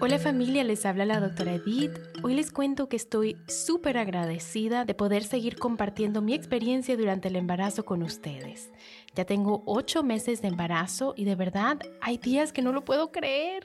Hola 0.00 0.20
familia, 0.20 0.62
les 0.62 0.86
habla 0.86 1.04
la 1.04 1.18
doctora 1.18 1.54
Edith. 1.54 1.98
Hoy 2.22 2.34
les 2.34 2.52
cuento 2.52 2.88
que 2.88 2.94
estoy 2.94 3.36
súper 3.48 3.98
agradecida 3.98 4.84
de 4.84 4.94
poder 4.94 5.24
seguir 5.24 5.58
compartiendo 5.58 6.22
mi 6.22 6.34
experiencia 6.34 6.96
durante 6.96 7.26
el 7.26 7.34
embarazo 7.34 7.84
con 7.84 8.04
ustedes. 8.04 8.70
Ya 9.16 9.24
tengo 9.24 9.64
ocho 9.66 10.04
meses 10.04 10.40
de 10.40 10.48
embarazo 10.48 11.14
y 11.16 11.24
de 11.24 11.34
verdad 11.34 11.80
hay 12.00 12.16
días 12.16 12.52
que 12.52 12.62
no 12.62 12.70
lo 12.70 12.84
puedo 12.84 13.10
creer. 13.10 13.64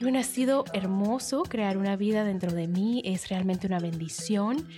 Bueno, 0.00 0.20
ha 0.20 0.22
sido 0.22 0.64
hermoso 0.72 1.42
crear 1.42 1.76
una 1.76 1.96
vida 1.96 2.22
dentro 2.22 2.52
de 2.52 2.68
mí, 2.68 3.02
es 3.04 3.28
realmente 3.28 3.66
una 3.66 3.80
bendición. 3.80 4.68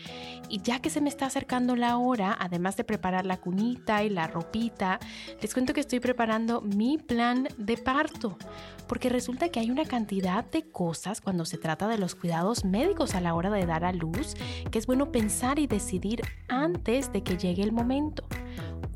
Y 0.48 0.62
ya 0.62 0.80
que 0.80 0.88
se 0.88 1.02
me 1.02 1.10
está 1.10 1.26
acercando 1.26 1.76
la 1.76 1.98
hora, 1.98 2.34
además 2.40 2.78
de 2.78 2.84
preparar 2.84 3.26
la 3.26 3.36
cunita 3.36 4.02
y 4.02 4.08
la 4.08 4.26
ropita, 4.28 4.98
les 5.42 5.52
cuento 5.52 5.74
que 5.74 5.80
estoy 5.80 6.00
preparando 6.00 6.62
mi 6.62 6.96
plan 6.96 7.48
de 7.58 7.76
parto. 7.76 8.38
Porque 8.88 9.10
resulta 9.10 9.50
que 9.50 9.60
hay 9.60 9.70
una 9.70 9.84
cantidad 9.84 10.42
de 10.42 10.62
cosas 10.62 11.20
cuando 11.20 11.44
se 11.44 11.58
trata 11.58 11.86
de 11.86 11.98
los 11.98 12.14
cuidados 12.14 12.64
médicos 12.64 13.14
a 13.14 13.20
la 13.20 13.34
hora 13.34 13.50
de 13.50 13.66
dar 13.66 13.84
a 13.84 13.92
luz 13.92 14.34
que 14.70 14.78
es 14.78 14.86
bueno 14.86 15.12
pensar 15.12 15.58
y 15.58 15.66
decidir 15.66 16.22
antes 16.48 17.12
de 17.12 17.22
que 17.22 17.36
llegue 17.36 17.62
el 17.62 17.72
momento. 17.72 18.24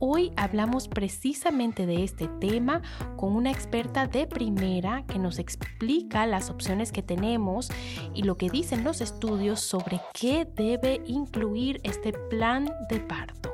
Hoy 0.01 0.33
hablamos 0.37 0.89
precisamente 0.89 1.87
de 1.87 2.05
este 2.05 2.29
tema 2.41 2.83
con 3.17 3.35
una 3.35 3.51
experta 3.51 4.07
de 4.07 4.27
primera 4.27 5.05
que 5.07 5.19
nos 5.19 5.39
explica 5.39 6.14
las 6.15 6.49
opciones 6.49 6.93
que 6.93 7.03
tenemos 7.03 7.71
y 8.15 8.23
lo 8.23 8.37
que 8.37 8.49
dicen 8.49 8.85
los 8.85 9.01
estudios 9.01 9.61
sobre 9.61 10.01
qué 10.13 10.47
debe 10.47 11.03
incluir 11.07 11.81
este 11.83 12.13
plan 12.13 12.71
de 12.89 13.01
parto. 13.01 13.53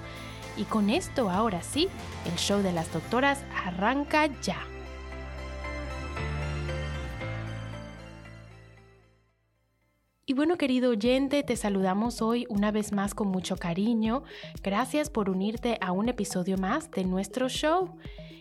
Y 0.55 0.63
con 0.63 0.89
esto, 0.89 1.29
ahora 1.29 1.61
sí, 1.61 1.89
el 2.23 2.37
show 2.37 2.61
de 2.61 2.71
las 2.71 2.93
doctoras 2.93 3.43
arranca 3.65 4.29
ya. 4.41 4.70
Y 10.31 10.33
bueno, 10.33 10.57
querido 10.57 10.91
oyente, 10.91 11.43
te 11.43 11.57
saludamos 11.57 12.21
hoy 12.21 12.45
una 12.47 12.71
vez 12.71 12.93
más 12.93 13.13
con 13.13 13.27
mucho 13.27 13.57
cariño. 13.57 14.23
Gracias 14.63 15.09
por 15.09 15.29
unirte 15.29 15.77
a 15.81 15.91
un 15.91 16.07
episodio 16.07 16.57
más 16.57 16.89
de 16.89 17.03
nuestro 17.03 17.49
show. 17.49 17.97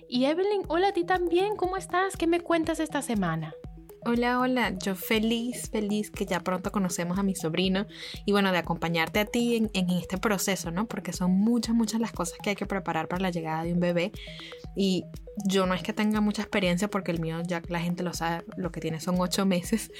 Y 0.09 0.27
Evelyn, 0.27 0.63
hola 0.69 0.91
a 0.91 0.93
ti 0.93 1.03
también, 1.03 1.57
¿cómo 1.57 1.77
estás? 1.77 2.17
¿Qué 2.17 2.29
me 2.29 2.43
cuentas 2.43 2.79
esta 2.79 3.03
semana? 3.03 3.55
Hola, 4.07 4.41
hola, 4.41 4.73
yo 4.79 4.95
feliz, 4.95 5.69
feliz 5.71 6.11
que 6.11 6.25
ya 6.25 6.41
pronto 6.41 6.73
conocemos 6.73 7.19
a 7.19 7.23
mi 7.23 7.35
sobrino 7.35 7.87
y 8.25 8.33
bueno, 8.33 8.51
de 8.51 8.57
acompañarte 8.57 9.21
a 9.21 9.27
ti 9.27 9.57
en, 9.75 9.91
este 9.91 10.17
proceso, 10.17 10.71
¿no? 10.71 10.87
Porque 10.87 11.13
son 11.13 11.33
muchas, 11.33 11.75
muchas 11.75 12.01
las 12.01 12.13
cosas 12.13 12.39
que 12.43 12.51
hay 12.51 12.57
que 12.57 12.65
preparar 12.65 13.09
para 13.09 13.21
la 13.21 13.31
llegada 13.31 13.63
de 13.63 13.75
un 13.75 13.81
bebé 13.81 14.13
y 14.75 15.05
yo 15.47 15.67
no 15.67 15.75
es 15.75 15.83
que 15.83 15.93
tenga 15.93 16.23
mucha 16.23 16.41
experiencia 16.41 16.89
porque 16.89 17.11
el 17.13 17.21
mío 17.21 17.43
ya 17.47 17.61
la 17.69 17.81
gente 17.81 18.03
lo 18.03 18.15
sabe, 18.15 18.45
lo 18.57 18.73
que 18.73 18.81
tiene 18.81 19.01
son 19.01 19.17
ocho 19.21 19.45
meses, 19.45 19.91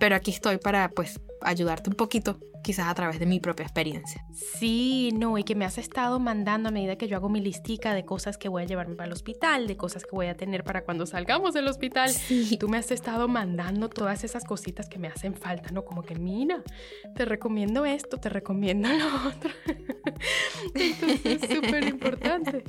pero 0.00 0.16
aquí 0.16 0.30
estoy 0.30 0.56
para 0.56 0.88
pues 0.88 1.20
ayudarte 1.42 1.90
un 1.90 1.96
poquito 1.96 2.40
quizás 2.62 2.88
a 2.88 2.94
través 2.94 3.18
de 3.18 3.26
mi 3.26 3.40
propia 3.40 3.64
experiencia. 3.64 4.24
Sí, 4.32 5.10
no, 5.14 5.36
y 5.38 5.44
que 5.44 5.54
me 5.54 5.64
has 5.64 5.78
estado 5.78 6.18
mandando 6.18 6.68
a 6.68 6.72
medida 6.72 6.96
que 6.96 7.08
yo 7.08 7.16
hago 7.16 7.28
mi 7.28 7.40
listica 7.40 7.94
de 7.94 8.04
cosas 8.04 8.38
que 8.38 8.48
voy 8.48 8.62
a 8.62 8.66
llevarme 8.66 8.94
para 8.94 9.08
el 9.08 9.12
hospital, 9.12 9.66
de 9.66 9.76
cosas 9.76 10.04
que 10.04 10.10
voy 10.12 10.26
a 10.26 10.36
tener 10.36 10.64
para 10.64 10.84
cuando 10.84 11.06
salgamos 11.06 11.54
del 11.54 11.68
hospital. 11.68 12.10
Sí. 12.10 12.56
Tú 12.58 12.68
me 12.68 12.78
has 12.78 12.90
estado 12.90 13.28
mandando 13.28 13.88
todas 13.88 14.24
esas 14.24 14.44
cositas 14.44 14.88
que 14.88 14.98
me 14.98 15.08
hacen 15.08 15.34
falta, 15.34 15.70
¿no? 15.70 15.84
Como 15.84 16.02
que, 16.02 16.14
mira, 16.14 16.62
te 17.14 17.24
recomiendo 17.24 17.84
esto, 17.84 18.18
te 18.18 18.28
recomiendo 18.28 18.88
lo 18.88 19.28
otro. 19.28 19.50
Entonces 20.74 21.42
es 21.42 21.56
súper 21.56 21.84
importante. 21.88 22.64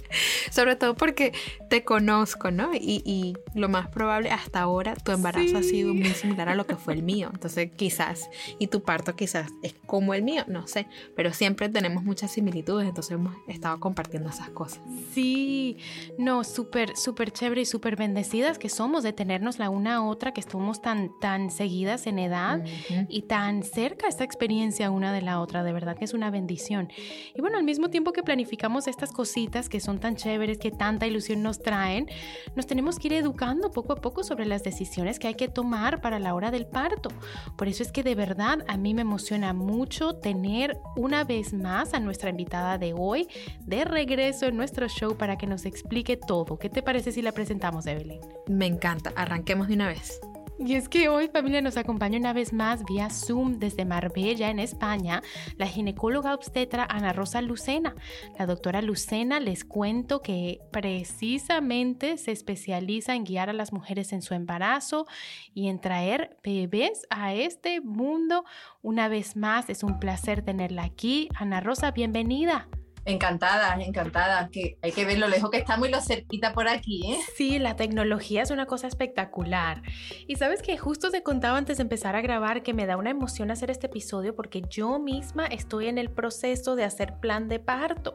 Sobre 0.52 0.76
todo 0.76 0.96
porque 0.96 1.34
te 1.70 1.84
conozco, 1.84 2.52
¿no? 2.52 2.74
Y, 2.74 3.02
y, 3.06 3.34
lo 3.54 3.70
más 3.70 3.88
probable 3.88 4.32
hasta 4.32 4.62
ahora 4.62 4.96
tu 4.96 5.12
embarazo 5.12 5.48
sí. 5.48 5.56
ha 5.56 5.64
sido 5.64 5.94
muy 5.94 6.10
similar 6.10 6.50
a 6.50 6.56
lo 6.56 6.66
que 6.66 6.76
fue 6.76 6.94
el 6.94 7.04
mío. 7.04 7.30
Entonces 7.32 7.72
quizás, 7.76 8.30
y 8.58 8.68
tu 8.68 8.82
parto 8.84 9.16
quizás 9.16 9.52
es 9.62 9.76
como 9.86 10.14
el 10.14 10.24
mío, 10.24 10.44
no 10.48 10.66
sé, 10.66 10.88
pero 11.16 11.34
siempre 11.34 11.68
tenemos 11.68 12.04
muchas 12.04 12.32
similitudes, 12.32 12.88
entonces 12.88 13.12
hemos 13.12 13.36
estado 13.48 13.80
compartiendo 13.80 14.30
esas 14.30 14.50
cosas. 14.50 14.82
Sí, 15.12 15.78
no, 16.18 16.44
súper, 16.44 16.96
súper 16.96 17.32
chévere 17.32 17.62
y 17.62 17.66
súper 17.66 17.96
bendecidas 17.96 18.58
que 18.58 18.70
somos 18.70 19.04
de 19.04 19.12
tenernos 19.12 19.60
la 19.60 19.70
una 19.70 19.96
a 19.96 20.04
otra, 20.04 20.32
que 20.32 20.40
estamos 20.40 20.82
tan, 20.82 21.12
tan 21.20 21.52
seguidas 21.52 22.08
en 22.08 22.20
edad 22.20 22.60
uh 22.60 22.64
-huh. 22.64 23.06
y 23.10 23.24
tan 23.24 23.64
cerca 23.64 24.08
esta 24.08 24.24
experiencia 24.24 24.90
una 24.90 25.12
de 25.12 25.22
la 25.22 25.42
otra, 25.42 25.64
de 25.64 25.74
verdad 25.74 25.98
que 25.98 26.06
es 26.06 26.14
una 26.14 26.32
bendición. 26.32 26.90
Y 27.36 27.42
bueno, 27.42 27.58
al 27.58 27.64
mismo 27.64 27.90
tiempo 27.90 28.14
que 28.14 28.24
planificamos 28.24 28.88
estas 28.88 29.12
cositas 29.12 29.68
que 29.68 29.80
son 29.82 30.00
tan 30.00 30.16
chéveres, 30.16 30.60
que 30.60 30.72
tanta 30.72 31.08
ilusión 31.08 31.44
nos 31.44 31.60
traen, 31.60 32.08
nos 32.56 32.68
tenemos 32.68 33.00
que 33.00 33.08
ir 33.08 33.14
educando 33.14 33.72
poco 33.72 33.94
a 33.94 33.98
poco 33.98 34.24
sobre 34.24 34.46
las 34.46 34.64
decisiones 34.64 35.20
que 35.20 35.28
hay 35.28 35.36
que 35.36 35.50
tomar 35.50 36.00
para 36.02 36.20
la 36.20 36.34
hora 36.34 36.52
del 36.52 36.66
parto. 36.66 37.10
Por 37.58 37.68
eso 37.68 37.84
es 37.84 37.92
que 37.92 38.04
de 38.04 38.16
verdad 38.16 38.60
a 38.68 38.78
mí 38.78 38.94
me 38.94 39.02
emociona 39.02 39.54
mucho 39.54 39.73
tener 40.22 40.80
una 40.96 41.24
vez 41.24 41.54
más 41.54 41.94
a 41.94 42.00
nuestra 42.00 42.30
invitada 42.30 42.78
de 42.78 42.94
hoy 42.94 43.28
de 43.62 43.86
regreso 43.86 44.46
en 44.46 44.58
nuestro 44.58 44.88
show 44.88 45.18
para 45.18 45.38
que 45.38 45.48
nos 45.48 45.66
explique 45.66 46.18
todo. 46.18 46.58
¿Qué 46.58 46.70
te 46.70 46.82
parece 46.82 47.12
si 47.12 47.22
la 47.22 47.32
presentamos, 47.32 47.86
Evelyn? 47.86 48.22
Me 48.48 48.66
encanta, 48.66 49.12
arranquemos 49.16 49.68
de 49.68 49.76
una 49.76 49.88
vez. 49.88 50.20
Y 50.66 50.76
es 50.76 50.88
que 50.88 51.10
hoy 51.10 51.28
familia 51.28 51.62
nos 51.62 51.76
acompaña 51.76 52.18
una 52.18 52.32
vez 52.32 52.54
más 52.54 52.86
vía 52.86 53.10
Zoom 53.10 53.60
desde 53.60 53.84
Marbella 53.84 54.50
en 54.50 54.60
España 54.60 55.22
la 55.58 55.68
ginecóloga 55.68 56.34
obstetra 56.34 56.88
Ana 56.90 57.12
Rosa 57.12 57.42
Lucena. 57.42 57.96
La 58.40 58.46
doctora 58.46 58.82
Lucena 58.82 59.42
les 59.42 59.66
cuento 59.66 60.22
que 60.22 60.62
precisamente 60.72 62.18
se 62.18 62.32
especializa 62.32 63.14
en 63.14 63.26
guiar 63.26 63.50
a 63.50 63.54
las 63.54 63.74
mujeres 63.74 64.14
en 64.14 64.22
su 64.22 64.36
embarazo 64.36 65.06
y 65.54 65.68
en 65.68 65.82
traer 65.82 66.38
bebés 66.46 67.08
a 67.10 67.34
este 67.34 67.82
mundo. 67.82 68.46
Una 68.82 69.10
vez 69.10 69.36
más 69.36 69.70
es 69.70 69.84
un 69.84 70.00
placer 70.00 70.44
tenerla 70.44 70.84
aquí. 70.84 71.28
Ana 71.36 71.60
Rosa, 71.60 71.92
bienvenida. 71.92 72.70
Encantada, 73.06 73.76
encantada. 73.82 74.50
Que 74.50 74.78
hay 74.82 74.92
que 74.92 75.06
ver 75.06 75.20
lo 75.20 75.28
lejos 75.28 75.50
que 75.50 75.58
estamos 75.58 75.88
y 75.88 75.92
lo 75.92 76.00
cerquita 76.02 76.54
por 76.54 76.68
aquí, 76.68 77.12
¿eh? 77.12 77.20
Sí, 77.36 77.60
la 77.60 77.76
tecnología 77.76 78.44
es 78.44 78.52
una 78.52 78.66
cosa 78.66 78.88
espectacular. 78.88 79.82
Y 80.28 80.36
sabes 80.36 80.62
que 80.62 80.78
justo 80.78 81.12
te 81.12 81.22
contaba 81.22 81.58
antes 81.58 81.78
de 81.78 81.84
empezar 81.84 82.16
a 82.16 82.22
grabar 82.22 82.64
que 82.64 82.74
me 82.74 82.86
da 82.86 82.98
una 82.98 83.10
emoción 83.10 83.52
hacer 83.52 83.72
este 83.72 83.88
episodio 83.88 84.36
porque 84.36 84.64
yo 84.70 85.00
misma 85.00 85.46
estoy 85.48 85.88
en 85.88 85.98
el 85.98 86.10
proceso 86.10 86.76
de 86.76 86.86
hacer 86.86 87.20
plan 87.20 87.50
de 87.50 87.60
parto. 87.60 88.14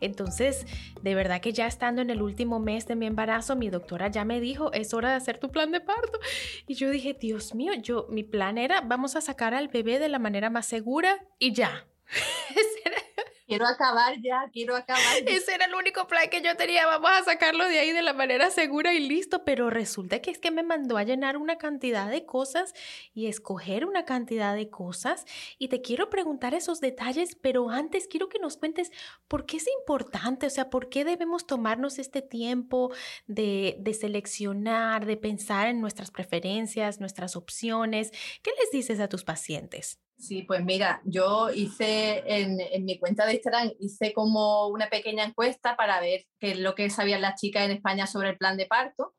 Entonces, 0.00 0.66
de 1.02 1.14
verdad 1.14 1.40
que 1.40 1.52
ya 1.52 1.66
estando 1.66 2.02
en 2.02 2.10
el 2.10 2.20
último 2.20 2.60
mes 2.60 2.86
de 2.86 2.96
mi 2.96 3.06
embarazo, 3.06 3.56
mi 3.56 3.70
doctora 3.70 4.08
ya 4.08 4.24
me 4.24 4.40
dijo, 4.40 4.72
es 4.72 4.92
hora 4.92 5.10
de 5.10 5.16
hacer 5.16 5.38
tu 5.38 5.50
plan 5.50 5.70
de 5.72 5.80
parto. 5.80 6.18
Y 6.66 6.74
yo 6.74 6.90
dije, 6.90 7.16
Dios 7.18 7.54
mío, 7.54 7.72
yo 7.74 8.06
mi 8.10 8.22
plan 8.22 8.58
era, 8.58 8.82
vamos 8.82 9.16
a 9.16 9.20
sacar 9.20 9.54
al 9.54 9.68
bebé 9.68 9.98
de 9.98 10.08
la 10.08 10.18
manera 10.18 10.50
más 10.50 10.66
segura 10.66 11.24
y 11.38 11.52
ya. 11.52 11.86
quiero 13.46 13.66
acabar 13.66 14.20
ya, 14.20 14.48
quiero 14.52 14.76
acabar. 14.76 15.02
Ese 15.26 15.54
era 15.54 15.66
el 15.66 15.74
único 15.74 16.06
plan 16.06 16.28
que 16.30 16.42
yo 16.42 16.56
tenía, 16.56 16.86
vamos 16.86 17.10
a 17.10 17.24
sacarlo 17.24 17.66
de 17.68 17.78
ahí 17.78 17.92
de 17.92 18.02
la 18.02 18.12
manera 18.12 18.50
segura 18.50 18.92
y 18.92 19.00
listo, 19.00 19.44
pero 19.44 19.70
resulta 19.70 20.20
que 20.20 20.30
es 20.30 20.38
que 20.38 20.50
me 20.50 20.62
mandó 20.62 20.96
a 20.96 21.04
llenar 21.04 21.36
una 21.36 21.56
cantidad 21.56 22.10
de 22.10 22.26
cosas 22.26 22.74
y 23.14 23.26
escoger 23.26 23.86
una 23.86 24.04
cantidad 24.04 24.54
de 24.54 24.68
cosas 24.68 25.24
y 25.58 25.68
te 25.68 25.80
quiero 25.80 26.10
preguntar 26.10 26.54
esos 26.54 26.80
detalles, 26.80 27.36
pero 27.36 27.70
antes 27.70 28.08
quiero 28.08 28.28
que 28.28 28.38
nos 28.38 28.56
cuentes 28.56 28.90
por 29.28 29.46
qué 29.46 29.58
es 29.58 29.66
importante, 29.78 30.46
o 30.46 30.50
sea, 30.50 30.70
por 30.70 30.88
qué 30.88 31.04
debemos 31.04 31.46
tomarnos 31.46 31.98
este 31.98 32.22
tiempo 32.22 32.92
de, 33.26 33.76
de 33.78 33.94
seleccionar, 33.94 35.06
de 35.06 35.16
pensar 35.16 35.68
en 35.68 35.80
nuestras 35.80 36.10
preferencias, 36.10 37.00
nuestras 37.00 37.36
opciones. 37.36 38.10
¿Qué 38.42 38.50
les 38.58 38.70
dices 38.70 39.00
a 39.00 39.08
tus 39.08 39.24
pacientes? 39.24 40.00
Sí, 40.18 40.42
pues 40.42 40.64
mira, 40.64 41.02
yo 41.04 41.50
hice 41.50 42.22
en, 42.26 42.84
mi 42.84 42.98
cuenta 42.98 43.26
de 43.26 43.34
Instagram, 43.34 43.72
hice 43.80 44.14
como 44.14 44.68
una 44.68 44.88
pequeña 44.88 45.24
encuesta 45.24 45.76
para 45.76 46.00
ver 46.00 46.24
qué 46.40 46.52
es 46.52 46.58
lo 46.58 46.74
que 46.74 46.88
sabían 46.88 47.20
las 47.20 47.38
chicas 47.38 47.64
en 47.64 47.72
España 47.72 48.06
sobre 48.06 48.30
el 48.30 48.38
plan 48.38 48.56
de 48.56 48.66
parto 48.66 49.14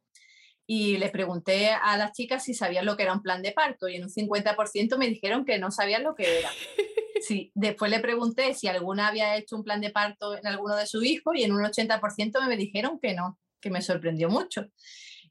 y 0.66 0.98
le 0.98 1.10
pregunté 1.10 1.70
a 1.70 1.98
las 1.98 2.12
chicas 2.14 2.44
si 2.44 2.54
sabían 2.54 2.86
lo 2.86 2.98
que 2.98 3.04
era 3.04 3.14
un 3.14 3.22
plan 3.22 3.44
de 3.44 3.52
parto 3.52 3.88
y 3.88 3.96
en 3.96 4.04
un 4.04 4.10
50% 4.10 4.98
me 4.98 5.08
dijeron 5.08 5.46
que 5.46 5.60
no 5.60 5.72
sabían 5.72 6.04
lo 6.04 6.16
que 6.16 6.40
era. 6.40 6.50
Sí, 7.20 7.52
después 7.56 7.90
le 7.90 8.00
pregunté 8.00 8.54
si 8.54 8.68
alguna 8.68 9.08
había 9.08 9.38
hecho 9.38 9.56
un 9.56 9.64
plan 9.64 9.82
de 9.82 9.90
parto 9.90 10.38
en 10.38 10.46
alguno 10.46 10.76
de 10.76 10.86
sus 10.86 11.04
hijos 11.04 11.36
y 11.36 11.44
en 11.44 11.52
un 11.52 11.64
80% 11.64 12.48
me 12.48 12.56
dijeron 12.56 13.00
que 13.02 13.16
no, 13.16 13.40
que 13.60 13.72
me 13.72 13.82
sorprendió 13.82 14.30
mucho. 14.30 14.68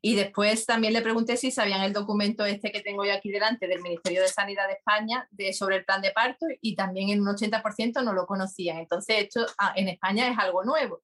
Y 0.02 0.14
después 0.14 0.66
también 0.66 0.92
le 0.92 1.02
pregunté 1.02 1.36
si 1.36 1.50
sabían 1.50 1.82
el 1.82 1.92
documento 1.92 2.44
este 2.44 2.70
que 2.70 2.80
tengo 2.80 3.04
yo 3.04 3.12
aquí 3.12 3.30
delante 3.30 3.66
del 3.66 3.82
Ministerio 3.82 4.22
de 4.22 4.28
Sanidad 4.28 4.66
de 4.68 4.74
España 4.74 5.26
de, 5.30 5.52
sobre 5.52 5.76
el 5.76 5.84
plan 5.84 6.02
de 6.02 6.10
parto 6.10 6.46
y 6.60 6.74
también 6.74 7.10
en 7.10 7.20
un 7.20 7.28
80% 7.28 8.02
no 8.04 8.12
lo 8.12 8.26
conocían. 8.26 8.78
Entonces, 8.78 9.16
esto 9.24 9.46
ah, 9.58 9.72
en 9.76 9.88
España 9.88 10.28
es 10.28 10.38
algo 10.38 10.64
nuevo. 10.64 11.02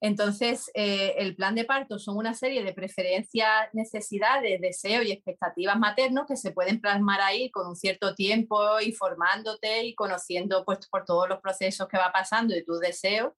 Entonces, 0.00 0.68
eh, 0.74 1.14
el 1.18 1.36
plan 1.36 1.54
de 1.54 1.64
parto 1.64 1.96
son 1.96 2.16
una 2.16 2.34
serie 2.34 2.64
de 2.64 2.74
preferencias, 2.74 3.68
necesidades, 3.72 4.60
deseos 4.60 5.06
y 5.06 5.12
expectativas 5.12 5.78
maternos 5.78 6.26
que 6.26 6.36
se 6.36 6.50
pueden 6.50 6.80
plasmar 6.80 7.20
ahí 7.20 7.52
con 7.52 7.68
un 7.68 7.76
cierto 7.76 8.16
tiempo, 8.16 8.80
informándote 8.80 9.84
y 9.84 9.94
conociendo 9.94 10.64
pues, 10.64 10.88
por 10.88 11.04
todos 11.04 11.28
los 11.28 11.40
procesos 11.40 11.86
que 11.86 11.98
va 11.98 12.10
pasando 12.10 12.56
y 12.56 12.64
tus 12.64 12.80
deseos 12.80 13.32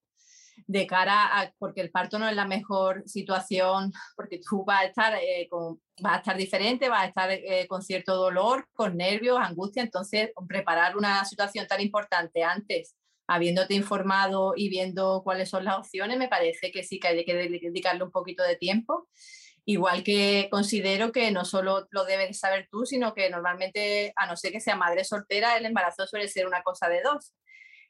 de 0.67 0.87
cara 0.87 1.41
a, 1.41 1.53
porque 1.59 1.81
el 1.81 1.91
parto 1.91 2.19
no 2.19 2.29
es 2.29 2.37
la 2.37 2.47
mejor 2.47 3.03
situación, 3.07 3.93
porque 4.17 4.41
tú 4.49 4.65
vas 4.65 4.83
a 4.83 4.85
estar, 4.87 5.15
eh, 5.15 5.47
con, 5.49 5.81
vas 6.01 6.15
a 6.15 6.19
estar 6.19 6.37
diferente, 6.37 6.89
vas 6.89 7.05
a 7.05 7.07
estar 7.07 7.31
eh, 7.31 7.67
con 7.69 7.83
cierto 7.83 8.15
dolor, 8.17 8.67
con 8.73 8.97
nervios, 8.97 9.39
angustia, 9.41 9.83
entonces 9.83 10.31
preparar 10.49 10.97
una 10.97 11.25
situación 11.25 11.67
tan 11.67 11.81
importante 11.81 12.43
antes, 12.43 12.97
habiéndote 13.27 13.75
informado 13.75 14.53
y 14.57 14.69
viendo 14.69 15.23
cuáles 15.25 15.49
son 15.49 15.65
las 15.65 15.79
opciones, 15.79 16.19
me 16.19 16.29
parece 16.29 16.71
que 16.71 16.83
sí 16.83 16.99
que 16.99 17.09
hay 17.09 17.25
que 17.25 17.35
dedicarle 17.35 18.05
un 18.05 18.11
poquito 18.11 18.43
de 18.43 18.57
tiempo. 18.57 19.09
Igual 19.67 20.05
que 20.05 20.49
considero 20.51 21.11
que 21.11 21.31
no 21.31 21.47
solo 21.47 21.87
lo 21.91 22.05
debes 22.05 22.39
saber 22.39 22.69
tú, 22.71 22.85
sino 22.85 23.15
que 23.15 23.31
normalmente, 23.31 24.13
a 24.15 24.27
no 24.27 24.37
ser 24.37 24.53
que 24.53 24.61
sea 24.61 24.77
madre 24.77 25.05
soltera, 25.05 25.57
el 25.57 25.65
embarazo 25.65 26.07
suele 26.07 26.29
ser 26.29 26.47
una 26.47 26.63
cosa 26.63 26.87
de 26.91 27.01
dos 27.01 27.33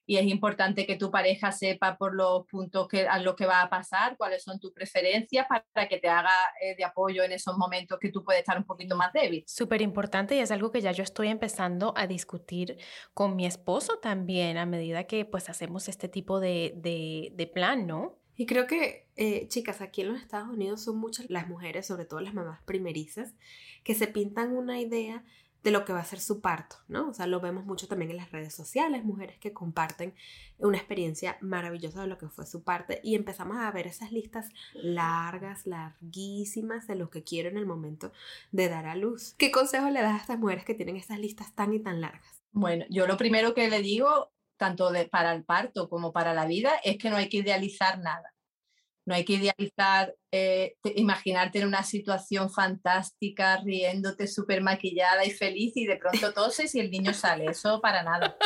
y 0.06 0.16
es 0.16 0.26
importante 0.26 0.86
que 0.86 0.96
tu 0.96 1.10
pareja 1.10 1.52
sepa 1.52 1.96
por 1.96 2.14
los 2.14 2.46
puntos 2.46 2.88
que, 2.88 3.06
a 3.06 3.18
lo 3.18 3.34
que 3.36 3.46
va 3.46 3.62
a 3.62 3.70
pasar, 3.70 4.16
cuáles 4.16 4.42
son 4.42 4.60
tus 4.60 4.72
preferencias 4.72 5.46
para 5.72 5.88
que 5.88 5.98
te 5.98 6.08
haga 6.08 6.34
eh, 6.60 6.76
de 6.76 6.84
apoyo 6.84 7.22
en 7.22 7.32
esos 7.32 7.56
momentos 7.56 7.98
que 7.98 8.10
tú 8.10 8.22
puedes 8.22 8.40
estar 8.40 8.58
un 8.58 8.64
poquito 8.64 8.96
más 8.96 9.12
débil. 9.12 9.44
Súper 9.46 9.82
importante 9.82 10.36
y 10.36 10.40
es 10.40 10.50
algo 10.50 10.70
que 10.70 10.80
ya 10.80 10.92
yo 10.92 11.02
estoy 11.02 11.28
empezando 11.28 11.94
a 11.96 12.06
discutir 12.06 12.78
con 13.14 13.36
mi 13.36 13.46
esposo 13.46 13.98
también 13.98 14.58
a 14.58 14.66
medida 14.66 15.04
que 15.04 15.24
pues 15.24 15.48
hacemos 15.48 15.88
este 15.88 16.08
tipo 16.08 16.40
de, 16.40 16.74
de, 16.76 17.32
de 17.34 17.46
plan, 17.46 17.86
¿no? 17.86 18.18
Y 18.36 18.46
creo 18.46 18.66
que, 18.66 19.06
eh, 19.14 19.46
chicas, 19.48 19.80
aquí 19.80 20.00
en 20.00 20.08
los 20.08 20.20
Estados 20.20 20.48
Unidos 20.48 20.82
son 20.82 20.98
muchas 20.98 21.30
las 21.30 21.46
mujeres, 21.46 21.86
sobre 21.86 22.04
todo 22.04 22.20
las 22.20 22.34
mamás 22.34 22.60
primerizas, 22.62 23.34
que 23.84 23.94
se 23.94 24.08
pintan 24.08 24.56
una 24.56 24.80
idea 24.80 25.24
de 25.64 25.70
lo 25.70 25.86
que 25.86 25.94
va 25.94 26.00
a 26.00 26.04
ser 26.04 26.20
su 26.20 26.42
parto, 26.42 26.76
¿no? 26.88 27.08
O 27.08 27.14
sea, 27.14 27.26
lo 27.26 27.40
vemos 27.40 27.64
mucho 27.64 27.88
también 27.88 28.10
en 28.10 28.18
las 28.18 28.30
redes 28.30 28.54
sociales, 28.54 29.02
mujeres 29.02 29.38
que 29.38 29.54
comparten 29.54 30.14
una 30.58 30.76
experiencia 30.76 31.38
maravillosa 31.40 32.02
de 32.02 32.06
lo 32.06 32.18
que 32.18 32.28
fue 32.28 32.44
su 32.44 32.62
parto 32.62 32.92
y 33.02 33.14
empezamos 33.14 33.56
a 33.56 33.70
ver 33.70 33.86
esas 33.86 34.12
listas 34.12 34.50
largas, 34.74 35.66
larguísimas 35.66 36.86
de 36.86 36.96
lo 36.96 37.08
que 37.08 37.24
quiero 37.24 37.48
en 37.48 37.56
el 37.56 37.64
momento 37.64 38.12
de 38.52 38.68
dar 38.68 38.84
a 38.86 38.94
luz. 38.94 39.34
¿Qué 39.38 39.50
consejo 39.50 39.88
le 39.88 40.02
das 40.02 40.12
a 40.12 40.20
estas 40.20 40.38
mujeres 40.38 40.66
que 40.66 40.74
tienen 40.74 40.96
estas 40.96 41.18
listas 41.18 41.54
tan 41.54 41.72
y 41.72 41.80
tan 41.80 42.02
largas? 42.02 42.42
Bueno, 42.52 42.84
yo 42.90 43.06
lo 43.06 43.16
primero 43.16 43.54
que 43.54 43.68
le 43.70 43.80
digo, 43.80 44.32
tanto 44.58 44.92
para 45.10 45.32
el 45.32 45.44
parto 45.44 45.88
como 45.88 46.12
para 46.12 46.34
la 46.34 46.44
vida, 46.44 46.72
es 46.84 46.98
que 46.98 47.08
no 47.08 47.16
hay 47.16 47.30
que 47.30 47.38
idealizar 47.38 47.98
nada. 48.00 48.34
No 49.06 49.14
hay 49.14 49.24
que 49.24 49.34
idealizar, 49.34 50.14
eh, 50.32 50.76
imaginarte 50.96 51.58
en 51.58 51.68
una 51.68 51.82
situación 51.82 52.50
fantástica, 52.50 53.58
riéndote 53.58 54.26
súper 54.26 54.62
maquillada 54.62 55.24
y 55.24 55.30
feliz 55.30 55.76
y 55.76 55.86
de 55.86 55.96
pronto 55.96 56.32
toses 56.32 56.74
y 56.74 56.80
el 56.80 56.90
niño 56.90 57.12
sale. 57.12 57.46
Eso 57.46 57.80
para 57.80 58.02
nada. 58.02 58.36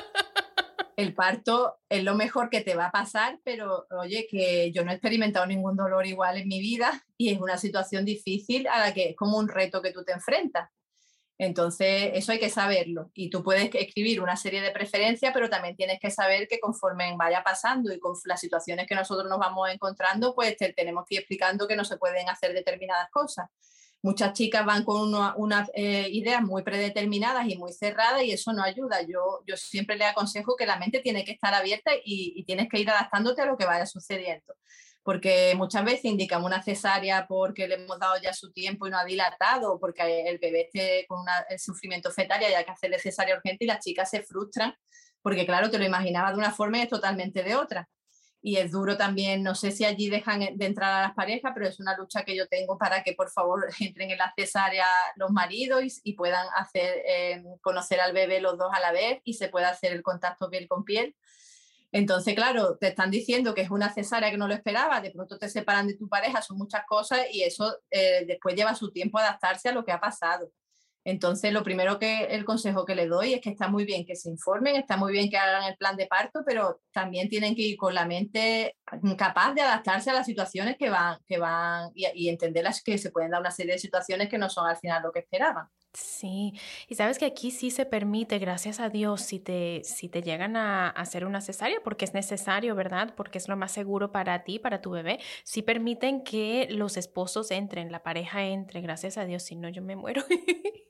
El 0.97 1.15
parto 1.15 1.77
es 1.89 2.03
lo 2.03 2.17
mejor 2.17 2.51
que 2.51 2.61
te 2.61 2.75
va 2.75 2.87
a 2.87 2.91
pasar, 2.91 3.39
pero 3.45 3.87
oye, 4.01 4.27
que 4.29 4.73
yo 4.73 4.85
no 4.85 4.91
he 4.91 4.95
experimentado 4.95 5.47
ningún 5.47 5.77
dolor 5.77 6.05
igual 6.07 6.39
en 6.39 6.49
mi 6.49 6.59
vida 6.59 7.05
y 7.17 7.31
es 7.31 7.41
una 7.41 7.57
situación 7.57 8.05
difícil 8.05 8.67
a 8.67 8.81
la 8.81 8.93
que 8.93 9.11
es 9.11 9.17
como 9.17 9.39
un 9.39 9.47
reto 9.49 9.81
que 9.81 9.93
tú 9.93 10.03
te 10.03 10.11
enfrentas. 10.11 10.69
Entonces, 11.39 12.11
eso 12.15 12.33
hay 12.33 12.41
que 12.41 12.51
saberlo. 12.51 13.13
Y 13.15 13.31
tú 13.31 13.45
puedes 13.45 13.71
escribir 13.73 14.21
una 14.21 14.37
serie 14.37 14.61
de 14.61 14.73
preferencias, 14.73 15.33
pero 15.33 15.49
también 15.49 15.77
tienes 15.77 16.01
que 16.01 16.11
saber 16.11 16.49
que 16.49 16.59
conforme 16.59 17.15
vaya 17.17 17.45
pasando 17.45 17.93
y 17.93 18.01
con 18.01 18.15
las 18.25 18.41
situaciones 18.41 18.89
que 18.89 18.97
nosotros 18.97 19.31
nos 19.31 19.39
vamos 19.39 19.71
encontrando, 19.71 20.35
pues 20.35 20.57
tenemos 20.57 21.05
que 21.07 21.15
ir 21.15 21.21
explicando 21.21 21.69
que 21.69 21.77
no 21.77 21.85
se 21.85 21.97
pueden 21.97 22.29
hacer 22.29 22.53
determinadas 22.55 23.09
cosas. 23.11 23.49
Muchas 24.03 24.33
chicas 24.33 24.65
van 24.65 24.85
con 24.85 25.13
unas 25.37 25.71
eh, 25.75 26.09
ideas 26.11 26.43
muy 26.43 26.63
predeterminadas 26.63 27.49
y 27.49 27.57
muy 27.57 27.73
cerradas 27.73 28.23
y 28.23 28.33
eso 28.33 28.53
no 28.53 28.63
ayuda. 28.63 29.03
Yo, 29.03 29.43
yo 29.47 29.57
siempre 29.57 29.97
le 29.97 30.07
aconsejo 30.07 30.57
que 30.57 30.67
la 30.67 30.79
mente 30.79 31.01
tiene 31.01 31.25
que 31.25 31.33
estar 31.33 31.55
abierta 31.55 31.93
y 32.05 32.45
tienes 32.45 32.69
que 32.69 32.81
ir 32.81 32.91
adaptándote 32.91 33.43
a 33.43 33.47
lo 33.47 33.57
que 33.57 33.67
vaya 33.67 33.87
sucediendo 33.87 34.55
porque 35.09 35.55
muchas 35.57 35.87
veces 35.87 36.05
indicamos 36.05 36.47
una 36.47 36.63
cesárea 36.63 37.27
porque 37.27 37.67
le 37.67 37.77
hemos 37.77 37.99
dado 37.99 38.21
ya 38.23 38.35
su 38.35 38.53
tiempo 38.53 38.87
y 38.87 38.91
no 38.91 38.99
ha 38.99 39.07
dilatado, 39.07 39.81
porque 39.81 40.29
el 40.29 40.37
bebé 40.37 40.69
esté 40.71 41.07
con 41.09 41.25
el 41.49 41.59
sufrimiento 41.59 42.11
fetal 42.11 42.43
y 42.43 42.45
hay 42.45 42.63
que 42.63 42.73
hacerle 42.73 42.99
cesárea 42.99 43.35
urgente 43.35 43.65
y 43.65 43.69
las 43.69 43.83
chicas 43.83 44.11
se 44.11 44.23
frustran, 44.23 44.75
porque 45.23 45.47
claro, 45.47 45.71
te 45.71 45.79
lo 45.79 45.87
imaginaba 45.87 46.31
de 46.31 46.37
una 46.37 46.51
forma 46.51 46.77
y 46.77 46.83
es 46.83 46.91
totalmente 46.91 47.43
de 47.43 47.57
otra. 47.57 47.89
Y 48.43 48.59
es 48.59 48.71
duro 48.71 48.99
también, 48.99 49.43
no 49.43 49.55
sé 49.55 49.71
si 49.71 49.87
allí 49.87 50.11
dejan 50.11 50.41
de 50.41 50.67
entrar 50.67 50.93
a 50.93 51.07
las 51.07 51.15
parejas, 51.15 51.53
pero 51.55 51.67
es 51.67 51.81
una 51.81 51.97
lucha 51.97 52.23
que 52.25 52.37
yo 52.37 52.47
tengo 52.47 52.77
para 52.77 53.03
que 53.03 53.15
por 53.15 53.31
favor 53.31 53.67
entren 53.81 54.11
en 54.11 54.19
la 54.19 54.35
cesárea 54.37 54.85
los 55.17 55.31
maridos 55.31 55.85
y, 56.05 56.13
puedan 56.17 56.47
hacer, 56.55 57.03
eh, 57.07 57.43
conocer 57.63 58.03
al 58.03 58.13
bebé 58.13 58.43
los 58.43 58.59
dos 58.59 58.71
a 58.75 58.81
la 58.81 58.93
vez 58.93 59.23
y 59.25 59.33
se 59.33 59.49
pueda 59.49 59.71
hacer 59.71 59.95
el 59.95 60.03
contacto 60.03 60.51
piel 60.51 60.69
con 60.69 60.85
piel 60.85 61.17
entonces, 61.91 62.35
claro, 62.35 62.77
te 62.77 62.89
están 62.89 63.11
diciendo 63.11 63.55
que 63.55 63.63
es 63.63 63.71
una 63.71 63.93
cesárea 63.93 64.31
que 64.31 64.37
no 64.37 64.47
lo 64.47 64.55
esperaba, 64.55 65.01
de 65.01 65.11
pronto 65.11 65.39
te 65.39 65.49
separan 65.49 65.87
de 65.87 65.97
tu 65.97 66.09
pareja, 66.09 66.43
son 66.43 66.59
muchas 66.59 66.83
cosas 66.87 67.21
y 67.33 67.43
eso 67.43 67.79
eh, 67.91 68.25
después 68.27 68.55
lleva 68.55 68.75
su 68.75 68.91
tiempo 68.91 69.19
adaptarse 69.19 69.71
a 69.71 69.73
lo 69.73 69.85
que 69.85 69.93
ha 69.93 70.01
pasado. 70.01 70.51
Entonces, 71.05 71.55
lo 71.55 71.63
primero 71.63 71.99
que 71.99 72.25
el 72.25 72.45
consejo 72.45 72.85
que 72.85 72.95
le 72.95 73.07
doy 73.07 73.33
es 73.33 73.41
que 73.41 73.49
está 73.49 73.69
muy 73.69 73.87
bien 73.87 74.05
que 74.05 74.15
se 74.15 74.29
informen, 74.29 74.77
está 74.77 74.99
muy 74.99 75.13
bien 75.13 75.31
que 75.31 75.39
hagan 75.39 75.65
el 75.65 75.77
plan 75.79 75.97
de 75.97 76.07
parto, 76.07 76.41
pero 76.45 76.83
también 76.93 77.31
tienen 77.31 77.55
que 77.55 77.63
ir 77.63 77.79
con 77.79 77.95
la 77.95 78.05
mente 78.05 78.77
capaz 79.17 79.55
de 79.55 79.63
adaptarse 79.63 80.11
a 80.11 80.13
las 80.13 80.27
situaciones 80.27 80.77
que 80.77 80.91
van, 80.91 81.19
que 81.27 81.39
van 81.39 81.91
y, 81.95 82.07
y 82.15 82.29
entenderlas 82.29 82.83
que 82.83 82.99
se 82.99 83.11
pueden 83.11 83.31
dar 83.31 83.41
una 83.41 83.51
serie 83.51 83.73
de 83.73 83.79
situaciones 83.79 84.29
que 84.29 84.37
no 84.37 84.51
son 84.51 84.67
al 84.67 84.77
final 84.77 85.03
lo 85.03 85.13
que 85.13 85.21
esperaban. 85.21 85.69
Sí, 86.01 86.53
y 86.87 86.95
sabes 86.95 87.19
que 87.19 87.25
aquí 87.25 87.51
sí 87.51 87.73
se 87.73 87.85
permite, 87.85 88.39
gracias 88.39 88.79
a 88.79 88.89
Dios, 88.89 89.21
si 89.21 89.41
te, 89.41 89.83
si 89.83 90.09
te 90.09 90.23
llegan 90.23 90.57
a, 90.57 90.91
hacer 90.91 91.25
una 91.25 91.41
cesárea, 91.41 91.81
porque 91.83 92.05
es 92.05 92.15
necesario, 92.15 92.77
¿verdad? 92.77 93.15
Porque 93.17 93.39
es 93.39 93.49
lo 93.49 93.57
más 93.57 93.73
seguro 93.73 94.13
para 94.13 94.45
ti, 94.45 94.61
para 94.61 94.81
tu 94.81 94.93
bebé, 94.93 95.19
sí 95.43 95.63
permiten 95.63 96.23
que 96.23 96.69
los 96.71 96.97
esposos 96.97 97.51
entren, 97.51 97.91
la 97.91 98.05
pareja 98.05 98.45
entre, 98.45 98.81
gracias 98.81 99.19
a 99.19 99.25
Dios, 99.25 99.43
si 99.43 99.57
no 99.57 99.69
yo 99.71 99.83
me 99.83 99.97
muero. 99.97 100.23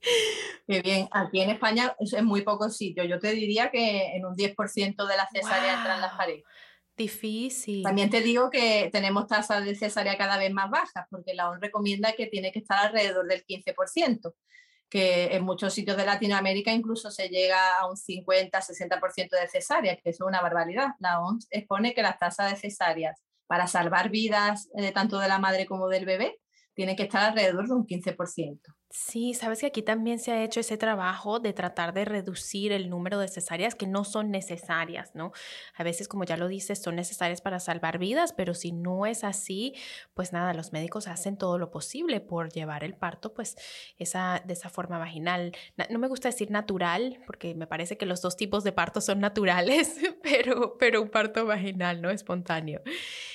Qué 0.67 0.83
bien, 0.83 1.09
aquí 1.11 1.41
en 1.41 1.51
España 1.51 1.97
es 1.99 2.23
muy 2.23 2.43
poco 2.43 2.69
sitio, 2.69 3.03
yo 3.05 3.19
te 3.19 3.33
diría 3.33 3.71
que 3.71 4.15
en 4.15 4.27
un 4.27 4.37
10% 4.37 5.07
de 5.07 5.17
la 5.17 5.27
cesárea 5.33 5.79
entran 5.79 6.03
las 6.03 6.15
parejas. 6.19 6.53
Difícil. 6.99 7.83
También 7.83 8.11
te 8.11 8.21
digo 8.21 8.51
que 8.51 8.91
tenemos 8.93 9.27
tasas 9.27 9.65
de 9.65 9.75
cesárea 9.75 10.19
cada 10.19 10.37
vez 10.37 10.53
más 10.53 10.69
bajas, 10.69 11.07
porque 11.09 11.33
la 11.33 11.49
ONU 11.49 11.61
recomienda 11.61 12.13
que 12.13 12.27
tiene 12.27 12.53
que 12.53 12.59
estar 12.59 12.87
alrededor 12.87 13.27
del 13.27 13.45
15%, 13.47 14.35
que 14.89 15.37
en 15.37 15.45
muchos 15.45 15.75
sitios 15.75 15.97
de 15.97 16.07
Latinoamérica 16.07 16.73
incluso 16.73 17.11
se 17.11 17.29
llega 17.29 17.77
a 17.77 17.89
un 17.89 17.97
50-60% 17.97 19.31
de 19.31 19.49
cesárea, 19.49 19.97
que 19.97 20.11
es 20.11 20.21
una 20.21 20.41
barbaridad. 20.41 20.95
La 20.99 21.21
ONU 21.21 21.39
expone 21.51 21.95
que 21.95 22.03
las 22.03 22.19
tasas 22.19 22.51
de 22.51 22.57
cesáreas 22.57 23.21
para 23.47 23.67
salvar 23.67 24.11
vidas 24.11 24.69
eh, 24.77 24.93
tanto 24.93 25.19
de 25.19 25.29
la 25.29 25.39
madre 25.39 25.67
como 25.67 25.89
del 25.89 26.05
bebé 26.05 26.39
tienen 26.75 26.97
que 26.97 27.05
estar 27.05 27.31
alrededor 27.31 27.67
de 27.67 27.75
un 27.75 27.87
15%. 27.87 28.61
Sí, 28.91 29.35
sabes 29.35 29.61
que 29.61 29.67
aquí 29.67 29.83
también 29.83 30.19
se 30.19 30.33
ha 30.33 30.43
hecho 30.43 30.61
ese 30.61 30.79
trabajo 30.79 31.41
de 31.41 31.53
tratar 31.53 31.93
de 31.93 32.07
reducir 32.07 32.73
el 32.73 32.89
número 32.89 33.19
de 33.19 33.29
cesáreas 33.29 33.75
que 33.75 33.87
no 33.87 34.03
son 34.03 34.31
necesarias, 34.31 35.15
¿no? 35.15 35.33
A 35.75 35.83
veces, 35.85 36.09
como 36.09 36.25
ya 36.25 36.39
lo 36.39 36.49
dices, 36.49 36.81
son 36.81 36.97
necesarias 36.97 37.43
para 37.43 37.61
salvar 37.61 37.99
vidas, 37.99 38.33
pero 38.33 38.55
si 38.55 38.73
no 38.73 39.05
es 39.05 39.25
así, 39.25 39.75
pues 40.15 40.33
nada, 40.33 40.55
los 40.55 40.73
médicos 40.73 41.07
hacen 41.07 41.37
todo 41.37 41.59
lo 41.59 41.71
posible 41.71 42.23
por 42.23 42.51
llevar 42.51 42.83
el 42.83 42.95
parto, 42.95 43.35
pues 43.35 43.57
esa, 43.99 44.43
de 44.47 44.55
esa 44.55 44.71
forma 44.71 44.97
vaginal. 44.97 45.53
No 45.91 45.99
me 45.99 46.09
gusta 46.09 46.31
decir 46.31 46.51
natural, 46.51 47.19
porque 47.27 47.55
me 47.55 47.67
parece 47.67 47.99
que 47.99 48.07
los 48.07 48.23
dos 48.23 48.39
tipos 48.39 48.65
de 48.65 48.73
parto 48.73 49.03
son 49.03 49.21
naturales, 49.21 49.97
pero, 50.23 50.79
pero 50.79 51.03
un 51.03 51.11
parto 51.11 51.45
vaginal, 51.45 52.01
¿no? 52.01 52.09
Espontáneo. 52.09 52.81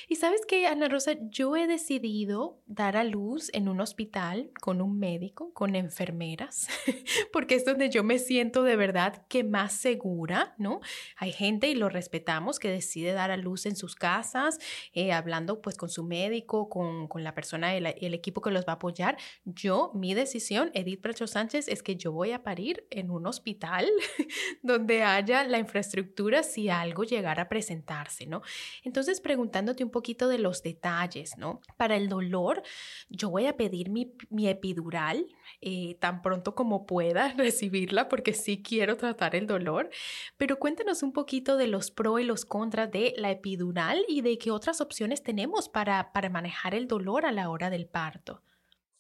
Y 0.08 0.16
sabes 0.16 0.46
que, 0.46 0.68
Ana 0.68 0.90
Rosa, 0.90 1.14
yo 1.30 1.56
he 1.56 1.68
decidido 1.68 2.62
dar 2.66 2.98
a 2.98 3.04
luz 3.04 3.50
en 3.54 3.70
un 3.70 3.80
hospital 3.80 4.52
con 4.62 4.82
un 4.82 5.00
médico 5.00 5.54
con 5.54 5.76
enfermeras, 5.76 6.68
porque 7.34 7.56
es 7.56 7.66
donde 7.66 7.90
yo 7.90 8.04
me 8.04 8.20
siento 8.20 8.64
de 8.64 8.76
verdad 8.76 9.26
que 9.28 9.44
más 9.44 9.74
segura, 9.74 10.56
¿no? 10.58 10.82
Hay 11.18 11.32
gente, 11.32 11.70
y 11.70 11.76
lo 11.76 11.90
respetamos, 11.90 12.60
que 12.60 12.70
decide 12.70 13.14
dar 13.14 13.32
a 13.32 13.38
luz 13.38 13.66
en 13.66 13.76
sus 13.76 13.96
casas, 13.96 14.60
eh, 14.94 15.12
hablando 15.12 15.62
pues 15.62 15.78
con 15.78 15.90
su 15.90 16.04
médico, 16.04 16.70
con, 16.70 17.08
con 17.08 17.24
la 17.24 17.34
persona, 17.34 17.76
el, 17.76 17.86
el, 17.86 18.14
equipo 18.14 18.42
que 18.42 18.52
los 18.52 18.66
va 18.66 18.74
a 18.74 18.76
apoyar. 18.76 19.18
Yo, 19.46 19.92
mi 19.94 20.14
decisión, 20.14 20.72
Edith 20.74 21.02
Bracho 21.02 21.28
Sánchez, 21.28 21.68
es 21.68 21.84
que 21.84 21.96
yo 21.96 22.12
voy 22.12 22.32
a 22.32 22.44
parir 22.44 22.86
en 22.90 23.10
un 23.10 23.26
hospital 23.26 23.90
donde 24.62 25.04
haya 25.04 25.44
la 25.46 25.60
infraestructura 25.60 26.44
si 26.44 26.70
algo 26.70 27.04
llegara 27.04 27.44
a 27.44 27.50
presentarse, 27.50 28.26
¿no? 28.26 28.42
Entonces, 28.84 29.22
preguntándote 29.22 29.84
un 29.84 29.90
poquito 29.94 30.28
de 30.28 30.40
los 30.40 30.62
detalles, 30.62 31.38
¿no? 31.38 31.62
Para 31.78 31.96
el 31.96 32.10
dolor, 32.10 32.62
yo 33.08 33.30
voy 33.30 33.46
a 33.46 33.56
pedir 33.56 33.90
mi, 33.90 34.14
mi 34.30 34.50
epidural 34.50 35.26
eh, 35.62 35.96
tan 36.02 36.22
pronto 36.22 36.56
como 36.56 36.86
pueda 36.86 37.34
recibirla 37.38 38.10
porque 38.10 38.34
sí 38.34 38.62
quiero 38.62 38.98
tratar 38.98 39.36
el 39.36 39.48
dolor. 39.48 39.90
Pero 40.36 40.60
cuéntanos 40.60 41.02
un 41.04 41.14
poquito 41.14 41.56
de 41.56 41.68
los 41.68 41.92
pros 41.92 42.20
y 42.20 42.26
los 42.26 42.44
contras 42.44 42.92
de 42.92 43.14
la 43.16 43.32
epidural 43.32 44.04
y 44.10 44.20
de 44.20 44.38
qué 44.38 44.52
otras 44.52 44.82
opciones 44.82 45.24
tenemos 45.24 45.70
para, 45.70 46.12
para 46.12 46.30
manejar 46.30 46.76
el 46.76 46.90
dolor 46.90 47.26
a 47.26 47.32
la 47.32 47.50
hora 47.50 47.70
del 47.70 47.88
parto. 47.88 48.42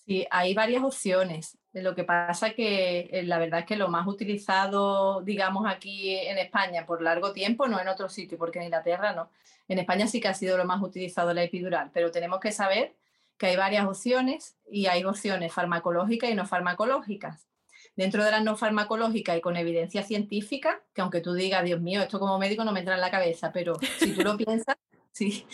Sí, 0.05 0.27
hay 0.29 0.53
varias 0.53 0.83
opciones. 0.83 1.57
Lo 1.71 1.95
que 1.95 2.03
pasa 2.03 2.51
que 2.51 3.09
eh, 3.11 3.23
la 3.23 3.39
verdad 3.39 3.61
es 3.61 3.65
que 3.65 3.77
lo 3.77 3.87
más 3.87 4.05
utilizado, 4.05 5.21
digamos, 5.21 5.65
aquí 5.65 6.15
en 6.15 6.37
España 6.37 6.85
por 6.85 7.01
largo 7.01 7.31
tiempo, 7.31 7.67
no 7.67 7.79
en 7.79 7.87
otro 7.87 8.09
sitio, 8.09 8.37
porque 8.37 8.59
en 8.59 8.65
Inglaterra 8.65 9.13
no. 9.13 9.29
En 9.67 9.79
España 9.79 10.07
sí 10.07 10.19
que 10.19 10.27
ha 10.27 10.33
sido 10.33 10.57
lo 10.57 10.65
más 10.65 10.81
utilizado 10.81 11.33
la 11.33 11.43
epidural, 11.43 11.89
pero 11.93 12.11
tenemos 12.11 12.39
que 12.41 12.51
saber 12.51 12.95
que 13.37 13.47
hay 13.47 13.55
varias 13.55 13.85
opciones 13.85 14.57
y 14.69 14.87
hay 14.87 15.05
opciones 15.05 15.53
farmacológicas 15.53 16.29
y 16.29 16.35
no 16.35 16.45
farmacológicas. 16.45 17.47
Dentro 17.95 18.23
de 18.23 18.31
las 18.31 18.43
no 18.43 18.57
farmacológicas 18.57 19.37
y 19.37 19.41
con 19.41 19.55
evidencia 19.55 20.03
científica, 20.03 20.81
que 20.93 21.01
aunque 21.01 21.21
tú 21.21 21.33
digas, 21.33 21.63
Dios 21.63 21.79
mío, 21.79 22.01
esto 22.01 22.19
como 22.19 22.39
médico 22.39 22.63
no 22.63 22.71
me 22.71 22.79
entra 22.79 22.95
en 22.95 23.01
la 23.01 23.11
cabeza, 23.11 23.51
pero 23.51 23.75
si 23.99 24.13
tú 24.13 24.21
lo 24.21 24.37
piensas, 24.37 24.75
sí, 25.13 25.47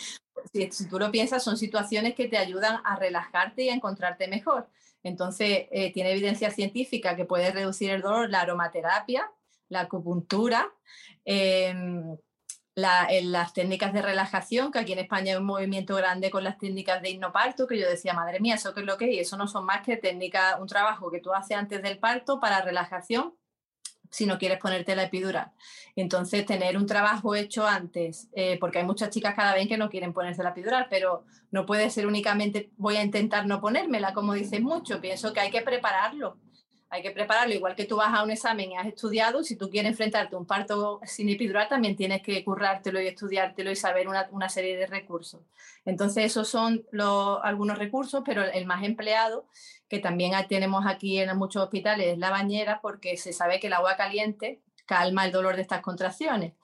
si, 0.52 0.88
tú 0.88 0.98
lo 0.98 1.10
piensas, 1.10 1.44
son 1.44 1.56
situaciones 1.56 2.14
que 2.14 2.28
te 2.28 2.38
ayudan 2.38 2.80
a 2.84 2.96
relajarte 2.96 3.64
y 3.64 3.68
a 3.68 3.74
encontrarte 3.74 4.28
mejor. 4.28 4.68
Entonces, 5.02 5.68
eh, 5.70 5.92
tiene 5.92 6.12
evidencia 6.12 6.50
científica 6.50 7.16
que 7.16 7.24
puede 7.24 7.52
reducir 7.52 7.90
el 7.90 8.02
dolor 8.02 8.28
la 8.28 8.42
aromaterapia, 8.42 9.30
la 9.68 9.80
acupuntura, 9.80 10.72
em, 11.24 12.16
las 12.74 13.52
técnicas 13.52 13.92
de 13.92 14.02
relajación, 14.02 14.72
que 14.72 14.78
aquí 14.78 14.92
en 14.92 15.00
España 15.00 15.32
hay 15.32 15.38
un 15.38 15.44
movimiento 15.44 15.94
grande 15.96 16.30
con 16.30 16.44
las 16.44 16.58
técnicas 16.58 17.02
de 17.02 17.10
hipnoparto, 17.10 17.66
que 17.66 17.78
yo 17.78 17.88
decía, 17.88 18.14
madre 18.14 18.40
mía, 18.40 18.54
¿eso 18.54 18.72
qué 18.74 18.80
es 18.80 18.86
lo 18.86 18.96
que 18.96 19.06
es? 19.06 19.14
Y 19.14 19.18
eso 19.20 19.36
no 19.36 19.46
son 19.46 19.66
más 19.66 19.82
que 19.82 19.96
técnicas, 19.96 20.58
un 20.60 20.66
trabajo 20.66 21.10
que 21.10 21.20
tú 21.20 21.32
haces 21.32 21.56
antes 21.56 21.82
del 21.82 21.98
parto 21.98 22.40
para 22.40 22.62
relajación, 22.62 23.34
si 24.10 24.26
no 24.26 24.38
quieres 24.38 24.58
ponerte 24.58 24.94
la 24.96 25.04
epidural. 25.04 25.52
Entonces, 25.96 26.44
tener 26.44 26.76
un 26.76 26.86
trabajo 26.86 27.34
hecho 27.34 27.66
antes, 27.66 28.28
eh, 28.32 28.58
porque 28.60 28.78
hay 28.78 28.84
muchas 28.84 29.10
chicas 29.10 29.34
cada 29.34 29.54
vez 29.54 29.68
que 29.68 29.78
no 29.78 29.88
quieren 29.88 30.12
ponerse 30.12 30.42
la 30.42 30.50
epidural, 30.50 30.86
pero 30.90 31.24
no 31.50 31.66
puede 31.66 31.90
ser 31.90 32.06
únicamente 32.06 32.70
voy 32.76 32.96
a 32.96 33.02
intentar 33.02 33.46
no 33.46 33.60
ponérmela, 33.60 34.12
como 34.12 34.34
dices 34.34 34.60
mucho, 34.60 35.00
pienso 35.00 35.32
que 35.32 35.40
hay 35.40 35.50
que 35.50 35.62
prepararlo 35.62 36.36
hay 36.92 37.02
que 37.02 37.12
prepararlo 37.12 37.54
igual 37.54 37.76
que 37.76 37.84
tú 37.84 37.96
vas 37.96 38.12
a 38.12 38.24
un 38.24 38.32
examen 38.32 38.72
y 38.72 38.76
has 38.76 38.86
estudiado. 38.86 39.44
Si 39.44 39.54
tú 39.54 39.70
quieres 39.70 39.92
enfrentarte 39.92 40.34
a 40.34 40.38
un 40.38 40.44
parto 40.44 41.00
sin 41.04 41.28
epidural, 41.28 41.68
también 41.68 41.94
tienes 41.94 42.20
que 42.20 42.44
currártelo 42.44 43.00
y 43.00 43.06
estudiártelo 43.06 43.70
y 43.70 43.76
saber 43.76 44.08
una, 44.08 44.48
serie 44.48 44.76
de 44.76 44.86
recursos. 44.86 45.40
Entonces, 45.84 46.24
esos 46.24 46.48
son 46.48 46.84
los, 46.90 47.38
algunos 47.44 47.78
recursos, 47.78 48.22
pero 48.26 48.42
el 48.42 48.66
más 48.66 48.82
empleado, 48.82 49.46
que 49.90 49.98
también 49.98 50.32
tenemos 50.48 50.86
aquí 50.86 51.18
en 51.18 51.36
muchos 51.36 51.64
hospitales, 51.64 52.06
es 52.06 52.18
la 52.18 52.30
bañera, 52.30 52.80
porque 52.80 53.16
se 53.16 53.32
sabe 53.32 53.58
que 53.58 53.66
el 53.66 53.72
agua 53.72 53.96
caliente 53.96 54.62
calma 54.86 55.26
el 55.26 55.32
dolor 55.32 55.56
de 55.56 55.62
estas 55.62 55.82
contracciones. 55.82 56.54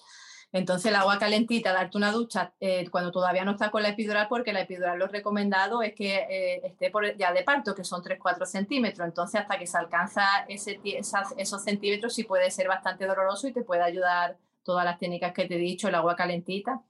Entonces 0.53 0.87
el 0.87 0.97
agua 0.97 1.19
calentita, 1.19 1.73
darte 1.73 1.99
una 1.99 2.13
ducha 2.13 2.55
eh, 2.61 2.89
cuando 2.89 3.11
todavía 3.11 3.45
no 3.45 3.51
estás 3.51 3.71
con 3.71 3.83
la 3.83 3.91
epidural, 3.91 4.29
porque 4.29 4.53
la 4.53 4.61
epidural 4.61 5.01
lo 5.01 5.09
recomendado 5.09 5.83
es 5.83 5.93
que 5.93 6.15
eh, 6.31 6.61
esté 6.65 6.89
por, 6.91 7.17
ya 7.17 7.33
de 7.33 7.43
parto, 7.43 7.75
que 7.75 7.83
son 7.83 8.01
3-4 8.01 8.47
centímetros. 8.47 9.07
Entonces 9.07 9.41
hasta 9.41 9.59
que 9.59 9.67
se 9.67 9.77
alcanza 9.77 10.47
esos 10.49 11.65
centímetros 11.65 12.15
sí 12.15 12.23
puede 12.23 12.51
ser 12.53 12.69
bastante 12.69 13.07
doloroso 13.07 13.49
y 13.49 13.53
te 13.53 13.63
puede 13.63 13.83
ayudar 13.83 14.39
todas 14.63 14.85
las 14.85 14.99
técnicas 15.01 15.33
que 15.33 15.47
te 15.47 15.57
he 15.57 15.59
dicho, 15.59 15.89
el 15.89 15.97
agua 15.97 16.15
calentita. 16.15 16.81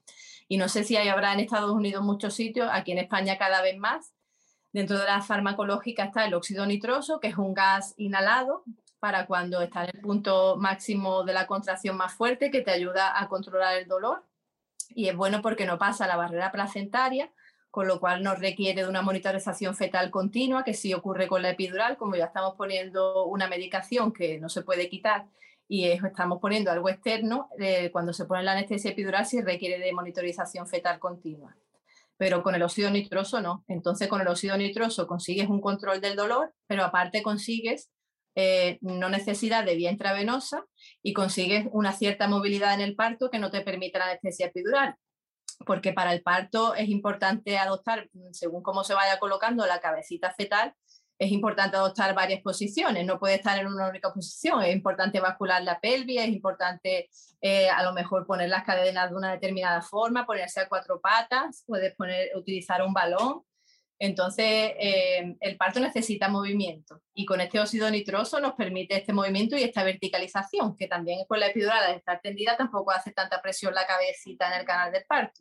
Y 0.49 0.59
no 0.59 0.69
sé 0.69 0.85
si 0.85 0.97
hay, 0.97 1.09
habrá 1.09 1.33
en 1.33 1.41
Estados 1.41 1.73
Unidos 1.73 2.05
muchos 2.05 2.35
sitios, 2.35 2.69
aquí 2.71 2.93
en 2.93 2.99
España 2.99 3.39
cada 3.39 3.63
vez 3.63 3.79
más. 3.79 4.13
Dentro 4.77 4.99
de 4.99 5.07
la 5.07 5.23
farmacológica 5.23 6.05
está 6.05 6.27
el 6.27 6.35
óxido 6.35 6.67
nitroso, 6.67 7.19
que 7.19 7.29
es 7.29 7.39
un 7.39 7.55
gas 7.55 7.95
inhalado 7.97 8.63
para 8.99 9.25
cuando 9.25 9.63
está 9.63 9.85
en 9.85 9.93
el 9.95 10.03
punto 10.03 10.59
máximo 10.59 11.25
de 11.25 11.33
la 11.33 11.47
contracción 11.47 11.97
más 11.97 12.13
fuerte, 12.13 12.51
que 12.51 12.61
te 12.61 12.73
ayuda 12.73 13.19
a 13.19 13.27
controlar 13.27 13.79
el 13.79 13.89
dolor. 13.89 14.27
Y 14.91 15.09
es 15.09 15.17
bueno 15.17 15.41
porque 15.41 15.65
no 15.65 15.79
pasa 15.79 16.07
la 16.07 16.17
barrera 16.17 16.53
placentaria, 16.53 17.33
con 17.71 17.89
lo 17.89 17.99
cual 18.01 18.23
no 18.23 18.35
requiere 18.35 18.83
de 18.83 18.89
una 18.91 19.01
monitorización 19.01 19.75
fetal 19.75 20.11
continua, 20.11 20.63
que 20.63 20.75
sí 20.75 20.93
ocurre 20.93 21.27
con 21.27 21.41
la 21.41 21.49
epidural, 21.49 21.97
como 21.97 22.15
ya 22.15 22.27
estamos 22.27 22.55
poniendo 22.55 23.25
una 23.25 23.49
medicación 23.49 24.13
que 24.13 24.39
no 24.39 24.51
se 24.51 24.61
puede 24.61 24.91
quitar 24.91 25.25
y 25.67 25.87
estamos 25.87 26.39
poniendo 26.39 26.71
algo 26.71 26.91
externo, 26.91 27.49
eh, 27.59 27.91
cuando 27.93 28.13
se 28.13 28.27
pone 28.27 28.43
la 28.43 28.53
anestesia 28.53 28.91
epidural 28.91 29.25
sí 29.25 29.41
requiere 29.41 29.83
de 29.83 29.95
monitorización 29.95 30.67
fetal 30.69 30.99
continua. 30.99 31.57
Pero 32.19 32.43
con 32.43 32.55
el 32.55 32.63
óxido 32.63 32.91
nitroso 32.91 33.41
no. 33.41 33.65
Entonces 33.69 34.09
con 34.09 34.21
el 34.21 34.29
óxido 34.29 34.57
nitroso 34.57 35.07
consigues 35.07 35.49
un 35.49 35.61
control 35.61 36.01
del 36.01 36.17
dolor, 36.17 36.55
pero 36.67 36.85
aparte 36.85 37.23
consigues 37.23 37.91
eh, 38.39 38.79
no 38.83 39.09
necesidad 39.09 39.65
de 39.65 39.77
vía 39.77 39.91
intravenosa 39.91 40.67
y 41.03 41.15
consigues 41.15 41.67
una 41.73 41.93
cierta 41.93 42.29
movilidad 42.29 42.75
en 42.75 42.83
el 42.83 42.95
parto 42.95 43.31
que 43.31 43.39
no 43.39 43.51
te 43.51 43.63
permite 43.63 43.99
la 43.99 44.07
anestesia 44.07 44.47
epidural. 44.47 44.95
Porque 45.65 45.95
para 45.95 46.13
el 46.13 46.23
parto 46.23 46.75
es 46.75 46.91
importante 46.91 47.57
adoptar, 47.57 48.11
según 48.33 48.63
cómo 48.63 48.85
se 48.85 48.93
vaya 48.93 49.19
colocando 49.19 49.67
la 49.67 49.81
cabecita 49.81 50.35
fetal, 50.35 50.75
es 51.19 51.31
importante 51.31 51.77
adoptar 51.77 52.15
varias 52.15 52.43
posiciones, 52.43 53.05
no 53.05 53.19
puede 53.19 53.37
estar 53.37 53.59
en 53.59 53.67
una 53.67 53.89
única 53.89 54.13
posición, 54.13 54.63
es 54.63 54.75
importante 54.75 55.21
bascular 55.21 55.63
la 55.63 55.81
pelvis, 55.81 56.21
es 56.21 56.29
importante 56.29 57.09
eh, 57.41 57.69
a 57.69 57.83
lo 57.83 57.93
mejor 57.93 58.27
poner 58.27 58.49
las 58.49 58.65
cadenas 58.65 59.11
de 59.11 59.17
una 59.17 59.33
determinada 59.33 59.83
forma, 59.83 60.27
ponerse 60.27 60.61
a 60.61 60.69
cuatro 60.69 61.01
patas, 61.01 61.65
puedes 61.67 61.95
poner, 61.95 62.31
utilizar 62.37 62.83
un 62.83 62.93
balón, 62.93 63.43
entonces, 63.99 64.73
eh, 64.79 65.37
el 65.41 65.57
parto 65.57 65.81
necesita 65.81 66.29
movimiento 66.29 67.01
y 67.15 67.25
con 67.25 67.41
este 67.41 67.59
óxido 67.59 67.91
nitroso 67.91 68.41
nos 68.41 68.53
permite 68.55 68.97
este 68.97 69.15
movimiento 69.15 69.57
y 69.57 69.63
esta 69.63 69.85
verticalización, 69.85 70.77
que 70.77 70.87
también 70.87 71.25
con 71.27 71.41
la 71.41 71.47
epidural 71.47 71.83
al 71.83 71.97
estar 71.97 72.21
tendida 72.21 72.57
tampoco 72.57 72.91
hace 72.91 73.13
tanta 73.13 73.41
presión 73.41 73.75
la 73.75 73.87
cabecita 73.87 74.49
en 74.53 74.61
el 74.61 74.67
canal 74.67 74.93
del 74.93 75.05
parto. 75.07 75.41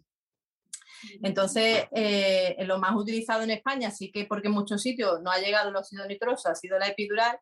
Entonces, 1.23 1.85
eh, 1.91 2.55
lo 2.65 2.79
más 2.79 2.95
utilizado 2.95 3.43
en 3.43 3.51
España, 3.51 3.91
sí 3.91 4.11
que 4.11 4.25
porque 4.25 4.47
en 4.47 4.53
muchos 4.53 4.81
sitios 4.81 5.21
no 5.21 5.31
ha 5.31 5.39
llegado 5.39 5.69
el 5.69 5.75
óxido 5.75 6.05
nitroso, 6.07 6.49
ha 6.49 6.55
sido 6.55 6.77
la 6.79 6.87
epidural, 6.87 7.39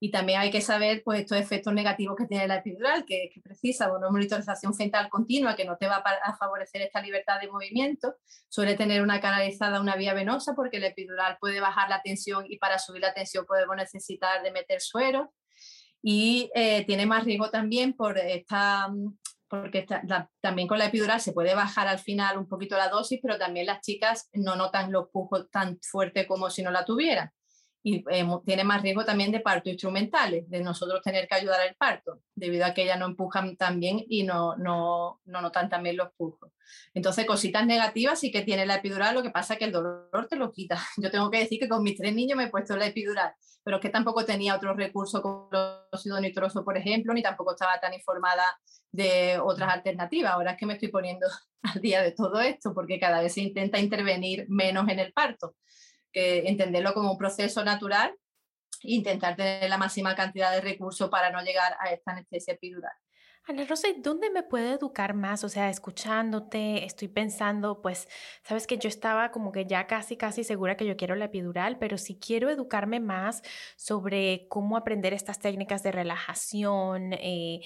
y 0.00 0.10
también 0.10 0.40
hay 0.40 0.50
que 0.50 0.60
saber 0.60 1.02
pues, 1.04 1.20
estos 1.20 1.38
efectos 1.38 1.72
negativos 1.72 2.16
que 2.16 2.26
tiene 2.26 2.46
la 2.46 2.56
epidural, 2.56 3.04
que, 3.04 3.30
que 3.32 3.40
precisa 3.40 3.92
una 3.92 4.10
monitorización 4.10 4.74
fetal 4.74 5.08
continua 5.08 5.56
que 5.56 5.64
no 5.64 5.76
te 5.76 5.88
va 5.88 5.96
a 5.96 6.36
favorecer 6.36 6.82
esta 6.82 7.02
libertad 7.02 7.40
de 7.40 7.48
movimiento. 7.48 8.14
Suele 8.48 8.76
tener 8.76 9.02
una 9.02 9.20
canalizada, 9.20 9.80
una 9.80 9.96
vía 9.96 10.14
venosa, 10.14 10.54
porque 10.54 10.78
la 10.78 10.88
epidural 10.88 11.36
puede 11.40 11.60
bajar 11.60 11.88
la 11.88 12.00
tensión 12.02 12.44
y 12.48 12.58
para 12.58 12.78
subir 12.78 13.02
la 13.02 13.12
tensión 13.12 13.44
podemos 13.44 13.74
necesitar 13.76 14.42
de 14.42 14.52
meter 14.52 14.80
suero. 14.80 15.32
Y 16.00 16.48
eh, 16.54 16.84
tiene 16.86 17.04
más 17.04 17.24
riesgo 17.24 17.50
también 17.50 17.92
por 17.92 18.18
esta 18.18 18.88
porque 19.48 19.86
también 20.40 20.68
con 20.68 20.78
la 20.78 20.86
epidural 20.86 21.20
se 21.20 21.32
puede 21.32 21.54
bajar 21.54 21.88
al 21.88 21.98
final 21.98 22.38
un 22.38 22.48
poquito 22.48 22.76
la 22.76 22.88
dosis, 22.88 23.20
pero 23.22 23.38
también 23.38 23.66
las 23.66 23.80
chicas 23.80 24.28
no 24.32 24.56
notan 24.56 24.92
los 24.92 25.08
pujos 25.10 25.50
tan 25.50 25.78
fuerte 25.82 26.26
como 26.26 26.50
si 26.50 26.62
no 26.62 26.70
la 26.70 26.84
tuvieran 26.84 27.32
y 27.82 28.04
eh, 28.10 28.26
tiene 28.44 28.64
más 28.64 28.82
riesgo 28.82 29.04
también 29.04 29.30
de 29.32 29.40
parto 29.40 29.70
instrumentales, 29.70 30.48
de 30.50 30.60
nosotros 30.62 31.00
tener 31.02 31.28
que 31.28 31.36
ayudar 31.36 31.60
al 31.60 31.74
parto, 31.76 32.20
debido 32.34 32.66
a 32.66 32.74
que 32.74 32.82
ellas 32.82 32.98
no 32.98 33.06
empujan 33.06 33.56
tan 33.56 33.78
bien 33.80 34.04
y 34.08 34.24
no, 34.24 34.56
no, 34.56 35.20
no 35.24 35.40
notan 35.40 35.68
también 35.68 35.96
los 35.96 36.12
pujos. 36.12 36.50
Entonces, 36.92 37.24
cositas 37.24 37.64
negativas 37.66 38.20
sí 38.20 38.30
que 38.30 38.42
tiene 38.42 38.66
la 38.66 38.76
epidural, 38.76 39.14
lo 39.14 39.22
que 39.22 39.30
pasa 39.30 39.54
es 39.54 39.58
que 39.58 39.66
el 39.66 39.72
dolor 39.72 40.26
te 40.28 40.36
lo 40.36 40.52
quita. 40.52 40.78
Yo 40.96 41.10
tengo 41.10 41.30
que 41.30 41.38
decir 41.38 41.58
que 41.60 41.68
con 41.68 41.82
mis 41.82 41.96
tres 41.96 42.14
niños 42.14 42.36
me 42.36 42.44
he 42.44 42.50
puesto 42.50 42.76
la 42.76 42.86
epidural, 42.86 43.32
pero 43.62 43.76
es 43.76 43.82
que 43.82 43.90
tampoco 43.90 44.24
tenía 44.24 44.56
otro 44.56 44.74
recurso 44.74 45.22
como 45.22 45.48
el 45.52 45.58
óxido 45.92 46.20
nitroso, 46.20 46.64
por 46.64 46.76
ejemplo, 46.76 47.14
ni 47.14 47.22
tampoco 47.22 47.52
estaba 47.52 47.78
tan 47.80 47.94
informada 47.94 48.44
de 48.90 49.38
otras 49.38 49.72
alternativas. 49.72 50.32
Ahora 50.32 50.52
es 50.52 50.58
que 50.58 50.66
me 50.66 50.74
estoy 50.74 50.88
poniendo 50.88 51.26
al 51.62 51.80
día 51.80 52.02
de 52.02 52.12
todo 52.12 52.40
esto, 52.40 52.74
porque 52.74 52.98
cada 52.98 53.22
vez 53.22 53.34
se 53.34 53.40
intenta 53.40 53.78
intervenir 53.78 54.46
menos 54.48 54.88
en 54.88 54.98
el 54.98 55.12
parto 55.12 55.54
entenderlo 56.46 56.94
como 56.94 57.12
un 57.12 57.18
proceso 57.18 57.64
natural 57.64 58.14
e 58.82 58.94
intentar 58.94 59.36
tener 59.36 59.68
la 59.68 59.78
máxima 59.78 60.14
cantidad 60.14 60.52
de 60.52 60.60
recursos 60.60 61.08
para 61.10 61.30
no 61.30 61.42
llegar 61.42 61.76
a 61.80 61.90
esta 61.90 62.12
anestesia 62.12 62.54
epidural. 62.54 62.92
Ana 63.48 63.64
Rosa, 63.64 63.88
¿dónde 64.02 64.28
me 64.28 64.42
puedo 64.42 64.74
educar 64.74 65.14
más? 65.14 65.42
O 65.42 65.48
sea, 65.48 65.70
escuchándote, 65.70 66.84
estoy 66.84 67.08
pensando, 67.08 67.80
pues, 67.80 68.06
sabes 68.42 68.66
que 68.66 68.76
yo 68.76 68.90
estaba 68.90 69.30
como 69.30 69.52
que 69.52 69.64
ya 69.64 69.86
casi, 69.86 70.18
casi 70.18 70.44
segura 70.44 70.76
que 70.76 70.84
yo 70.84 70.98
quiero 70.98 71.14
la 71.16 71.24
epidural, 71.26 71.78
pero 71.78 71.96
si 71.96 72.18
quiero 72.18 72.50
educarme 72.50 73.00
más 73.00 73.42
sobre 73.76 74.48
cómo 74.50 74.76
aprender 74.76 75.14
estas 75.14 75.38
técnicas 75.38 75.82
de 75.82 75.92
relajación, 75.92 77.14
eh, 77.14 77.60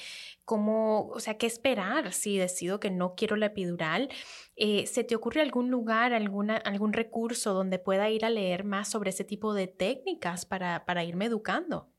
cómo, 0.44 1.08
o 1.08 1.18
sea, 1.18 1.36
qué 1.36 1.46
esperar 1.46 2.12
si 2.12 2.38
decido 2.38 2.78
que 2.78 2.90
no 2.92 3.16
quiero 3.16 3.34
la 3.34 3.46
epidural, 3.46 4.08
eh, 4.54 4.86
¿se 4.86 5.02
te 5.02 5.16
ocurre 5.16 5.40
algún 5.40 5.68
lugar, 5.72 6.12
alguna, 6.12 6.58
algún 6.58 6.92
recurso 6.92 7.54
donde 7.54 7.80
pueda 7.80 8.08
ir 8.08 8.24
a 8.24 8.30
leer 8.30 8.62
más 8.62 8.88
sobre 8.88 9.10
ese 9.10 9.24
tipo 9.24 9.52
de 9.52 9.66
técnicas 9.66 10.46
para, 10.46 10.84
para 10.84 11.02
irme 11.02 11.24
educando? 11.24 11.92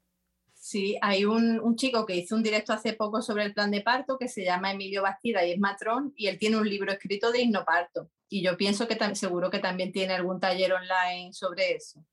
Sí, 0.63 0.97
hay 1.01 1.25
un, 1.25 1.75
chico 1.75 2.05
que 2.05 2.15
hizo 2.15 2.37
un 2.37 2.41
directo 2.41 2.71
hace 2.71 2.93
poco 2.93 3.21
sobre 3.21 3.43
el 3.43 3.53
plan 3.53 3.69
de 3.69 3.81
parto 3.81 4.17
que 4.17 4.29
se 4.29 4.45
llama 4.45 4.71
Emilio 4.71 5.01
Bastida 5.01 5.45
y 5.45 5.51
es 5.51 5.59
matrón 5.59 6.13
y 6.15 6.27
él 6.27 6.39
tiene 6.39 6.55
un 6.55 6.65
libro 6.65 6.89
escrito 6.89 7.33
de 7.33 7.41
hipnoparto 7.41 8.09
y 8.29 8.41
yo 8.41 8.55
pienso 8.55 8.87
que 8.87 8.97
seguro 9.13 9.49
que 9.49 9.59
también 9.59 9.91
tiene 9.91 10.13
algún 10.13 10.39
taller 10.39 10.71
online 10.71 11.33
sobre 11.33 11.75
eso. 11.75 12.05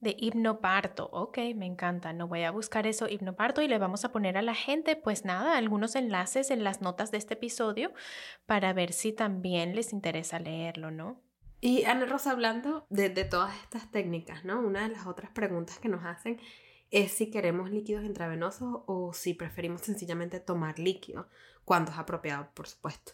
De 0.00 0.16
hipnoparto, 0.18 1.08
ok, 1.12 1.38
me 1.54 1.66
encanta. 1.66 2.12
No 2.12 2.26
voy 2.26 2.42
a 2.42 2.50
buscar 2.50 2.88
eso, 2.88 3.06
hipnoparto, 3.08 3.62
y 3.62 3.68
le 3.68 3.78
vamos 3.78 4.04
a 4.04 4.10
poner 4.10 4.36
a 4.36 4.42
la 4.42 4.56
gente, 4.56 4.96
pues 4.96 5.24
nada, 5.24 5.56
algunos 5.56 5.94
enlaces 5.94 6.50
en 6.50 6.64
las 6.64 6.80
notas 6.82 7.12
de 7.12 7.18
este 7.18 7.34
episodio 7.34 7.92
para 8.46 8.72
ver 8.72 8.92
si 8.92 9.12
también 9.12 9.76
les 9.76 9.92
interesa 9.92 10.40
leerlo, 10.40 10.90
¿no? 10.90 11.22
Y 11.60 11.84
Ana 11.84 12.06
Rosa, 12.06 12.32
hablando 12.32 12.84
de, 12.90 13.10
de 13.10 13.24
todas 13.24 13.54
estas 13.62 13.92
técnicas, 13.92 14.44
¿no? 14.44 14.58
Una 14.58 14.88
de 14.88 14.88
las 14.88 15.06
otras 15.06 15.30
preguntas 15.30 15.78
que 15.78 15.88
nos 15.88 16.04
hacen 16.04 16.40
es 16.90 17.12
si 17.12 17.30
queremos 17.30 17.70
líquidos 17.70 18.04
intravenosos 18.04 18.82
o 18.86 19.12
si 19.12 19.34
preferimos 19.34 19.82
sencillamente 19.82 20.40
tomar 20.40 20.78
líquido, 20.78 21.28
cuando 21.64 21.92
es 21.92 21.98
apropiado, 21.98 22.48
por 22.54 22.66
supuesto. 22.66 23.12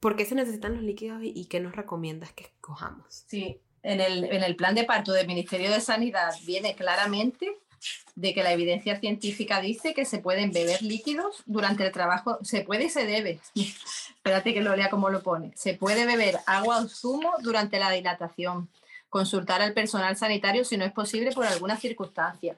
¿Por 0.00 0.16
qué 0.16 0.26
se 0.26 0.34
necesitan 0.34 0.74
los 0.74 0.82
líquidos 0.82 1.20
y, 1.22 1.46
qué 1.46 1.60
nos 1.60 1.74
recomiendas 1.74 2.32
que 2.32 2.44
escojamos? 2.44 3.24
Sí, 3.26 3.60
en 3.82 4.00
el, 4.00 4.24
en 4.24 4.42
el 4.42 4.56
plan 4.56 4.74
de 4.74 4.84
parto 4.84 5.12
del 5.12 5.26
Ministerio 5.26 5.70
de 5.70 5.80
Sanidad 5.80 6.34
viene 6.44 6.74
claramente 6.74 7.58
de 8.14 8.34
que 8.34 8.42
la 8.42 8.52
evidencia 8.52 8.98
científica 9.00 9.60
dice 9.60 9.94
que 9.94 10.04
se 10.04 10.18
pueden 10.18 10.52
beber 10.52 10.82
líquidos 10.82 11.42
durante 11.46 11.84
el 11.84 11.92
trabajo, 11.92 12.38
se 12.42 12.62
puede 12.62 12.84
y 12.84 12.90
se 12.90 13.06
debe. 13.06 13.40
Espérate 13.54 14.54
que 14.54 14.62
lo 14.62 14.76
lea 14.76 14.90
como 14.90 15.10
lo 15.10 15.22
pone. 15.22 15.52
Se 15.54 15.74
puede 15.74 16.06
beber 16.06 16.38
agua 16.46 16.78
o 16.78 16.88
zumo 16.88 17.32
durante 17.40 17.78
la 17.78 17.90
dilatación. 17.90 18.68
Consultar 19.08 19.62
al 19.62 19.74
personal 19.74 20.16
sanitario 20.16 20.64
si 20.64 20.76
no 20.76 20.84
es 20.84 20.92
posible 20.92 21.32
por 21.32 21.46
alguna 21.46 21.76
circunstancia. 21.76 22.56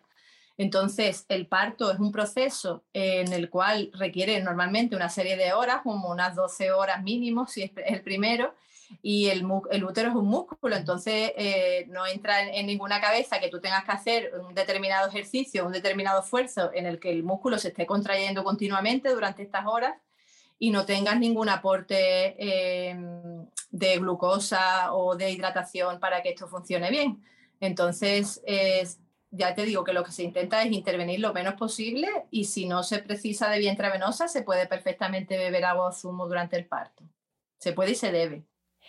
Entonces, 0.58 1.26
el 1.28 1.46
parto 1.46 1.90
es 1.92 1.98
un 1.98 2.12
proceso 2.12 2.84
en 2.92 3.32
el 3.32 3.50
cual 3.50 3.90
requiere 3.92 4.40
normalmente 4.42 4.96
una 4.96 5.10
serie 5.10 5.36
de 5.36 5.52
horas, 5.52 5.82
como 5.82 6.10
unas 6.10 6.34
12 6.34 6.72
horas 6.72 7.02
mínimo, 7.02 7.46
si 7.46 7.62
es 7.62 7.72
el 7.86 8.02
primero, 8.02 8.54
y 9.02 9.26
el, 9.28 9.44
útero 9.44 10.08
es 10.10 10.14
un 10.14 10.28
músculo, 10.28 10.76
entonces 10.76 11.32
eh, 11.36 11.86
no 11.88 12.06
entra 12.06 12.42
en, 12.42 12.66
ninguna 12.66 13.00
cabeza 13.00 13.40
que 13.40 13.48
tú 13.48 13.60
tengas 13.60 13.84
que 13.84 13.92
hacer 13.92 14.32
un 14.40 14.54
determinado 14.54 15.08
ejercicio, 15.08 15.66
un 15.66 15.72
determinado 15.72 16.20
esfuerzo 16.20 16.70
en 16.72 16.86
el 16.86 16.98
que 17.00 17.10
el 17.10 17.22
músculo 17.22 17.58
se 17.58 17.68
esté 17.68 17.86
contrayendo 17.86 18.44
continuamente 18.44 19.08
durante 19.10 19.42
estas 19.42 19.66
horas 19.66 19.94
y 20.58 20.70
no 20.70 20.86
tengas 20.86 21.18
ningún 21.18 21.48
aporte 21.48 22.90
em, 22.90 23.46
de 23.70 23.98
glucosa 23.98 24.94
o 24.94 25.16
de 25.16 25.30
hidratación 25.30 26.00
para 26.00 26.22
que 26.22 26.30
esto 26.30 26.48
funcione 26.48 26.90
bien. 26.90 27.22
Entonces, 27.60 28.40
es 28.46 29.00
ya 29.36 29.54
te 29.54 29.64
digo 29.64 29.84
que 29.84 29.92
lo 29.92 30.02
que 30.02 30.12
se 30.12 30.22
intenta 30.22 30.62
es 30.62 30.72
intervenir 30.72 31.20
lo 31.20 31.32
menos 31.32 31.54
posible 31.54 32.08
y 32.30 32.44
si 32.44 32.66
no 32.66 32.82
se 32.82 32.98
precisa 32.98 33.48
de 33.50 33.58
vía 33.58 33.70
intravenosa, 33.70 34.28
se 34.28 34.42
puede 34.42 34.66
perfectamente 34.66 35.36
beber 35.36 35.64
agua 35.64 35.88
o 35.88 35.92
zumo 35.92 36.26
durante 36.26 36.56
el 36.56 36.66
parto. 36.66 37.04
Se 37.58 37.72
puede 37.72 37.92
y 37.92 37.94
se 37.94 38.12
debe. 38.12 38.44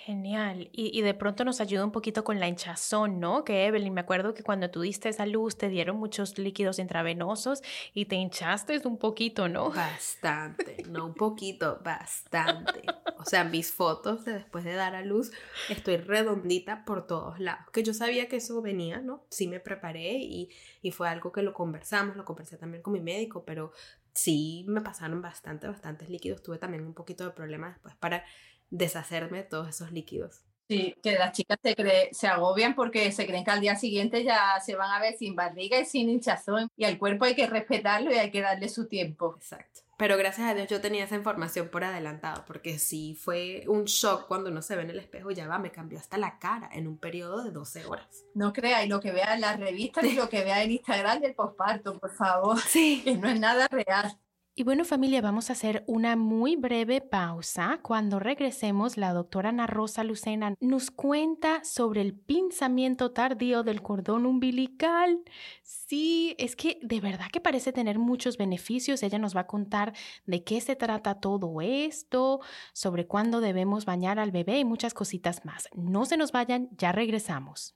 Genial. 0.05 0.69
Y, 0.71 1.01
de 1.01 1.13
pronto 1.15 1.43
nos 1.43 1.59
ayuda 1.59 1.83
un 1.83 1.91
poquito 1.91 2.23
con 2.23 2.39
la 2.39 2.47
hinchazón, 2.47 3.19
¿no? 3.19 3.43
Que 3.43 3.65
Evelyn, 3.65 3.93
me 3.93 4.01
acuerdo 4.01 4.35
que 4.35 4.43
cuando 4.43 4.69
tú 4.69 4.81
diste 4.81 5.09
esa 5.09 5.25
luz 5.25 5.57
te 5.57 5.69
dieron 5.69 5.97
muchos 5.97 6.37
líquidos 6.37 6.77
intravenosos 6.77 7.63
y 7.95 8.05
te 8.05 8.15
hinchaste 8.15 8.79
un 8.87 8.97
poquito, 8.99 9.49
¿no? 9.49 9.71
Bastante, 9.71 10.83
no 10.89 11.07
un 11.07 11.15
poquito, 11.15 11.81
bastante. 11.83 12.83
O 13.17 13.25
sea, 13.25 13.43
mis 13.43 13.73
fotos 13.73 14.23
de 14.23 14.33
después 14.33 14.63
de 14.63 14.75
dar 14.75 14.93
a 14.95 15.01
luz, 15.01 15.31
estoy 15.67 15.97
redondita 15.97 16.85
por 16.85 17.07
todos 17.07 17.39
lados. 17.39 17.65
Que 17.73 17.81
yo 17.81 17.93
sabía 17.93 18.29
que 18.29 18.35
eso 18.35 18.61
venía, 18.61 19.01
¿no? 19.01 19.25
Sí 19.29 19.47
me 19.47 19.59
preparé 19.59 20.13
y, 20.13 20.49
y 20.81 20.91
fue 20.91 21.09
algo 21.09 21.31
que 21.31 21.41
lo 21.41 21.53
conversamos, 21.53 22.15
lo 22.15 22.23
conversé 22.23 22.57
también 22.57 22.83
con 22.83 22.93
mi 22.93 23.01
médico, 23.01 23.43
pero 23.45 23.71
sí 24.13 24.63
me 24.67 24.81
pasaron 24.81 25.21
bastante, 25.21 25.67
bastantes 25.67 26.07
líquidos. 26.09 26.43
Tuve 26.43 26.59
también 26.59 26.85
un 26.85 26.93
poquito 26.93 27.25
de 27.25 27.31
problemas 27.31 27.73
después 27.73 27.95
para 27.95 28.23
deshacerme 28.69 29.39
de 29.39 29.43
todos 29.43 29.69
esos 29.69 29.91
líquidos. 29.91 30.41
Sí, 30.69 30.95
que 31.01 31.13
las 31.13 31.31
chicas 31.31 31.57
se, 31.63 32.09
se 32.11 32.27
agobian 32.27 32.75
porque 32.75 33.11
se 33.13 33.25
creen 33.25 33.45
que 33.45 33.51
al 33.51 33.61
día 33.61 33.77
siguiente 33.77 34.25
ya 34.25 34.59
se 34.59 34.75
van 34.75 34.91
a 34.91 34.99
ver 34.99 35.15
sin 35.17 35.33
barriga 35.33 35.79
y 35.79 35.85
sin 35.85 36.09
hinchazón 36.09 36.69
y 36.75 36.83
al 36.83 36.97
cuerpo 36.97 37.23
hay 37.23 37.35
que 37.35 37.47
respetarlo 37.47 38.11
y 38.11 38.15
hay 38.15 38.31
que 38.31 38.41
darle 38.41 38.67
su 38.67 38.87
tiempo. 38.87 39.35
Exacto. 39.37 39.81
Pero 39.97 40.15
gracias 40.15 40.47
a 40.47 40.53
Dios 40.53 40.67
yo 40.67 40.79
tenía 40.79 41.05
esa 41.05 41.15
información 41.15 41.69
por 41.69 41.83
adelantado, 41.83 42.43
porque 42.45 42.77
sí 42.77 43.17
fue 43.19 43.63
un 43.67 43.85
shock 43.85 44.27
cuando 44.27 44.51
uno 44.51 44.61
se 44.61 44.75
ve 44.75 44.83
en 44.83 44.91
el 44.91 44.99
espejo, 44.99 45.31
ya 45.31 45.47
va, 45.47 45.57
me 45.57 45.71
cambió 45.71 45.97
hasta 45.97 46.19
la 46.19 46.37
cara 46.37 46.69
en 46.71 46.87
un 46.87 46.99
periodo 46.99 47.43
de 47.43 47.51
12 47.51 47.85
horas. 47.85 48.25
No 48.35 48.53
creáis 48.53 48.89
lo 48.89 48.99
que 48.99 49.11
vea 49.11 49.33
en 49.33 49.41
las 49.41 49.59
revistas 49.59 50.03
ni 50.03 50.11
lo 50.13 50.29
que 50.29 50.43
vea 50.43 50.61
en 50.63 50.71
Instagram 50.71 51.21
del 51.21 51.33
posparto, 51.33 51.97
por 51.97 52.13
favor. 52.13 52.59
Sí. 52.59 53.01
Que 53.03 53.17
no 53.17 53.27
es 53.27 53.39
nada 53.39 53.67
real. 53.69 54.19
Y 54.59 54.63
bueno 54.63 54.85
familia, 54.85 55.21
vamos 55.21 55.51
a 55.51 55.53
hacer 55.53 55.83
una 55.85 56.15
muy 56.15 56.55
breve 56.55 56.99
pausa. 56.99 57.79
Cuando 57.83 58.17
regresemos, 58.17 58.97
la 58.97 59.13
doctora 59.13 59.49
Ana 59.49 59.67
Rosa 59.67 60.03
Lucena 60.03 60.55
nos 60.59 60.89
cuenta 60.89 61.63
sobre 61.63 62.01
el 62.01 62.15
pinzamiento 62.15 63.11
tardío 63.11 63.61
del 63.61 63.83
cordón 63.83 64.25
umbilical. 64.25 65.19
Sí, 65.61 66.35
es 66.39 66.55
que 66.55 66.79
de 66.81 66.99
verdad 66.99 67.27
que 67.31 67.39
parece 67.39 67.71
tener 67.71 67.99
muchos 67.99 68.37
beneficios. 68.37 69.03
Ella 69.03 69.19
nos 69.19 69.35
va 69.35 69.41
a 69.41 69.47
contar 69.47 69.93
de 70.25 70.43
qué 70.43 70.59
se 70.59 70.75
trata 70.75 71.19
todo 71.19 71.61
esto, 71.61 72.39
sobre 72.73 73.05
cuándo 73.05 73.41
debemos 73.41 73.85
bañar 73.85 74.17
al 74.17 74.31
bebé 74.31 74.57
y 74.57 74.65
muchas 74.65 74.95
cositas 74.95 75.45
más. 75.45 75.69
No 75.75 76.07
se 76.07 76.17
nos 76.17 76.31
vayan, 76.31 76.67
ya 76.75 76.91
regresamos 76.91 77.75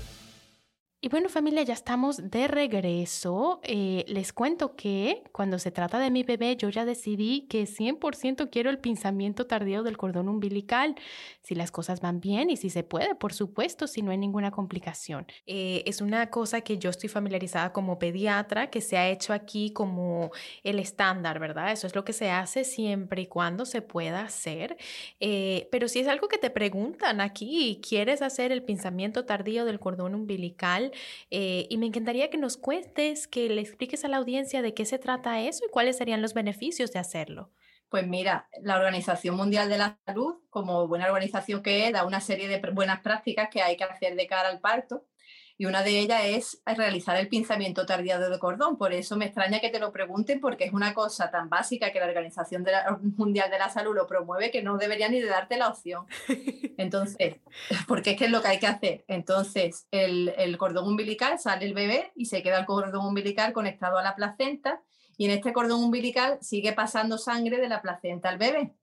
Y 1.03 1.09
bueno 1.09 1.29
familia, 1.29 1.63
ya 1.63 1.73
estamos 1.73 2.29
de 2.29 2.47
regreso. 2.47 3.59
Eh, 3.63 4.05
les 4.07 4.31
cuento 4.33 4.75
que 4.75 5.23
cuando 5.31 5.57
se 5.57 5.71
trata 5.71 5.97
de 5.97 6.11
mi 6.11 6.21
bebé, 6.21 6.55
yo 6.55 6.69
ya 6.69 6.85
decidí 6.85 7.47
que 7.49 7.65
100% 7.65 8.51
quiero 8.51 8.69
el 8.69 8.77
pinzamiento 8.77 9.47
tardío 9.47 9.81
del 9.81 9.97
cordón 9.97 10.29
umbilical, 10.29 10.93
si 11.41 11.55
las 11.55 11.71
cosas 11.71 12.01
van 12.01 12.21
bien 12.21 12.51
y 12.51 12.55
si 12.55 12.69
se 12.69 12.83
puede, 12.83 13.15
por 13.15 13.33
supuesto, 13.33 13.87
si 13.87 14.03
no 14.03 14.11
hay 14.11 14.19
ninguna 14.19 14.51
complicación. 14.51 15.25
Eh, 15.47 15.81
es 15.87 16.01
una 16.01 16.29
cosa 16.29 16.61
que 16.61 16.77
yo 16.77 16.91
estoy 16.91 17.09
familiarizada 17.09 17.73
como 17.73 17.97
pediatra, 17.97 18.69
que 18.69 18.81
se 18.81 18.95
ha 18.95 19.09
hecho 19.09 19.33
aquí 19.33 19.73
como 19.73 20.29
el 20.61 20.77
estándar, 20.77 21.39
¿verdad? 21.39 21.71
Eso 21.71 21.87
es 21.87 21.95
lo 21.95 22.05
que 22.05 22.13
se 22.13 22.29
hace 22.29 22.63
siempre 22.63 23.23
y 23.23 23.25
cuando 23.25 23.65
se 23.65 23.81
pueda 23.81 24.21
hacer. 24.21 24.77
Eh, 25.19 25.67
pero 25.71 25.87
si 25.87 25.97
es 25.97 26.07
algo 26.07 26.27
que 26.27 26.37
te 26.37 26.51
preguntan 26.51 27.21
aquí, 27.21 27.81
¿quieres 27.81 28.21
hacer 28.21 28.51
el 28.51 28.61
pinzamiento 28.61 29.25
tardío 29.25 29.65
del 29.65 29.79
cordón 29.79 30.13
umbilical? 30.13 30.90
Eh, 31.29 31.67
y 31.69 31.77
me 31.77 31.85
encantaría 31.85 32.29
que 32.29 32.37
nos 32.37 32.57
cuentes, 32.57 33.27
que 33.27 33.49
le 33.49 33.61
expliques 33.61 34.03
a 34.05 34.07
la 34.07 34.17
audiencia 34.17 34.61
de 34.61 34.73
qué 34.73 34.85
se 34.85 34.99
trata 34.99 35.41
eso 35.41 35.65
y 35.65 35.71
cuáles 35.71 35.97
serían 35.97 36.21
los 36.21 36.33
beneficios 36.33 36.91
de 36.91 36.99
hacerlo. 36.99 37.51
Pues 37.89 38.07
mira, 38.07 38.47
la 38.61 38.77
Organización 38.77 39.35
Mundial 39.35 39.69
de 39.69 39.77
la 39.77 39.99
Salud, 40.05 40.35
como 40.49 40.87
buena 40.87 41.07
organización 41.07 41.61
que 41.61 41.87
es, 41.87 41.93
da 41.93 42.05
una 42.05 42.21
serie 42.21 42.47
de 42.47 42.59
buenas 42.71 43.01
prácticas 43.01 43.49
que 43.49 43.61
hay 43.61 43.75
que 43.75 43.83
hacer 43.83 44.15
de 44.15 44.27
cara 44.27 44.49
al 44.49 44.61
parto 44.61 45.05
y 45.61 45.67
una 45.67 45.83
de 45.83 45.99
ellas 45.99 46.21
es 46.25 46.59
realizar 46.65 47.17
el 47.17 47.27
pinzamiento 47.27 47.85
tardío 47.85 48.19
del 48.19 48.39
cordón. 48.39 48.79
Por 48.79 48.93
eso 48.93 49.15
me 49.15 49.25
extraña 49.25 49.59
que 49.59 49.69
te 49.69 49.77
lo 49.77 49.91
pregunten 49.91 50.39
porque 50.41 50.63
es 50.63 50.73
una 50.73 50.95
cosa 50.95 51.29
tan 51.29 51.49
básica 51.49 51.91
que 51.91 51.99
la 51.99 52.07
Organización 52.07 52.65
Mundial 53.15 53.51
de 53.51 53.59
la 53.59 53.69
Salud 53.69 53.93
lo 53.93 54.07
promueve 54.07 54.49
que 54.49 54.63
no 54.63 54.79
debería 54.79 55.07
ni 55.07 55.21
de 55.21 55.27
darte 55.27 55.57
la 55.57 55.67
opción. 55.67 56.07
Entonces, 56.79 57.35
porque 57.87 58.11
es 58.11 58.17
que 58.17 58.25
es 58.25 58.31
lo 58.31 58.41
que 58.41 58.47
hay 58.47 58.59
que 58.59 58.65
hacer. 58.65 59.05
Entonces, 59.07 59.85
el, 59.91 60.33
el 60.35 60.57
cordón 60.57 60.87
umbilical 60.87 61.37
sale 61.37 61.67
el 61.67 61.75
bebé 61.75 62.11
y 62.15 62.25
se 62.25 62.41
queda 62.41 62.57
el 62.57 62.65
cordón 62.65 63.05
umbilical 63.05 63.53
conectado 63.53 63.99
a 63.99 64.01
la 64.01 64.15
placenta 64.15 64.81
y 65.15 65.25
en 65.25 65.31
este 65.31 65.53
cordón 65.53 65.83
umbilical 65.83 66.39
sigue 66.41 66.73
pasando 66.73 67.19
sangre 67.19 67.57
de 67.57 67.69
la 67.69 67.83
placenta 67.83 68.29
al 68.29 68.39
bebé. 68.39 68.73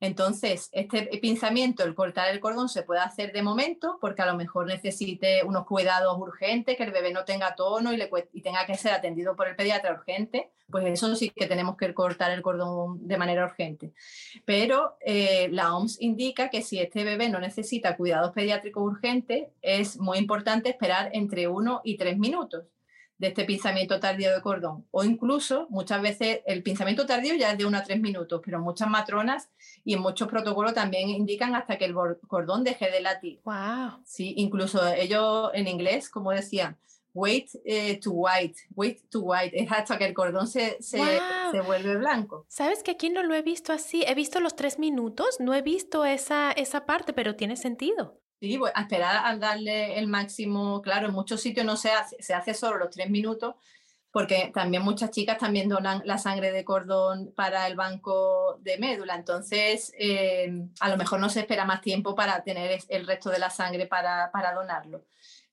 Entonces, 0.00 0.68
este 0.72 1.02
pinzamiento, 1.22 1.82
el 1.82 1.94
cortar 1.94 2.28
el 2.28 2.40
cordón, 2.40 2.68
se 2.68 2.82
puede 2.82 3.00
hacer 3.00 3.32
de 3.32 3.42
momento 3.42 3.98
porque 4.00 4.22
a 4.22 4.26
lo 4.26 4.36
mejor 4.36 4.66
necesite 4.66 5.42
unos 5.44 5.64
cuidados 5.64 6.18
urgentes, 6.18 6.76
que 6.76 6.82
el 6.82 6.92
bebé 6.92 7.12
no 7.12 7.24
tenga 7.24 7.54
tono 7.54 7.92
y, 7.92 7.96
le, 7.96 8.10
y 8.32 8.42
tenga 8.42 8.66
que 8.66 8.76
ser 8.76 8.92
atendido 8.92 9.34
por 9.34 9.48
el 9.48 9.56
pediatra 9.56 9.92
urgente, 9.92 10.50
pues 10.70 10.84
eso 10.86 11.14
sí 11.16 11.30
que 11.30 11.46
tenemos 11.46 11.76
que 11.76 11.94
cortar 11.94 12.30
el 12.32 12.42
cordón 12.42 13.06
de 13.06 13.16
manera 13.16 13.44
urgente. 13.44 13.92
Pero 14.44 14.96
eh, 15.00 15.48
la 15.50 15.74
OMS 15.74 16.00
indica 16.00 16.50
que 16.50 16.60
si 16.60 16.78
este 16.78 17.04
bebé 17.04 17.28
no 17.28 17.38
necesita 17.38 17.96
cuidados 17.96 18.32
pediátricos 18.32 18.82
urgentes, 18.82 19.48
es 19.62 19.98
muy 19.98 20.18
importante 20.18 20.68
esperar 20.68 21.10
entre 21.12 21.48
uno 21.48 21.80
y 21.84 21.96
tres 21.96 22.18
minutos 22.18 22.64
de 23.18 23.28
este 23.28 23.44
pinzamiento 23.44 23.98
tardío 23.98 24.34
de 24.34 24.42
cordón. 24.42 24.86
O 24.90 25.04
incluso, 25.04 25.66
muchas 25.70 26.02
veces, 26.02 26.40
el 26.46 26.62
pinzamiento 26.62 27.06
tardío 27.06 27.34
ya 27.34 27.52
es 27.52 27.58
de 27.58 27.64
uno 27.64 27.78
a 27.78 27.82
tres 27.82 28.00
minutos, 28.00 28.40
pero 28.44 28.60
muchas 28.60 28.88
matronas 28.88 29.48
y 29.84 29.94
en 29.94 30.00
muchos 30.00 30.28
protocolos 30.28 30.74
también 30.74 31.08
indican 31.08 31.54
hasta 31.54 31.78
que 31.78 31.86
el 31.86 31.94
cordón 32.26 32.64
deje 32.64 32.90
de 32.90 33.00
latir. 33.00 33.40
Wow. 33.44 34.02
Sí, 34.04 34.34
incluso 34.36 34.86
ellos 34.86 35.50
en 35.54 35.68
inglés, 35.68 36.10
como 36.10 36.30
decían, 36.30 36.76
wait 37.16 37.48
eh, 37.64 37.98
to 37.98 38.10
white, 38.10 38.60
wait 38.74 39.08
to 39.08 39.20
white, 39.20 39.58
es 39.58 39.72
hasta 39.72 39.96
que 39.96 40.04
el 40.04 40.12
cordón 40.12 40.46
se, 40.46 40.76
se, 40.80 41.00
se, 41.50 41.60
vuelve 41.62 41.96
blanco. 41.96 42.44
¿Sabes 42.48 42.82
que 42.82 42.90
aquí 42.90 43.08
no 43.08 43.22
lo 43.22 43.34
he 43.34 43.40
visto 43.40 43.72
así? 43.72 44.04
He 44.06 44.14
visto 44.14 44.38
los 44.38 44.54
tres 44.54 44.78
minutos, 44.78 45.40
no 45.40 45.54
he 45.54 45.62
visto 45.62 46.04
esa, 46.04 46.52
esa 46.52 46.84
parte, 46.84 47.14
pero 47.14 47.34
tiene 47.34 47.56
sentido. 47.56 48.20
Sí, 48.40 48.58
pues, 48.58 48.72
a 48.74 48.82
esperar 48.82 49.24
a 49.24 49.36
darle 49.38 49.98
el 49.98 50.08
máximo, 50.08 50.82
claro, 50.82 51.08
en 51.08 51.14
muchos 51.14 51.40
sitios 51.40 51.64
no 51.64 51.76
se 51.76 51.90
hace, 51.90 52.16
se 52.20 52.34
hace 52.34 52.52
solo 52.52 52.76
los 52.76 52.90
tres 52.90 53.08
minutos, 53.08 53.54
porque 54.10 54.50
también 54.54 54.82
muchas 54.82 55.10
chicas 55.10 55.38
también 55.38 55.68
donan 55.68 56.02
la 56.04 56.18
sangre 56.18 56.52
de 56.52 56.64
cordón 56.64 57.32
para 57.34 57.66
el 57.66 57.76
banco 57.76 58.58
de 58.60 58.78
médula, 58.78 59.14
entonces 59.14 59.92
eh, 59.98 60.50
a 60.80 60.88
lo 60.90 60.96
mejor 60.98 61.18
no 61.20 61.30
se 61.30 61.40
espera 61.40 61.64
más 61.64 61.80
tiempo 61.80 62.14
para 62.14 62.42
tener 62.44 62.80
el 62.88 63.06
resto 63.06 63.30
de 63.30 63.38
la 63.38 63.50
sangre 63.50 63.86
para, 63.86 64.30
para 64.32 64.52
donarlo, 64.52 65.04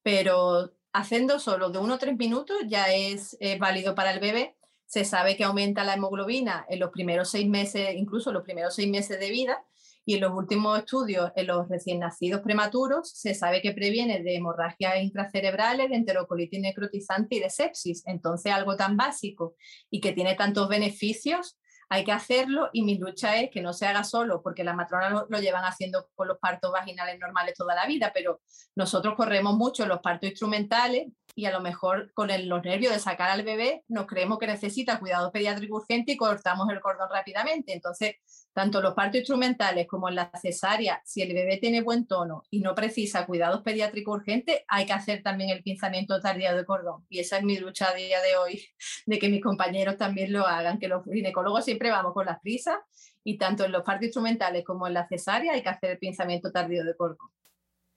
pero 0.02 0.74
haciendo 0.92 1.40
solo 1.40 1.70
de 1.70 1.80
uno 1.80 1.96
o 1.96 1.98
tres 1.98 2.18
minutos 2.18 2.58
ya 2.68 2.94
es 2.94 3.38
válido 3.60 3.96
para 3.96 4.12
el 4.12 4.20
bebé. 4.20 4.56
Se 4.86 5.06
sabe 5.06 5.36
que 5.36 5.44
aumenta 5.44 5.84
la 5.84 5.96
hemoglobina 5.96 6.66
en 6.70 6.80
los 6.80 6.92
primeros 6.92 7.32
seis 7.32 7.48
meses, 7.50 7.96
incluso 7.96 8.32
los 8.32 8.44
primeros 8.44 8.76
seis 8.76 8.90
meses 8.90 9.20
de 9.20 9.32
vida, 9.32 9.64
y 10.06 10.16
en 10.16 10.22
los 10.22 10.34
últimos 10.34 10.80
estudios, 10.80 11.32
en 11.36 11.48
los 11.48 11.70
recién 11.70 12.00
nacidos 12.00 12.42
prematuros, 12.42 13.10
se 13.12 13.34
sabe 13.34 13.62
que 13.62 13.72
previene 13.72 14.22
de 14.22 14.36
hemorragias 14.36 15.02
intracerebrales, 15.02 15.90
de 15.90 15.96
enterocolitis 15.96 16.60
necrotizante 16.60 17.36
y 17.36 17.40
de 17.40 17.50
sepsis. 17.50 18.04
Entonces, 18.06 18.52
algo 18.52 18.76
tan 18.76 18.98
básico 18.98 19.56
y 19.90 20.02
que 20.02 20.12
tiene 20.12 20.36
tantos 20.36 20.68
beneficios, 20.68 21.58
hay 21.90 22.04
que 22.04 22.12
hacerlo 22.12 22.70
y 22.74 22.82
mi 22.82 22.98
lucha 22.98 23.40
es 23.40 23.52
que 23.52 23.62
no 23.62 23.72
se 23.72 23.86
haga 23.86 24.04
solo, 24.04 24.42
porque 24.42 24.64
las 24.64 24.76
matronas 24.76 25.12
lo, 25.12 25.28
lo, 25.30 25.40
llevan 25.40 25.64
haciendo 25.64 26.08
con 26.16 26.28
los 26.28 26.40
partos 26.40 26.72
vaginales 26.72 27.20
normales 27.20 27.54
toda 27.56 27.76
la 27.76 27.86
vida, 27.86 28.12
pero 28.14 28.42
nosotros 28.76 29.16
corremos 29.16 29.56
mucho 29.56 29.86
los 29.86 30.00
partos 30.00 30.30
instrumentales 30.30 31.08
y 31.36 31.46
a 31.46 31.52
lo 31.52 31.62
mejor 31.62 32.12
con 32.14 32.30
el, 32.30 32.48
los 32.48 32.64
nervios 32.64 32.94
de 32.94 33.00
sacar 33.00 33.30
al 33.30 33.44
bebé 33.44 33.84
nos 33.88 34.06
creemos 34.06 34.38
que 34.38 34.48
necesita 34.48 35.00
cuidado 35.00 35.32
pediátrico 35.32 35.78
urgente 35.78 36.14
y 36.14 36.18
cortamos 36.18 36.70
el 36.70 36.80
cordón 36.80 37.10
rápidamente. 37.12 37.74
Entonces, 37.74 38.18
tanto 38.54 38.82
los 38.82 38.94
partos 38.94 39.20
instrumentales 39.20 39.88
como 39.88 40.10
en 40.10 40.16
la 40.16 40.32
cesárea, 40.40 41.02
si 41.06 41.22
el 41.22 41.34
bebé 41.34 41.58
tiene 41.58 41.82
buen 41.82 42.06
tono 42.06 42.44
y 42.52 42.60
no 42.60 42.76
precisa 42.76 43.26
cuidados 43.26 43.62
pediátricos 43.62 44.18
urgentes, 44.18 44.62
hay 44.68 44.86
que 44.86 44.94
hacer 44.94 45.24
también 45.24 45.50
el 45.50 45.64
pinzamiento 45.64 46.20
tardío 46.22 46.56
de 46.56 46.66
cordón. 46.66 47.06
Y 47.10 47.20
esa 47.20 47.38
es 47.38 47.44
mi 47.44 47.58
lucha 47.58 47.90
a 47.90 47.94
día 47.94 48.22
de 48.22 48.38
hoy, 48.38 48.64
de 49.06 49.20
que 49.20 49.30
mis 49.30 49.42
compañeros 49.42 49.98
también 49.98 50.32
lo 50.32 50.46
hagan, 50.46 50.78
que 50.78 50.88
los 50.88 51.04
ginecólogos 51.06 51.66
siempre 51.66 51.90
vamos 51.90 52.14
con 52.14 52.26
las 52.26 52.40
prisas 52.40 52.78
y 53.24 53.38
tanto 53.38 53.66
en 53.66 53.72
los 53.72 53.84
partos 53.84 54.06
instrumentales 54.06 54.64
como 54.64 54.88
en 54.88 54.94
la 54.94 55.08
cesárea 55.08 55.54
hay 55.54 55.64
que 55.64 55.70
hacer 55.70 55.92
el 55.92 55.98
pinzamiento 55.98 56.52
tardío 56.52 56.84
de 56.84 56.96
cordón. 56.96 57.30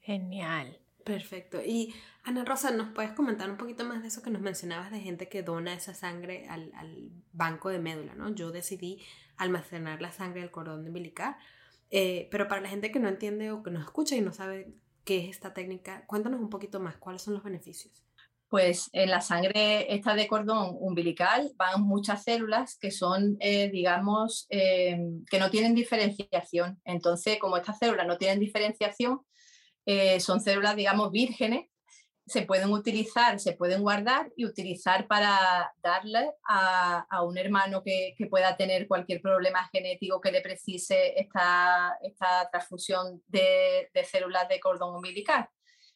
Genial. 0.01 0.86
Perfecto. 1.07 1.62
Y 1.64 1.95
Ana 2.25 2.45
Rosa, 2.45 2.73
¿nos 2.73 2.92
puedes 2.92 3.12
comentar 3.12 3.49
un 3.49 3.57
poquito 3.57 3.85
más 3.85 4.03
de 4.03 4.09
eso 4.09 4.23
que 4.23 4.31
nos 4.31 4.42
mencionabas 4.42 4.90
de 4.90 4.99
gente 4.99 5.29
que 5.29 5.45
dona 5.45 5.73
esa 5.73 5.95
sangre 5.95 6.49
al, 6.49 6.73
al 6.75 7.12
banco 7.33 7.69
de 7.69 7.79
médula, 7.79 8.16
¿no? 8.16 8.35
Yo 8.35 8.51
decidí 8.51 9.01
almacenar 9.37 10.03
la 10.03 10.11
sangre 10.11 10.40
del 10.40 10.51
cordón 10.51 10.85
umbilical, 10.85 11.37
eh, 11.92 12.27
pero 12.33 12.49
para 12.49 12.61
la 12.61 12.69
gente 12.69 12.90
que 12.90 12.99
no 12.99 13.09
entiende 13.09 13.53
o 13.53 13.62
que 13.62 13.71
nos 13.71 13.85
escucha 13.85 14.16
y 14.16 14.21
no 14.21 14.33
sabe 14.33 14.75
qué 15.05 15.19
es 15.19 15.37
esta 15.37 15.55
técnica, 15.55 16.05
cuéntanos 16.09 16.40
un 16.40 16.51
poquito 16.51 16.81
más, 16.81 16.97
¿cuáles 16.97 17.23
son 17.23 17.35
los 17.35 17.45
beneficios? 17.45 18.05
Pues 18.49 18.90
en 18.92 19.11
la 19.11 19.21
sangre 19.21 19.95
esta 19.95 20.16
de 20.16 20.27
cordón 20.27 20.77
umbilical 20.81 21.53
van 21.57 21.83
muchas 21.83 22.25
células 22.25 22.79
que 22.79 22.90
son, 22.90 23.37
eh, 23.38 23.71
digamos, 23.71 24.49
eh, 24.51 24.99
que 25.31 25.38
no 25.38 25.51
tienen 25.51 25.77
diferenciación. 25.77 26.81
Entonces, 26.85 27.38
como 27.38 27.57
estas 27.57 27.79
células 27.79 28.09
no 28.09 28.19
tienen 28.19 28.40
diferenciación, 28.40 29.21
eh, 29.87 30.20
son 30.20 30.40
células, 30.40 30.77
digamos, 30.77 31.11
vírgenes, 31.11 31.66
se 32.27 32.42
pueden 32.42 32.70
utilizar, 32.72 33.38
se 33.38 33.53
pueden 33.53 33.83
guardar 33.83 34.33
y 34.37 34.44
utilizar 34.46 35.07
para 35.07 35.72
darle 35.81 36.33
a, 36.49 37.22
un 37.22 37.38
hermano 37.38 37.83
que, 37.85 38.16
pueda 38.29 38.57
tener 38.57 38.88
cualquier 38.88 39.22
problema 39.22 39.68
genético 39.72 40.20
que 40.20 40.33
le 40.33 40.40
precise 40.40 41.18
esta, 41.18 41.96
esta 42.03 42.51
transfusión 42.51 43.22
de, 43.29 43.88
de, 43.94 44.05
células 44.05 44.49
de 44.49 44.59
cordón 44.59 44.96
umbilical. 44.96 45.49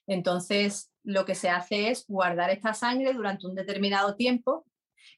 Entonces, 0.06 0.92
lo 1.02 1.24
que 1.24 1.34
se 1.34 1.50
hace 1.50 1.90
es 1.90 2.06
guardar 2.06 2.50
esta 2.50 2.74
sangre 2.74 3.12
durante 3.12 3.46
un 3.46 3.56
determinado 3.56 4.14
tiempo, 4.14 4.64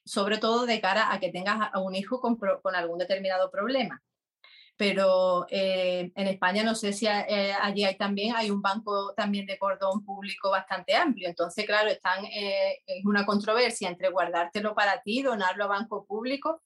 sobre 0.05 0.37
todo 0.37 0.65
de 0.65 0.81
cara 0.81 1.13
a 1.13 1.19
que 1.19 1.31
tengas 1.31 1.69
a 1.71 1.79
un 1.79 1.95
hijo 1.95 2.19
con, 2.19 2.37
algún 2.75 2.97
determinado 2.97 3.51
problema. 3.51 4.01
Pero 4.75 5.45
eh, 5.49 6.11
en 6.15 6.27
España 6.27 6.63
no 6.63 6.73
sé 6.75 6.93
si 6.93 7.05
eh, 7.05 7.53
allí 7.61 7.83
hay 7.83 7.95
también 7.95 8.35
hay 8.35 8.49
un 8.49 8.61
banco 8.61 9.13
también 9.15 9.45
de 9.45 9.57
cordón 9.57 10.03
público 10.03 10.49
bastante 10.49 10.95
amplio. 10.95 11.29
Entonces, 11.29 11.65
claro, 11.65 11.89
están 11.89 12.25
eh, 12.25 12.81
es 12.85 13.05
una 13.05 13.25
controversia 13.25 13.89
entre 13.89 14.09
guardártelo 14.09 14.73
para 14.73 15.01
ti, 15.01 15.21
donarlo 15.21 15.65
a 15.65 15.67
banco 15.67 16.05
público 16.05 16.61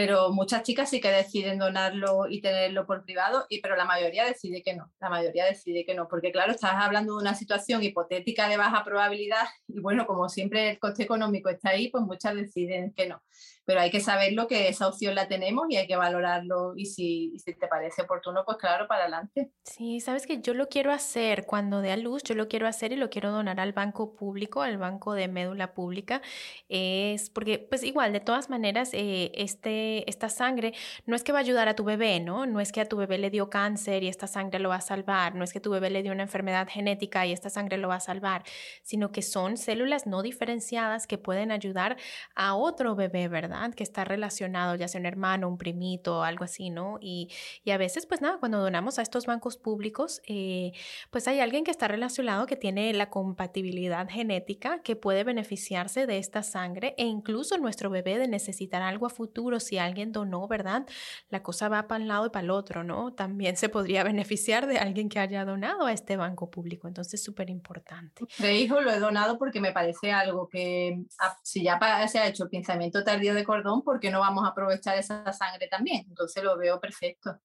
pero 0.00 0.30
muchas 0.32 0.62
chicas 0.62 0.88
sí 0.88 1.00
que 1.00 1.10
deciden 1.10 1.58
donarlo 1.58 2.26
y 2.28 2.40
tenerlo 2.40 2.86
por 2.86 3.04
privado, 3.04 3.44
y, 3.48 3.60
pero 3.60 3.76
la 3.76 3.84
mayoría 3.84 4.24
decide 4.24 4.62
que 4.62 4.74
no, 4.74 4.90
la 5.00 5.10
mayoría 5.10 5.44
decide 5.44 5.84
que 5.84 5.94
no, 5.94 6.08
porque 6.08 6.32
claro, 6.32 6.52
estás 6.52 6.74
hablando 6.76 7.16
de 7.16 7.22
una 7.22 7.34
situación 7.34 7.82
hipotética 7.82 8.48
de 8.48 8.56
baja 8.56 8.84
probabilidad 8.84 9.44
y 9.68 9.80
bueno, 9.80 10.06
como 10.06 10.28
siempre 10.28 10.70
el 10.70 10.78
coste 10.78 11.02
económico 11.02 11.50
está 11.50 11.70
ahí, 11.70 11.90
pues 11.90 12.04
muchas 12.04 12.34
deciden 12.34 12.92
que 12.94 13.08
no 13.08 13.22
pero 13.64 13.80
hay 13.80 13.90
que 13.90 14.00
saberlo 14.00 14.46
que 14.46 14.68
esa 14.68 14.88
opción 14.88 15.14
la 15.14 15.28
tenemos 15.28 15.66
y 15.68 15.76
hay 15.76 15.86
que 15.86 15.96
valorarlo 15.96 16.72
y 16.76 16.86
si, 16.86 17.32
si 17.38 17.54
te 17.54 17.68
parece 17.68 18.02
oportuno, 18.02 18.42
pues 18.44 18.56
claro, 18.58 18.88
para 18.88 19.02
adelante. 19.02 19.52
Sí, 19.64 20.00
sabes 20.00 20.26
que 20.26 20.40
yo 20.40 20.54
lo 20.54 20.68
quiero 20.68 20.92
hacer 20.92 21.46
cuando 21.46 21.80
dé 21.80 21.92
a 21.92 21.96
luz, 21.96 22.22
yo 22.22 22.34
lo 22.34 22.48
quiero 22.48 22.66
hacer 22.66 22.92
y 22.92 22.96
lo 22.96 23.10
quiero 23.10 23.30
donar 23.30 23.60
al 23.60 23.72
banco 23.72 24.14
público, 24.14 24.62
al 24.62 24.78
banco 24.78 25.14
de 25.14 25.28
médula 25.28 25.74
pública, 25.74 26.22
es 26.68 27.30
porque 27.30 27.58
pues 27.58 27.82
igual, 27.84 28.12
de 28.12 28.20
todas 28.20 28.50
maneras, 28.50 28.90
eh, 28.92 29.30
este, 29.34 30.08
esta 30.08 30.28
sangre 30.28 30.72
no 31.06 31.14
es 31.14 31.22
que 31.22 31.32
va 31.32 31.38
a 31.38 31.42
ayudar 31.42 31.68
a 31.68 31.74
tu 31.74 31.84
bebé, 31.84 32.20
¿no? 32.20 32.46
No 32.46 32.60
es 32.60 32.72
que 32.72 32.80
a 32.80 32.86
tu 32.86 32.96
bebé 32.96 33.18
le 33.18 33.30
dio 33.30 33.50
cáncer 33.50 34.02
y 34.02 34.08
esta 34.08 34.26
sangre 34.26 34.58
lo 34.58 34.70
va 34.70 34.76
a 34.76 34.80
salvar, 34.80 35.34
no 35.34 35.44
es 35.44 35.52
que 35.52 35.60
tu 35.60 35.70
bebé 35.70 35.90
le 35.90 36.02
dio 36.02 36.12
una 36.12 36.22
enfermedad 36.22 36.66
genética 36.68 37.26
y 37.26 37.32
esta 37.32 37.50
sangre 37.50 37.78
lo 37.78 37.88
va 37.88 37.96
a 37.96 38.00
salvar, 38.00 38.44
sino 38.82 39.12
que 39.12 39.22
son 39.22 39.56
células 39.56 40.06
no 40.06 40.22
diferenciadas 40.22 41.06
que 41.06 41.18
pueden 41.18 41.52
ayudar 41.52 41.96
a 42.34 42.54
otro 42.54 42.96
bebé, 42.96 43.28
¿verdad? 43.28 43.49
Que 43.76 43.82
está 43.82 44.04
relacionado, 44.04 44.74
ya 44.74 44.88
sea 44.88 45.00
un 45.00 45.06
hermano, 45.06 45.48
un 45.48 45.58
primito, 45.58 46.22
algo 46.22 46.44
así, 46.44 46.70
¿no? 46.70 46.98
Y, 47.00 47.28
y 47.64 47.70
a 47.70 47.78
veces, 47.78 48.06
pues 48.06 48.20
nada, 48.20 48.38
cuando 48.38 48.58
donamos 48.58 48.98
a 48.98 49.02
estos 49.02 49.26
bancos 49.26 49.56
públicos, 49.56 50.20
eh, 50.26 50.72
pues 51.10 51.28
hay 51.28 51.40
alguien 51.40 51.64
que 51.64 51.70
está 51.70 51.88
relacionado 51.88 52.46
que 52.46 52.56
tiene 52.56 52.92
la 52.92 53.10
compatibilidad 53.10 54.08
genética 54.08 54.80
que 54.82 54.96
puede 54.96 55.24
beneficiarse 55.24 56.06
de 56.06 56.18
esta 56.18 56.42
sangre 56.42 56.94
e 56.96 57.04
incluso 57.04 57.58
nuestro 57.58 57.90
bebé 57.90 58.18
de 58.18 58.28
necesitar 58.28 58.82
algo 58.82 59.06
a 59.06 59.10
futuro, 59.10 59.60
si 59.60 59.78
alguien 59.78 60.12
donó, 60.12 60.46
¿verdad? 60.48 60.86
La 61.28 61.42
cosa 61.42 61.68
va 61.68 61.88
para 61.88 62.02
un 62.02 62.08
lado 62.08 62.26
y 62.26 62.30
para 62.30 62.44
el 62.44 62.50
otro, 62.50 62.84
¿no? 62.84 63.12
También 63.12 63.56
se 63.56 63.68
podría 63.68 64.04
beneficiar 64.10 64.66
de 64.66 64.78
alguien 64.78 65.08
que 65.08 65.18
haya 65.18 65.44
donado 65.44 65.86
a 65.86 65.92
este 65.92 66.16
banco 66.16 66.50
público, 66.50 66.88
entonces 66.88 67.22
súper 67.22 67.50
importante. 67.50 68.24
De 68.38 68.54
hijo 68.56 68.80
lo 68.80 68.90
he 68.90 68.98
donado 68.98 69.38
porque 69.38 69.60
me 69.60 69.72
parece 69.72 70.12
algo 70.12 70.48
que, 70.48 71.04
ah, 71.18 71.36
si 71.42 71.62
ya 71.62 71.78
se 72.08 72.18
ha 72.18 72.28
hecho 72.28 72.44
el 72.44 72.50
pensamiento 72.50 73.04
tardío 73.04 73.34
de 73.34 73.39
cordón, 73.44 73.82
porque 73.82 74.10
no 74.10 74.20
vamos 74.20 74.44
a 74.44 74.48
aprovechar 74.48 74.98
esa 74.98 75.32
sangre 75.32 75.68
también? 75.68 76.04
Entonces 76.08 76.42
lo 76.42 76.56
veo 76.56 76.80
perfecto 76.80 77.40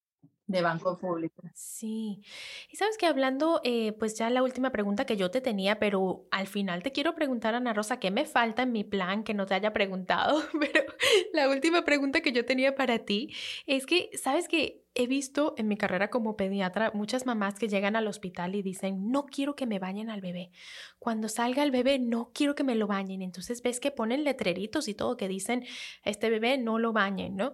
de 0.48 0.62
banco 0.62 0.98
público. 0.98 1.42
Sí. 1.54 2.22
Y 2.70 2.78
sabes 2.78 2.98
que 2.98 3.08
hablando, 3.08 3.62
eh, 3.64 3.94
pues 3.94 4.18
ya 4.18 4.30
la 4.30 4.44
última 4.44 4.72
pregunta 4.72 5.06
que 5.06 5.18
yo 5.18 5.32
te 5.32 5.42
tenía, 5.42 5.80
pero 5.80 6.28
al 6.32 6.48
final 6.48 6.84
te 6.84 6.92
quiero 6.92 7.16
preguntar, 7.16 7.56
Ana 7.56 7.74
Rosa, 7.74 8.00
¿qué 8.00 8.12
me 8.12 8.26
falta 8.26 8.64
en 8.64 8.72
mi 8.72 8.84
plan 8.84 9.24
que 9.24 9.34
no 9.34 9.46
te 9.46 9.56
haya 9.56 9.74
preguntado? 9.74 10.42
Pero 10.60 10.86
la 11.34 11.50
última 11.50 11.84
pregunta 11.84 12.22
que 12.22 12.32
yo 12.32 12.46
tenía 12.46 12.76
para 12.76 13.00
ti 13.00 13.34
es 13.66 13.86
que, 13.86 14.12
¿sabes 14.14 14.48
que 14.48 14.85
He 14.98 15.08
visto 15.08 15.56
en 15.58 15.68
mi 15.68 15.76
carrera 15.76 16.10
como 16.10 16.38
pediatra 16.38 16.90
muchas 16.94 17.26
mamás 17.26 17.56
que 17.56 17.68
llegan 17.68 17.98
al 17.98 18.08
hospital 18.08 18.56
y 18.56 18.62
dicen, 18.62 19.12
no 19.12 19.26
quiero 19.26 19.54
que 19.54 19.66
me 19.66 19.78
bañen 19.78 20.10
al 20.10 20.22
bebé. 20.22 20.52
Cuando 21.00 21.28
salga 21.28 21.64
el 21.64 21.72
bebé, 21.72 22.00
no 22.00 22.32
quiero 22.34 22.56
que 22.56 22.64
me 22.64 22.76
lo 22.76 22.88
bañen. 22.88 23.22
Entonces 23.22 23.62
ves 23.62 23.82
que 23.82 23.92
ponen 23.92 24.24
letreritos 24.24 24.88
y 24.88 24.94
todo 24.94 25.18
que 25.18 25.28
dicen, 25.28 25.66
este 26.06 26.30
bebé 26.30 26.58
no 26.58 26.80
lo 26.80 26.94
bañen, 26.94 27.36
¿no? 27.36 27.52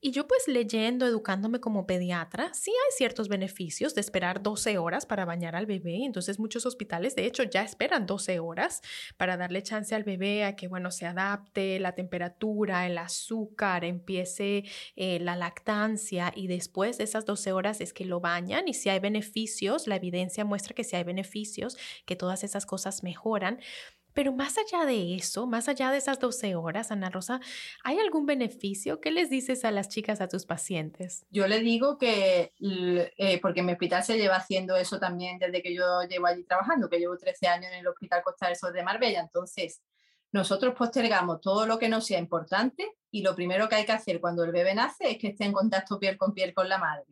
Y 0.00 0.12
yo 0.12 0.28
pues 0.28 0.46
leyendo, 0.46 1.04
educándome 1.04 1.58
como 1.58 1.84
pediatra, 1.84 2.54
sí 2.54 2.70
hay 2.70 2.96
ciertos 2.96 3.28
beneficios 3.28 3.96
de 3.96 4.00
esperar 4.00 4.40
12 4.40 4.78
horas 4.78 5.04
para 5.04 5.24
bañar 5.24 5.56
al 5.56 5.66
bebé. 5.66 6.04
Entonces 6.04 6.38
muchos 6.38 6.64
hospitales, 6.64 7.16
de 7.16 7.26
hecho, 7.26 7.42
ya 7.42 7.64
esperan 7.64 8.06
12 8.06 8.38
horas 8.38 8.82
para 9.16 9.36
darle 9.36 9.64
chance 9.64 9.96
al 9.96 10.04
bebé 10.04 10.44
a 10.44 10.54
que, 10.54 10.68
bueno, 10.68 10.92
se 10.92 11.06
adapte 11.06 11.80
la 11.80 11.96
temperatura, 11.96 12.86
el 12.86 12.98
azúcar, 12.98 13.84
empiece 13.84 14.62
eh, 14.94 15.18
la 15.18 15.34
lactancia 15.34 16.32
y 16.36 16.46
después 16.46 16.83
de 16.92 17.04
esas 17.04 17.24
12 17.24 17.52
horas 17.52 17.80
es 17.80 17.92
que 17.92 18.04
lo 18.04 18.20
bañan 18.20 18.68
y 18.68 18.74
si 18.74 18.88
hay 18.88 19.00
beneficios, 19.00 19.86
la 19.86 19.96
evidencia 19.96 20.44
muestra 20.44 20.74
que 20.74 20.84
si 20.84 20.96
hay 20.96 21.04
beneficios, 21.04 21.76
que 22.06 22.16
todas 22.16 22.44
esas 22.44 22.66
cosas 22.66 23.02
mejoran. 23.02 23.60
Pero 24.14 24.32
más 24.32 24.56
allá 24.58 24.86
de 24.86 25.16
eso, 25.16 25.46
más 25.46 25.68
allá 25.68 25.90
de 25.90 25.98
esas 25.98 26.20
12 26.20 26.54
horas, 26.54 26.92
Ana 26.92 27.10
Rosa, 27.10 27.40
¿hay 27.82 27.98
algún 27.98 28.26
beneficio? 28.26 29.00
¿Qué 29.00 29.10
les 29.10 29.28
dices 29.28 29.64
a 29.64 29.72
las 29.72 29.88
chicas, 29.88 30.20
a 30.20 30.28
tus 30.28 30.46
pacientes? 30.46 31.26
Yo 31.30 31.48
le 31.48 31.58
digo 31.58 31.98
que, 31.98 32.52
eh, 32.60 33.40
porque 33.42 33.62
mi 33.62 33.72
hospital 33.72 34.04
se 34.04 34.16
lleva 34.16 34.36
haciendo 34.36 34.76
eso 34.76 35.00
también 35.00 35.40
desde 35.40 35.62
que 35.62 35.74
yo 35.74 36.02
llevo 36.08 36.26
allí 36.26 36.44
trabajando, 36.44 36.88
que 36.88 37.00
llevo 37.00 37.18
13 37.18 37.48
años 37.48 37.72
en 37.72 37.80
el 37.80 37.88
Hospital 37.88 38.22
Costa 38.22 38.46
del 38.46 38.56
Sol 38.56 38.72
de 38.72 38.84
Marbella. 38.84 39.20
Entonces, 39.20 39.82
nosotros 40.34 40.74
postergamos 40.74 41.40
todo 41.40 41.64
lo 41.64 41.78
que 41.78 41.88
no 41.88 42.00
sea 42.00 42.18
importante 42.18 42.96
y 43.12 43.22
lo 43.22 43.36
primero 43.36 43.68
que 43.68 43.76
hay 43.76 43.86
que 43.86 43.92
hacer 43.92 44.20
cuando 44.20 44.42
el 44.42 44.50
bebé 44.50 44.74
nace 44.74 45.12
es 45.12 45.18
que 45.18 45.28
esté 45.28 45.44
en 45.44 45.52
contacto 45.52 46.00
piel 46.00 46.18
con 46.18 46.34
piel 46.34 46.52
con 46.52 46.68
la 46.68 46.76
madre. 46.76 47.06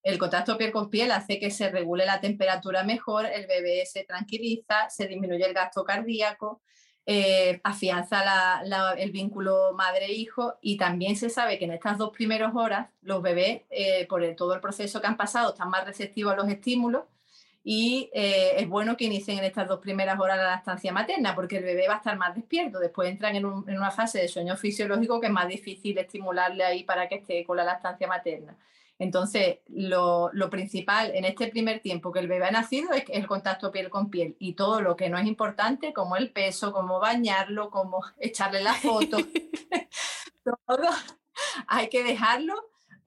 El 0.00 0.16
contacto 0.16 0.56
piel 0.56 0.70
con 0.70 0.88
piel 0.88 1.10
hace 1.10 1.40
que 1.40 1.50
se 1.50 1.70
regule 1.70 2.06
la 2.06 2.20
temperatura 2.20 2.84
mejor, 2.84 3.26
el 3.26 3.48
bebé 3.48 3.84
se 3.84 4.04
tranquiliza, 4.04 4.88
se 4.88 5.08
disminuye 5.08 5.44
el 5.44 5.54
gasto 5.54 5.82
cardíaco, 5.82 6.62
eh, 7.04 7.60
afianza 7.64 8.62
el 8.96 9.10
vínculo 9.10 9.72
madre-hijo 9.74 10.54
y 10.60 10.76
también 10.76 11.16
se 11.16 11.30
sabe 11.30 11.58
que 11.58 11.64
en 11.64 11.72
estas 11.72 11.98
dos 11.98 12.10
primeras 12.10 12.54
horas 12.54 12.90
los 13.00 13.22
bebés, 13.22 13.62
eh, 13.70 14.06
por 14.06 14.22
todo 14.36 14.54
el 14.54 14.60
proceso 14.60 15.00
que 15.00 15.08
han 15.08 15.16
pasado, 15.16 15.50
están 15.50 15.70
más 15.70 15.84
receptivos 15.84 16.34
a 16.34 16.36
los 16.36 16.48
estímulos 16.48 17.06
y 17.68 18.08
eh, 18.14 18.52
es 18.58 18.68
bueno 18.68 18.96
que 18.96 19.06
inicien 19.06 19.38
en 19.38 19.44
estas 19.44 19.66
dos 19.66 19.80
primeras 19.80 20.20
horas 20.20 20.36
la 20.36 20.44
lactancia 20.44 20.92
materna 20.92 21.34
porque 21.34 21.56
el 21.56 21.64
bebé 21.64 21.88
va 21.88 21.94
a 21.94 21.96
estar 21.96 22.16
más 22.16 22.32
despierto, 22.32 22.78
después 22.78 23.10
entran 23.10 23.34
en, 23.34 23.44
una 23.44 23.90
fase 23.90 24.20
de 24.20 24.28
sueño 24.28 24.56
fisiológico 24.56 25.20
que 25.20 25.26
es 25.26 25.32
más 25.32 25.48
difícil 25.48 25.98
estimularle 25.98 26.62
ahí 26.62 26.84
para 26.84 27.08
que 27.08 27.16
esté 27.16 27.44
con 27.44 27.56
la 27.56 27.64
lactancia 27.64 28.06
materna. 28.06 28.56
Entonces, 29.00 29.58
lo, 29.66 30.30
principal 30.48 31.10
en 31.12 31.24
este 31.24 31.48
primer 31.48 31.80
tiempo 31.80 32.12
que 32.12 32.20
el 32.20 32.28
bebé 32.28 32.46
ha 32.46 32.50
nacido 32.52 32.92
es 32.92 33.02
el 33.08 33.26
contacto 33.26 33.72
piel 33.72 33.90
con 33.90 34.10
piel 34.10 34.36
y 34.38 34.52
todo 34.52 34.80
lo 34.80 34.94
que 34.94 35.08
no 35.08 35.18
es 35.18 35.26
importante, 35.26 35.92
como 35.92 36.14
el 36.14 36.30
peso, 36.30 36.72
como 36.72 37.00
bañarlo, 37.00 37.70
como 37.70 38.00
echarle 38.20 38.62
la 38.62 38.74
foto, 38.74 39.16
todo 40.44 40.88
hay 41.66 41.88
que 41.88 42.04
dejarlo 42.04 42.54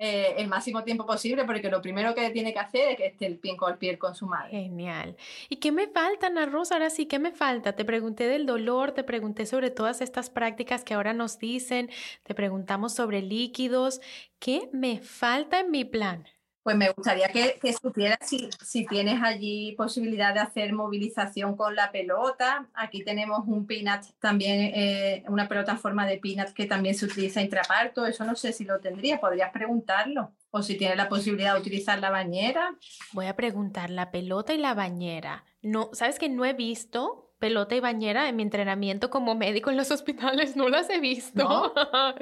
eh, 0.02 0.36
el 0.38 0.48
máximo 0.48 0.84
tiempo 0.86 1.06
posible, 1.06 1.44
porque 1.44 1.70
lo 1.70 1.82
primero 1.82 2.16
que 2.16 2.30
tiene 2.30 2.54
que 2.54 2.60
hacer 2.60 2.92
es 2.92 2.98
que 2.98 3.06
esté 3.08 3.26
el 3.26 3.38
pie 3.38 3.58
con 3.58 3.74
el 3.74 3.78
pie 3.78 4.00
con 4.00 4.16
su 4.16 4.28
madre. 4.28 4.52
Genial. 4.52 5.18
¿Y 5.50 5.58
qué 5.58 5.74
me 5.74 5.88
falta, 5.88 6.28
Ana 6.28 6.46
Rosa? 6.46 6.76
Ahora 6.76 6.90
sí, 6.90 7.06
¿qué 7.06 7.20
me 7.20 7.34
falta? 7.34 7.74
Te 7.76 7.84
pregunté 7.84 8.28
del 8.28 8.46
dolor, 8.46 8.94
te 8.94 9.04
pregunté 9.04 9.46
sobre 9.46 9.72
todas 9.72 10.00
estas 10.00 10.30
prácticas 10.30 10.86
que 10.86 10.94
ahora 10.94 11.12
nos 11.12 11.38
dicen, 11.38 11.90
te 12.24 12.34
preguntamos 12.34 12.94
sobre 12.94 13.22
líquidos. 13.22 14.00
¿Qué 14.40 14.70
me 14.72 15.02
falta 15.02 15.60
en 15.60 15.72
mi 15.72 15.84
plan? 15.84 16.26
Pues 16.62 16.76
me 16.76 16.90
gustaría 16.90 17.30
que, 17.30 17.58
que 17.62 17.74
supieras 17.74 18.20
si, 18.22 18.50
si, 18.64 18.86
tienes 18.86 19.22
allí 19.24 19.74
posibilidad 19.78 20.34
de 20.34 20.42
hacer 20.42 20.74
movilización 20.74 21.56
con 21.56 21.76
la 21.76 21.92
pelota. 21.92 22.68
Aquí 22.74 23.04
tenemos 23.04 23.48
un 23.48 23.66
peanut 23.66 24.02
también, 24.20 24.72
eh, 24.76 25.24
una 25.30 25.48
pelota 25.48 25.72
en 25.72 25.80
forma 25.80 26.06
de 26.06 26.18
peanut 26.18 26.50
que 26.50 26.66
también 26.66 26.96
se 26.96 27.06
utiliza 27.06 27.42
intraparto. 27.42 28.06
Eso 28.06 28.26
no 28.26 28.36
sé 28.36 28.52
si 28.52 28.66
lo 28.66 28.80
tendría, 28.80 29.20
podrías 29.20 29.52
preguntarlo. 29.52 30.34
O 30.52 30.62
si 30.62 30.78
tienes 30.78 30.98
la 30.98 31.10
posibilidad 31.10 31.54
de 31.54 31.62
utilizar 31.62 32.00
la 32.00 32.10
bañera. 32.10 32.76
Voy 33.14 33.28
a 33.28 33.36
preguntar 33.36 33.90
la 33.90 34.12
pelota 34.12 34.54
y 34.54 34.58
la 34.58 34.74
bañera. 34.74 35.46
No, 35.62 35.90
¿sabes 35.94 36.20
que 36.20 36.30
no 36.30 36.44
he 36.44 36.54
visto 36.54 37.34
pelota 37.40 37.74
y 37.76 37.80
bañera 37.80 38.28
en 38.28 38.36
mi 38.36 38.44
entrenamiento 38.44 39.10
como 39.10 39.36
médico 39.36 39.70
en 39.70 39.78
los 39.78 39.92
hospitales? 39.92 40.56
No 40.56 40.70
las 40.70 40.90
he 40.90 41.00
visto. 41.00 41.74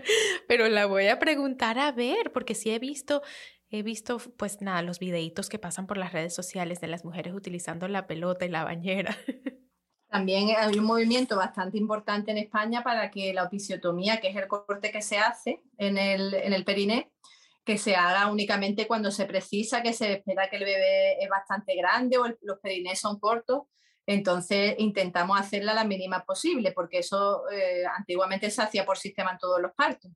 Pero 0.48 0.68
la 0.70 0.86
voy 0.86 1.08
a 1.08 1.20
preguntar 1.20 1.80
a 1.80 1.92
ver, 1.92 2.32
porque 2.32 2.56
sí 2.56 2.70
he 2.72 2.80
visto 2.80 3.22
He 3.70 3.84
visto, 3.84 4.18
pues 4.38 4.62
nada, 4.62 4.82
los 4.82 5.00
videitos 5.00 5.50
que 5.50 5.60
pasan 5.60 5.88
por 5.88 5.98
las 5.98 6.14
redes 6.14 6.34
sociales 6.34 6.80
de 6.80 6.88
las 6.88 7.04
mujeres 7.04 7.34
utilizando 7.34 7.88
la 7.88 8.08
pelota 8.08 8.46
y 8.46 8.50
la 8.50 8.64
bañera. 8.64 9.18
También 10.10 10.56
hay 10.58 10.78
un 10.78 10.86
movimiento 10.86 11.36
bastante 11.36 11.78
importante 11.78 12.32
en 12.32 12.38
España 12.38 12.82
para 12.82 13.12
que 13.12 13.34
la 13.34 13.44
opisiotomía, 13.44 14.22
que 14.22 14.30
es 14.30 14.38
el 14.38 14.48
corte 14.48 14.90
que 14.90 15.02
se 15.02 15.18
hace 15.18 15.62
en 15.78 15.98
el, 15.98 16.34
en 16.34 16.54
el 16.54 16.64
periné, 16.64 17.12
que 17.66 17.78
se 17.78 17.98
haga 17.98 18.32
únicamente 18.32 18.88
cuando 18.88 19.12
se 19.12 19.26
precisa, 19.26 19.84
que 19.84 19.92
se 19.92 20.14
espera 20.14 20.50
que 20.50 20.56
el 20.56 20.64
bebé 20.64 21.22
es 21.22 21.30
bastante 21.30 21.76
grande 21.76 22.18
o 22.18 22.26
los 22.42 22.60
perinés 22.62 23.02
son 23.02 23.20
cortos. 23.20 23.64
Entonces 24.06 24.76
intentamos 24.78 25.38
hacerla 25.38 25.74
la 25.74 25.84
mínima 25.84 26.24
posible, 26.24 26.72
porque 26.72 27.00
eso 27.00 27.44
eh, 27.52 27.84
antiguamente 27.98 28.50
se 28.50 28.62
hacía 28.62 28.86
por 28.86 28.98
sistema 28.98 29.32
en 29.32 29.38
todos 29.38 29.62
los 29.62 29.74
partos. 29.74 30.10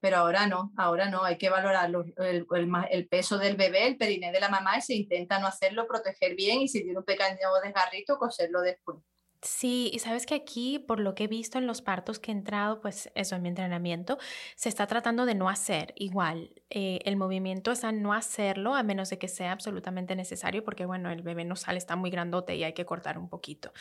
Pero 0.00 0.18
ahora 0.18 0.46
no, 0.46 0.72
ahora 0.76 1.08
no, 1.10 1.24
hay 1.24 1.38
que 1.38 1.48
valorar 1.48 1.90
el, 2.18 3.08
peso 3.08 3.38
del 3.38 3.56
bebé, 3.56 3.86
el 3.86 3.96
periné 3.96 4.32
de 4.32 4.40
la 4.40 4.48
mamá 4.48 4.78
y 4.78 4.82
se 4.82 4.94
intenta 4.94 5.38
no 5.38 5.46
hacerlo, 5.46 5.86
proteger 5.86 6.34
bien 6.34 6.60
y 6.60 6.68
si 6.68 6.82
tiene 6.82 6.98
un 6.98 7.04
pequeño 7.04 7.36
desgarrito, 7.62 8.18
coserlo 8.18 8.60
después. 8.60 8.98
Sí, 9.42 9.90
y 9.92 9.98
sabes 10.00 10.26
que 10.26 10.34
aquí, 10.34 10.78
por 10.78 10.98
lo 10.98 11.14
que 11.14 11.24
he 11.24 11.28
visto 11.28 11.58
en 11.58 11.66
los 11.66 11.82
partos 11.82 12.18
que 12.18 12.32
he 12.32 12.34
entrado, 12.34 12.80
pues 12.80 13.10
eso 13.14 13.36
en 13.36 13.42
mi 13.42 13.48
entrenamiento, 13.48 14.18
se 14.56 14.68
está 14.68 14.86
tratando 14.86 15.24
de 15.24 15.34
no 15.34 15.48
hacer 15.48 15.92
igual. 15.96 16.52
Eh, 16.70 16.98
el 17.04 17.16
movimiento 17.16 17.70
es 17.70 17.84
a 17.84 17.92
no 17.92 18.12
hacerlo 18.12 18.74
a 18.74 18.82
menos 18.82 19.10
de 19.10 19.18
que 19.18 19.28
sea 19.28 19.52
absolutamente 19.52 20.16
necesario, 20.16 20.64
porque 20.64 20.84
bueno, 20.86 21.10
el 21.10 21.22
bebé 21.22 21.44
no 21.44 21.54
sale, 21.54 21.78
está 21.78 21.96
muy 21.96 22.10
grandote 22.10 22.56
y 22.56 22.64
hay 22.64 22.72
que 22.72 22.86
cortar 22.86 23.18
un 23.18 23.28
poquito. 23.28 23.72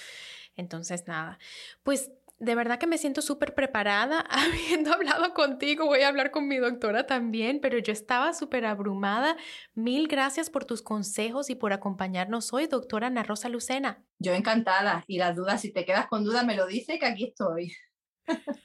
Entonces, 0.55 1.07
nada, 1.07 1.39
pues 1.83 2.11
de 2.37 2.55
verdad 2.55 2.79
que 2.79 2.87
me 2.87 2.97
siento 2.97 3.21
súper 3.21 3.53
preparada. 3.53 4.19
Habiendo 4.29 4.93
hablado 4.93 5.33
contigo, 5.33 5.85
voy 5.85 6.01
a 6.01 6.07
hablar 6.07 6.31
con 6.31 6.47
mi 6.47 6.57
doctora 6.57 7.05
también, 7.05 7.59
pero 7.61 7.77
yo 7.77 7.93
estaba 7.93 8.33
súper 8.33 8.65
abrumada. 8.65 9.37
Mil 9.73 10.07
gracias 10.07 10.49
por 10.49 10.65
tus 10.65 10.81
consejos 10.81 11.49
y 11.49 11.55
por 11.55 11.73
acompañarnos 11.73 12.53
hoy, 12.53 12.67
doctora 12.67 13.07
Ana 13.07 13.23
Rosa 13.23 13.49
Lucena. 13.49 14.03
Yo 14.19 14.33
encantada. 14.33 15.03
Y 15.07 15.17
las 15.17 15.35
dudas, 15.35 15.61
si 15.61 15.71
te 15.71 15.85
quedas 15.85 16.07
con 16.07 16.23
dudas, 16.23 16.45
me 16.45 16.55
lo 16.55 16.67
dice 16.67 16.99
que 16.99 17.05
aquí 17.05 17.25
estoy. 17.25 17.73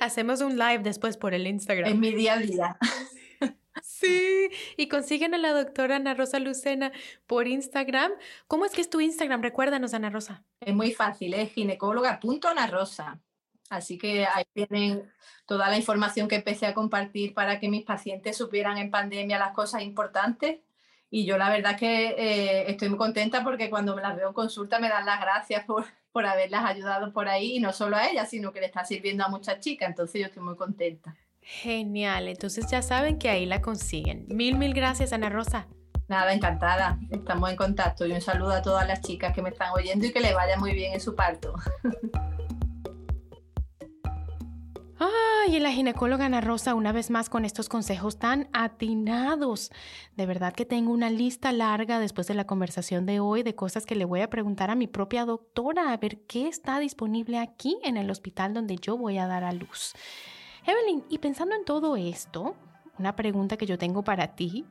Hacemos 0.00 0.40
un 0.40 0.58
live 0.58 0.80
después 0.80 1.16
por 1.16 1.34
el 1.34 1.46
Instagram. 1.46 1.90
En 1.90 2.00
mi 2.00 2.12
día 2.12 2.34
a 2.34 2.38
día. 2.38 2.78
Sí, 3.82 4.50
y 4.76 4.88
consiguen 4.88 5.34
a 5.34 5.38
la 5.38 5.52
doctora 5.52 5.96
Ana 5.96 6.14
Rosa 6.14 6.38
Lucena 6.38 6.92
por 7.26 7.48
Instagram. 7.48 8.12
¿Cómo 8.46 8.64
es 8.64 8.72
que 8.72 8.80
es 8.80 8.90
tu 8.90 9.00
Instagram? 9.00 9.42
Recuérdanos, 9.42 9.94
Ana 9.94 10.10
Rosa. 10.10 10.44
Es 10.60 10.74
muy 10.74 10.92
fácil, 10.92 11.34
es 11.34 11.52
ginecóloga.anarosa. 11.52 13.20
Así 13.70 13.98
que 13.98 14.26
ahí 14.26 14.44
tienen 14.52 15.10
toda 15.46 15.68
la 15.68 15.76
información 15.76 16.28
que 16.28 16.36
empecé 16.36 16.66
a 16.66 16.74
compartir 16.74 17.34
para 17.34 17.58
que 17.58 17.68
mis 17.68 17.84
pacientes 17.84 18.36
supieran 18.36 18.78
en 18.78 18.90
pandemia 18.90 19.38
las 19.38 19.52
cosas 19.52 19.82
importantes. 19.82 20.60
Y 21.10 21.24
yo 21.24 21.38
la 21.38 21.48
verdad 21.50 21.76
que 21.76 22.08
eh, 22.16 22.70
estoy 22.70 22.88
muy 22.88 22.98
contenta 22.98 23.42
porque 23.42 23.70
cuando 23.70 23.94
me 23.94 24.02
las 24.02 24.16
veo 24.16 24.28
en 24.28 24.34
consulta 24.34 24.78
me 24.78 24.88
dan 24.88 25.06
las 25.06 25.20
gracias 25.20 25.64
por, 25.64 25.84
por 26.12 26.26
haberlas 26.26 26.64
ayudado 26.64 27.12
por 27.12 27.28
ahí 27.28 27.56
y 27.56 27.60
no 27.60 27.72
solo 27.72 27.96
a 27.96 28.08
ellas, 28.08 28.30
sino 28.30 28.52
que 28.52 28.60
le 28.60 28.66
está 28.66 28.84
sirviendo 28.84 29.24
a 29.24 29.28
muchas 29.28 29.60
chicas. 29.60 29.88
Entonces 29.88 30.20
yo 30.20 30.26
estoy 30.26 30.42
muy 30.42 30.56
contenta. 30.56 31.16
Genial, 31.44 32.28
entonces 32.28 32.66
ya 32.70 32.80
saben 32.80 33.18
que 33.18 33.28
ahí 33.28 33.44
la 33.44 33.60
consiguen. 33.60 34.24
Mil, 34.28 34.56
mil 34.56 34.72
gracias, 34.72 35.12
Ana 35.12 35.28
Rosa. 35.28 35.66
Nada, 36.08 36.32
encantada. 36.32 36.98
Estamos 37.10 37.50
en 37.50 37.56
contacto 37.56 38.06
y 38.06 38.12
un 38.12 38.22
saludo 38.22 38.52
a 38.52 38.62
todas 38.62 38.86
las 38.88 39.02
chicas 39.02 39.34
que 39.34 39.42
me 39.42 39.50
están 39.50 39.70
oyendo 39.74 40.06
y 40.06 40.12
que 40.12 40.20
les 40.20 40.34
vaya 40.34 40.58
muy 40.58 40.72
bien 40.72 40.94
en 40.94 41.00
su 41.00 41.14
parto. 41.14 41.54
Ay, 44.98 45.56
y 45.56 45.60
la 45.60 45.70
ginecóloga 45.70 46.24
Ana 46.24 46.40
Rosa 46.40 46.74
una 46.74 46.92
vez 46.92 47.10
más 47.10 47.28
con 47.28 47.44
estos 47.44 47.68
consejos 47.68 48.18
tan 48.18 48.48
atinados. 48.54 49.70
De 50.16 50.24
verdad 50.24 50.54
que 50.54 50.64
tengo 50.64 50.92
una 50.92 51.10
lista 51.10 51.52
larga 51.52 51.98
después 51.98 52.26
de 52.26 52.34
la 52.34 52.46
conversación 52.46 53.04
de 53.04 53.20
hoy 53.20 53.42
de 53.42 53.54
cosas 53.54 53.84
que 53.84 53.96
le 53.96 54.06
voy 54.06 54.22
a 54.22 54.30
preguntar 54.30 54.70
a 54.70 54.76
mi 54.76 54.86
propia 54.86 55.26
doctora 55.26 55.92
a 55.92 55.96
ver 55.98 56.20
qué 56.26 56.48
está 56.48 56.78
disponible 56.78 57.38
aquí 57.38 57.78
en 57.82 57.98
el 57.98 58.10
hospital 58.10 58.54
donde 58.54 58.76
yo 58.76 58.96
voy 58.96 59.18
a 59.18 59.26
dar 59.26 59.44
a 59.44 59.52
luz. 59.52 59.94
Evelyn, 60.66 61.04
y 61.08 61.18
pensando 61.18 61.54
en 61.54 61.64
todo 61.64 61.96
esto, 61.96 62.54
una 62.98 63.16
pregunta 63.16 63.56
que 63.56 63.66
yo 63.66 63.78
tengo 63.78 64.02
para 64.04 64.36
ti, 64.36 64.64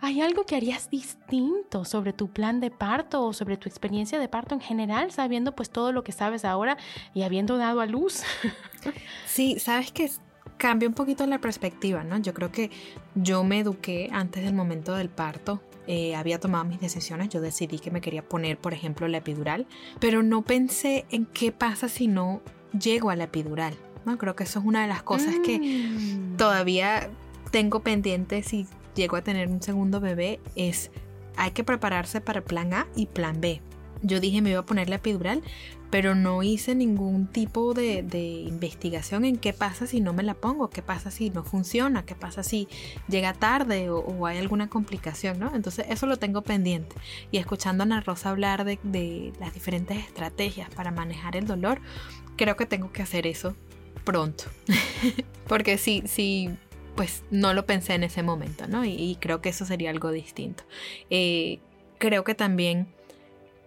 ¿hay 0.00 0.20
algo 0.20 0.44
que 0.44 0.56
harías 0.56 0.88
distinto 0.90 1.84
sobre 1.84 2.12
tu 2.12 2.28
plan 2.28 2.60
de 2.60 2.70
parto 2.70 3.24
o 3.24 3.32
sobre 3.32 3.56
tu 3.56 3.68
experiencia 3.68 4.18
de 4.18 4.28
parto 4.28 4.54
en 4.54 4.60
general, 4.60 5.10
sabiendo 5.10 5.54
pues 5.54 5.70
todo 5.70 5.92
lo 5.92 6.04
que 6.04 6.12
sabes 6.12 6.44
ahora 6.44 6.76
y 7.12 7.22
habiendo 7.22 7.56
dado 7.56 7.80
a 7.80 7.86
luz? 7.86 8.22
Sí, 9.26 9.58
sabes 9.58 9.90
que 9.90 10.08
cambia 10.56 10.88
un 10.88 10.94
poquito 10.94 11.26
la 11.26 11.40
perspectiva, 11.40 12.04
¿no? 12.04 12.18
Yo 12.18 12.32
creo 12.32 12.50
que 12.52 12.70
yo 13.14 13.44
me 13.44 13.58
eduqué 13.58 14.08
antes 14.12 14.44
del 14.44 14.54
momento 14.54 14.94
del 14.94 15.10
parto. 15.10 15.60
Eh, 15.86 16.14
había 16.16 16.40
tomado 16.40 16.64
mis 16.64 16.80
decisiones, 16.80 17.28
yo 17.28 17.40
decidí 17.40 17.78
que 17.78 17.90
me 17.90 18.00
quería 18.00 18.26
poner, 18.26 18.58
por 18.58 18.72
ejemplo, 18.72 19.06
la 19.08 19.18
epidural, 19.18 19.66
pero 20.00 20.22
no 20.22 20.42
pensé 20.42 21.04
en 21.10 21.26
qué 21.26 21.52
pasa 21.52 21.88
si 21.88 22.08
no 22.08 22.40
llego 22.78 23.10
a 23.10 23.16
la 23.16 23.24
epidural. 23.24 23.74
Creo 24.18 24.36
que 24.36 24.44
eso 24.44 24.60
es 24.60 24.64
una 24.64 24.82
de 24.82 24.88
las 24.88 25.02
cosas 25.02 25.34
que 25.44 25.58
mm. 25.58 26.36
todavía 26.36 27.10
tengo 27.50 27.80
pendiente 27.80 28.42
si 28.42 28.66
llego 28.94 29.16
a 29.16 29.22
tener 29.22 29.48
un 29.48 29.62
segundo 29.62 30.00
bebé, 30.00 30.40
es 30.54 30.90
hay 31.36 31.50
que 31.50 31.64
prepararse 31.64 32.20
para 32.20 32.42
plan 32.42 32.72
A 32.72 32.86
y 32.96 33.06
plan 33.06 33.40
B. 33.40 33.60
Yo 34.02 34.20
dije 34.20 34.42
me 34.42 34.50
iba 34.50 34.60
a 34.60 34.66
poner 34.66 34.88
la 34.88 34.96
epidural, 34.96 35.42
pero 35.90 36.14
no 36.14 36.42
hice 36.42 36.74
ningún 36.74 37.26
tipo 37.26 37.72
de, 37.74 38.44
investigación 38.46 39.24
en 39.24 39.36
qué 39.36 39.52
pasa 39.52 39.86
si 39.86 40.00
no 40.00 40.12
me 40.12 40.22
la 40.22 40.34
pongo, 40.34 40.68
qué 40.68 40.82
pasa 40.82 41.10
si 41.10 41.30
no 41.30 41.44
funciona, 41.44 42.04
qué 42.04 42.14
pasa 42.14 42.42
si 42.42 42.68
llega 43.08 43.32
tarde 43.32 43.90
o, 43.90 44.26
hay 44.26 44.38
alguna 44.38 44.68
complicación, 44.68 45.38
¿no? 45.38 45.54
Entonces 45.54 45.86
eso 45.88 46.06
lo 46.06 46.18
tengo 46.18 46.42
pendiente. 46.42 46.96
Y 47.30 47.38
escuchando 47.38 47.82
a 47.82 47.86
Ana 47.86 48.00
Rosa 48.00 48.30
hablar 48.30 48.64
de, 48.64 48.78
de 48.82 49.32
las 49.40 49.54
diferentes 49.54 49.98
estrategias 49.98 50.68
para 50.70 50.90
manejar 50.90 51.36
el 51.36 51.46
dolor, 51.46 51.80
creo 52.36 52.56
que 52.56 52.66
tengo 52.66 52.92
que 52.92 53.02
hacer 53.02 53.26
eso 53.26 53.54
pronto. 54.06 54.44
Porque 55.46 55.76
sí, 55.76 56.02
sí, 56.06 56.48
pues 56.94 57.22
no 57.30 57.52
lo 57.52 57.66
pensé 57.66 57.92
en 57.92 58.04
ese 58.04 58.22
momento, 58.22 58.66
¿no? 58.66 58.86
Y, 58.86 59.18
creo 59.20 59.42
que 59.42 59.50
eso 59.50 59.66
sería 59.66 59.90
algo 59.90 60.10
distinto. 60.10 60.64
Eh, 61.10 61.58
creo 61.98 62.24
que 62.24 62.34
también 62.34 62.86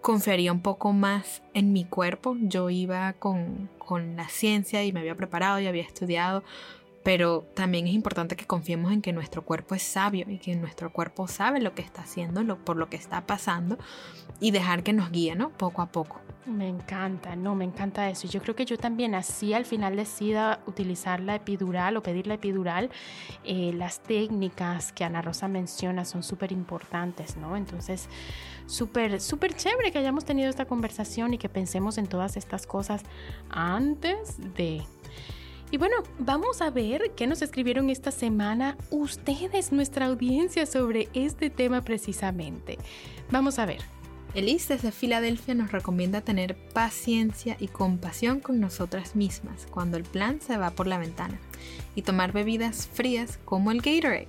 confiaría 0.01 0.51
un 0.51 0.61
poco 0.61 0.93
más 0.93 1.43
en 1.53 1.71
mi 1.71 1.85
cuerpo. 1.85 2.35
Yo 2.41 2.71
iba 2.71 3.13
con, 3.13 3.69
con 3.77 4.15
la 4.15 4.27
ciencia 4.29 4.83
y 4.83 4.91
me 4.91 5.01
había 5.01 5.15
preparado 5.15 5.59
y 5.59 5.67
había 5.67 5.83
estudiado 5.83 6.43
pero 7.03 7.45
también 7.55 7.87
es 7.87 7.93
importante 7.93 8.35
que 8.35 8.45
confiemos 8.45 8.91
en 8.91 9.01
que 9.01 9.13
nuestro 9.13 9.43
cuerpo 9.43 9.75
es 9.75 9.83
sabio 9.83 10.25
y 10.29 10.37
que 10.37 10.55
nuestro 10.55 10.91
cuerpo 10.91 11.27
sabe 11.27 11.61
lo 11.61 11.73
que 11.73 11.81
está 11.81 12.01
haciendo, 12.01 12.43
lo, 12.43 12.57
por 12.63 12.77
lo 12.77 12.89
que 12.89 12.97
está 12.97 13.25
pasando 13.25 13.77
y 14.39 14.51
dejar 14.51 14.83
que 14.83 14.93
nos 14.93 15.11
guíe, 15.11 15.35
¿no? 15.35 15.49
Poco 15.49 15.81
a 15.81 15.87
poco. 15.87 16.21
Me 16.45 16.67
encanta, 16.67 17.35
no, 17.35 17.53
me 17.53 17.65
encanta 17.65 18.09
eso. 18.09 18.27
Yo 18.27 18.41
creo 18.41 18.55
que 18.55 18.65
yo 18.65 18.77
también 18.77 19.13
así 19.13 19.53
al 19.53 19.65
final 19.65 19.95
decida 19.95 20.61
utilizar 20.65 21.19
la 21.19 21.35
epidural 21.35 21.97
o 21.97 22.01
pedir 22.01 22.27
la 22.27 22.35
epidural. 22.35 22.89
Eh, 23.43 23.71
las 23.73 23.99
técnicas 23.99 24.91
que 24.91 25.03
Ana 25.03 25.21
Rosa 25.21 25.47
menciona 25.47 26.05
son 26.05 26.23
súper 26.23 26.51
importantes, 26.51 27.37
¿no? 27.37 27.55
Entonces, 27.55 28.09
súper, 28.65 29.21
súper 29.21 29.53
chévere 29.53 29.91
que 29.91 29.99
hayamos 29.99 30.25
tenido 30.25 30.49
esta 30.49 30.65
conversación 30.65 31.33
y 31.33 31.37
que 31.37 31.49
pensemos 31.49 31.97
en 31.97 32.07
todas 32.07 32.37
estas 32.37 32.65
cosas 32.65 33.03
antes 33.49 34.37
de 34.55 34.81
y 35.71 35.77
bueno, 35.77 35.97
vamos 36.17 36.63
a 36.63 36.71
ver 36.71 37.11
qué 37.15 37.27
nos 37.27 37.43
escribieron 37.43 37.91
esta 37.91 38.09
semana 38.09 38.75
ustedes, 38.89 39.71
nuestra 39.71 40.07
audiencia, 40.07 40.65
sobre 40.65 41.09
este 41.13 41.51
tema 41.51 41.81
precisamente. 41.81 42.79
Vamos 43.29 43.59
a 43.59 43.67
ver. 43.67 43.98
Elise 44.35 44.75
desde 44.75 44.91
Filadelfia 44.91 45.55
nos 45.55 45.71
recomienda 45.71 46.21
tener 46.21 46.55
paciencia 46.55 47.57
y 47.59 47.67
compasión 47.67 48.39
con 48.39 48.59
nosotras 48.59 49.15
mismas 49.15 49.65
cuando 49.71 49.97
el 49.97 50.03
plan 50.03 50.39
se 50.39 50.57
va 50.57 50.69
por 50.69 50.85
la 50.85 50.99
ventana 50.99 51.39
y 51.95 52.03
tomar 52.03 52.31
bebidas 52.31 52.87
frías 52.87 53.39
como 53.43 53.71
el 53.71 53.81
Gatorade. 53.81 54.27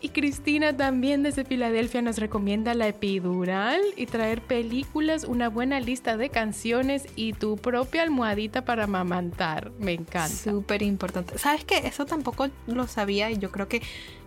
Y 0.00 0.08
Cristina 0.08 0.76
también 0.76 1.22
desde 1.22 1.44
Filadelfia 1.44 2.02
nos 2.02 2.18
recomienda 2.18 2.74
la 2.74 2.88
epidural 2.88 3.80
y 3.96 4.06
traer 4.06 4.42
películas, 4.42 5.24
una 5.24 5.48
buena 5.48 5.78
lista 5.80 6.16
de 6.16 6.28
canciones 6.28 7.06
y 7.14 7.34
tu 7.34 7.56
propia 7.56 8.02
almohadita 8.02 8.64
para 8.64 8.84
amamantar. 8.84 9.70
Me 9.78 9.92
encanta. 9.92 10.28
Súper 10.28 10.82
importante. 10.82 11.38
¿Sabes 11.38 11.64
qué? 11.64 11.78
Eso 11.78 12.04
tampoco 12.04 12.48
lo 12.66 12.86
sabía 12.88 13.30
y 13.30 13.38
yo 13.38 13.52
creo 13.52 13.68
que 13.68 13.80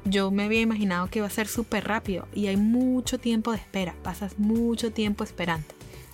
yo 0.05 0.31
me 0.31 0.43
había 0.43 0.61
imaginado 0.61 1.07
que 1.07 1.19
iba 1.19 1.27
a 1.27 1.31
ser 1.31 1.47
súper 1.47 1.85
rápido 1.85 2.27
y 2.33 2.47
hay 2.47 2.57
mucho 2.57 3.17
tiempo 3.17 3.51
de 3.51 3.57
espera. 3.57 3.95
Pasas 4.01 4.39
mucho 4.39 4.93
tiempo 4.93 5.23
esperando. 5.23 5.67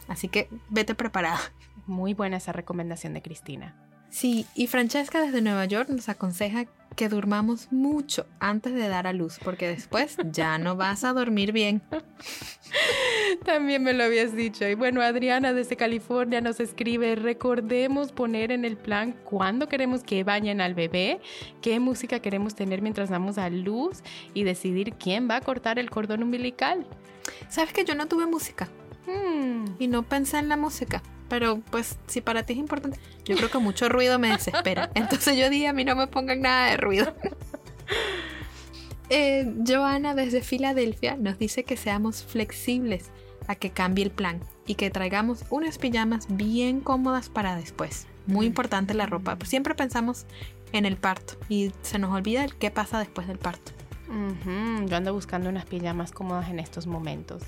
Así 0.07 0.27
que 0.27 0.49
vete 0.69 0.95
preparada. 0.95 1.39
Muy 1.87 2.13
buena 2.13 2.37
esa 2.37 2.51
recomendación 2.51 3.13
de 3.13 3.21
Cristina. 3.21 3.75
Sí, 4.09 4.45
y 4.55 4.67
Francesca 4.67 5.21
desde 5.21 5.41
Nueva 5.41 5.65
York 5.65 5.89
nos 5.89 6.09
aconseja 6.09 6.65
que 6.95 7.09
durmamos 7.09 7.71
mucho 7.71 8.25
antes 8.39 8.73
de 8.73 8.87
dar 8.87 9.07
a 9.07 9.13
luz, 9.13 9.39
porque 9.43 9.67
después 9.67 10.17
ya 10.31 10.57
no 10.57 10.75
vas 10.75 11.03
a 11.03 11.13
dormir 11.13 11.51
bien. 11.51 11.81
También 13.45 13.83
me 13.83 13.93
lo 13.93 14.03
habías 14.03 14.35
dicho. 14.35 14.67
Y 14.67 14.75
bueno, 14.75 15.01
Adriana 15.01 15.53
desde 15.53 15.75
California 15.75 16.41
nos 16.41 16.59
escribe, 16.59 17.15
recordemos 17.15 18.11
poner 18.11 18.51
en 18.51 18.65
el 18.65 18.77
plan 18.77 19.15
cuándo 19.23 19.67
queremos 19.67 20.03
que 20.03 20.23
bañen 20.23 20.61
al 20.61 20.73
bebé, 20.73 21.19
qué 21.61 21.79
música 21.79 22.19
queremos 22.19 22.55
tener 22.55 22.81
mientras 22.81 23.09
damos 23.09 23.37
a 23.37 23.49
luz 23.49 24.03
y 24.33 24.43
decidir 24.43 24.93
quién 24.93 25.29
va 25.29 25.37
a 25.37 25.41
cortar 25.41 25.79
el 25.79 25.89
cordón 25.89 26.23
umbilical. 26.23 26.85
¿Sabes 27.49 27.73
que 27.73 27.85
yo 27.85 27.95
no 27.95 28.07
tuve 28.07 28.25
música? 28.25 28.67
Hmm. 29.07 29.65
Y 29.79 29.87
no 29.87 30.03
pensé 30.03 30.37
en 30.37 30.49
la 30.49 30.57
música 30.57 31.01
pero 31.31 31.61
pues 31.71 31.97
si 32.07 32.19
para 32.19 32.43
ti 32.43 32.51
es 32.51 32.59
importante, 32.59 32.99
yo 33.23 33.37
creo 33.37 33.49
que 33.49 33.57
mucho 33.57 33.87
ruido 33.87 34.19
me 34.19 34.31
desespera. 34.31 34.91
Entonces 34.95 35.37
yo 35.37 35.49
dije, 35.49 35.69
a 35.69 35.71
mí 35.71 35.85
no 35.85 35.95
me 35.95 36.07
pongan 36.07 36.41
nada 36.41 36.71
de 36.71 36.77
ruido. 36.77 37.15
Eh, 39.13 39.55
Joana 39.67 40.15
desde 40.15 40.41
Filadelfia 40.41 41.17
nos 41.17 41.37
dice 41.37 41.65
que 41.65 41.75
seamos 41.75 42.23
flexibles 42.23 43.11
a 43.45 43.55
que 43.55 43.69
cambie 43.69 44.05
el 44.05 44.11
plan 44.11 44.39
y 44.65 44.75
que 44.75 44.89
traigamos 44.89 45.43
unas 45.49 45.77
pijamas 45.77 46.27
bien 46.29 46.79
cómodas 46.79 47.27
para 47.27 47.57
después. 47.57 48.07
Muy 48.25 48.45
importante 48.45 48.93
la 48.93 49.07
ropa. 49.07 49.37
Siempre 49.43 49.75
pensamos 49.75 50.27
en 50.71 50.85
el 50.85 50.95
parto 50.95 51.33
y 51.49 51.73
se 51.81 51.99
nos 51.99 52.15
olvida 52.15 52.45
el 52.45 52.55
qué 52.55 52.71
pasa 52.71 52.99
después 52.99 53.27
del 53.27 53.37
parto. 53.37 53.73
Yo 54.87 54.97
ando 54.97 55.13
buscando 55.13 55.49
unas 55.49 55.65
pijamas 55.65 56.11
cómodas 56.11 56.49
en 56.49 56.59
estos 56.59 56.85
momentos. 56.85 57.43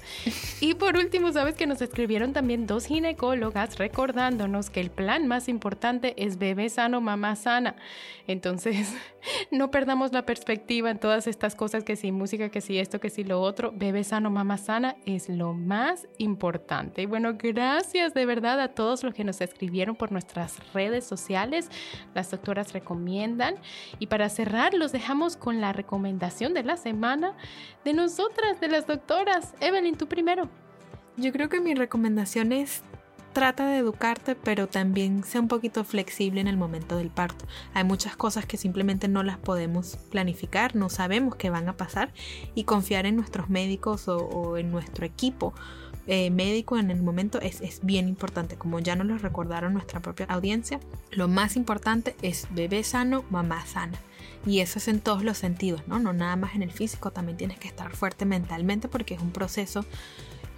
Y 0.61 0.76
por 0.76 0.95
último, 0.95 1.32
sabes 1.34 1.55
que 1.55 1.68
nos 1.68 1.82
escribieron 1.82 2.32
también 2.32 2.68
dos 2.68 2.86
ginecólogas 2.86 3.78
recordándonos 3.78 4.70
que 4.70 4.80
el 4.80 4.89
plan 4.89 5.28
más 5.28 5.49
importante 5.49 6.14
es 6.18 6.38
bebé 6.38 6.70
sano, 6.70 7.01
mamá 7.01 7.36
sana. 7.36 7.76
Entonces, 8.28 8.95
no 9.51 9.72
perdamos 9.72 10.14
la 10.14 10.26
perspectiva 10.26 10.89
en 10.89 10.99
todas 10.99 11.28
estas 11.28 11.55
cosas, 11.55 11.84
que 11.84 11.97
si 11.97 12.11
música, 12.14 12.49
que 12.49 12.61
si 12.61 12.80
esto, 12.80 12.99
que 12.99 13.09
si 13.09 13.26
lo 13.26 13.41
otro. 13.41 13.74
Bebé 13.76 14.05
sano, 14.05 14.30
mamá 14.30 14.57
sana 14.57 14.95
es 15.05 15.28
lo 15.28 15.53
más 15.53 16.07
importante. 16.18 17.01
Y 17.01 17.05
bueno, 17.05 17.34
gracias 17.38 18.14
de 18.14 18.26
verdad 18.26 18.61
a 18.61 18.70
todos 18.70 19.03
los 19.03 19.14
que 19.14 19.26
nos 19.26 19.41
escribieron 19.41 19.95
por 19.95 20.14
nuestras 20.14 20.57
redes 20.74 21.05
sociales. 21.05 21.70
Las 22.14 22.32
doctoras 22.32 22.72
recomiendan. 22.72 23.55
Y 23.99 24.07
para 24.07 24.30
cerrar, 24.30 24.74
los 24.74 24.93
dejamos 24.93 25.36
con 25.36 25.59
la 25.59 25.74
recomendación 25.74 26.53
de 26.54 26.64
la 26.64 26.78
semana 26.78 27.36
de 27.84 27.93
nosotras, 27.93 28.60
de 28.60 28.68
las 28.68 28.88
doctoras. 28.88 29.54
Evelyn, 29.60 29.97
tú 29.97 30.08
primero. 30.08 30.49
Yo 31.18 31.32
creo 31.32 31.49
que 31.49 31.60
mi 31.60 31.76
recomendación 31.76 32.51
es 32.51 32.84
trata 33.34 33.68
de 33.68 33.78
educarte, 33.78 34.36
pero 34.36 34.68
también 34.68 35.24
sea 35.24 35.41
un 35.41 35.47
poquito 35.47 35.84
flexible 35.84 36.39
en 36.39 36.47
el 36.47 36.56
momento 36.56 36.95
del 36.95 37.10
parto. 37.10 37.45
Hay 37.74 37.84
muchas 37.84 38.16
cosas 38.16 38.45
que 38.45 38.58
simplemente 38.58 39.08
no 39.08 39.24
las 39.24 39.38
podemos 39.38 39.97
planificar, 40.12 40.76
no 40.76 40.89
sabemos 40.89 41.36
qué 41.36 41.49
van 41.49 41.68
a 41.68 41.76
pasar 41.76 42.14
y 42.56 42.64
confiar 42.64 43.06
en 43.06 43.18
nuestros 43.18 43.49
médicos 43.49 44.08
o, 44.08 44.58
en 44.58 44.72
nuestro 44.72 45.06
equipo 45.06 45.54
eh, 46.06 46.30
médico 46.32 46.78
en 46.78 46.91
el 46.91 47.01
momento 47.01 47.39
es, 47.41 47.62
es, 47.62 47.80
bien 47.84 48.08
importante. 48.08 48.56
Como 48.56 48.80
ya 48.80 48.95
nos 48.95 49.08
lo 49.08 49.18
recordaron 49.18 49.74
nuestra 49.74 49.99
propia 49.99 50.26
audiencia, 50.28 50.80
lo 51.12 51.28
más 51.28 51.56
importante 51.56 52.16
es 52.22 52.47
bebé 52.51 52.84
sano, 52.84 53.24
mamá 53.30 53.66
sana. 53.66 53.97
Y 54.46 54.60
eso 54.60 54.80
es 54.80 54.88
en 54.88 55.00
todos 55.00 55.24
los 55.24 55.38
sentidos, 55.38 55.88
¿no? 55.88 56.00
No 56.00 56.12
nada 56.12 56.36
más 56.36 56.56
en 56.56 56.64
el 56.64 56.72
físico, 56.72 57.12
también 57.12 57.38
tienes 57.38 57.60
que 57.60 57.68
estar 57.68 57.96
fuerte 57.96 58.26
mentalmente 58.26 58.88
porque 58.88 59.14
es 59.14 59.22
un 59.22 59.32
proceso 59.32 59.86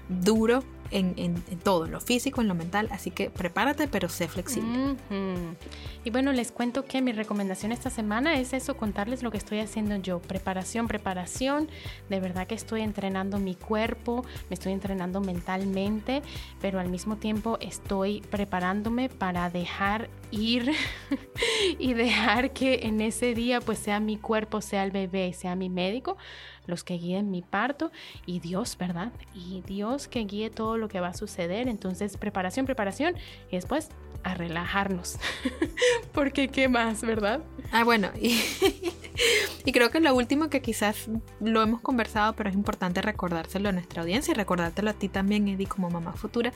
duro 0.10 0.64
en, 0.92 1.36
todo, 1.64 1.86
en 1.86 1.92
lo 1.92 2.00
físico, 2.00 2.42
en 2.42 2.48
lo 2.48 2.56
mental, 2.56 2.88
así 2.92 3.12
que 3.12 3.30
prepárate 3.30 3.88
pero 3.88 4.10
sé 4.10 4.28
flexible. 4.28 4.96
Y 6.04 6.12
bueno, 6.12 6.32
les 6.32 6.52
cuento 6.52 6.86
que 6.86 7.02
mi 7.02 7.12
recomendación 7.12 7.72
esta 7.72 7.90
semana 7.90 8.40
es 8.40 8.54
eso, 8.54 8.78
contarles 8.78 9.24
lo 9.24 9.32
que 9.32 9.38
estoy 9.38 9.60
haciendo 9.60 9.96
yo, 9.96 10.20
preparación, 10.20 10.88
preparación, 10.88 11.68
de 12.10 12.20
verdad 12.20 12.46
que 12.46 12.54
estoy 12.54 12.82
entrenando 12.82 13.40
mi 13.40 13.56
cuerpo, 13.56 14.24
me 14.50 14.54
estoy 14.54 14.74
entrenando 14.74 15.20
mentalmente, 15.22 16.22
pero 16.62 16.80
al 16.80 16.90
mismo 16.90 17.18
tiempo 17.18 17.58
estoy 17.60 18.22
preparándome 18.30 19.10
para 19.10 19.50
dejar 19.50 20.10
ir 20.30 20.72
y 21.80 21.94
dejar 21.94 22.52
que 22.52 22.82
en 22.84 23.02
ese 23.02 23.34
día 23.34 23.60
pues 23.60 23.80
sea 23.80 24.00
mi 24.00 24.18
cuerpo, 24.18 24.62
sea 24.62 24.84
el 24.84 24.92
bebé, 24.92 25.34
sea 25.34 25.56
mi 25.56 25.70
médico 25.70 26.18
los 26.68 26.84
que 26.84 26.96
guíen 26.96 27.32
mi 27.32 27.42
parto 27.42 27.92
y 28.26 28.40
Dios, 28.40 28.78
¿verdad? 28.78 29.12
Y 29.34 29.62
Dios 29.66 30.08
que 30.08 30.22
guíe 30.22 30.50
todo 30.50 30.78
lo 30.78 30.88
que 30.88 31.00
va 31.00 31.10
a 31.10 31.14
suceder. 31.14 31.68
Entonces, 31.68 32.18
preparación, 32.18 32.66
preparación 32.66 33.16
y 33.50 33.56
después 33.56 33.90
a 34.24 34.34
relajarnos. 34.34 35.18
Porque, 36.14 36.48
¿qué 36.48 36.68
más, 36.68 37.02
verdad? 37.02 37.42
Ah, 37.72 37.84
bueno, 37.84 38.10
y, 38.20 38.42
y, 39.66 39.72
creo 39.72 39.92
que 39.92 40.00
lo 40.00 40.16
último 40.16 40.50
que 40.50 40.62
quizás 40.62 41.08
lo 41.40 41.62
hemos 41.62 41.82
conversado, 41.82 42.36
pero 42.36 42.50
es 42.50 42.56
importante 42.56 43.02
recordárselo 43.02 43.70
a 43.70 43.72
nuestra 43.72 44.02
audiencia 44.02 44.32
y 44.32 44.36
recordártelo 44.36 44.90
a 44.90 44.94
ti 44.94 45.10
también, 45.10 45.48
Eddie, 45.48 45.68
como 45.68 45.90
mamá 45.90 46.14
futura, 46.14 46.52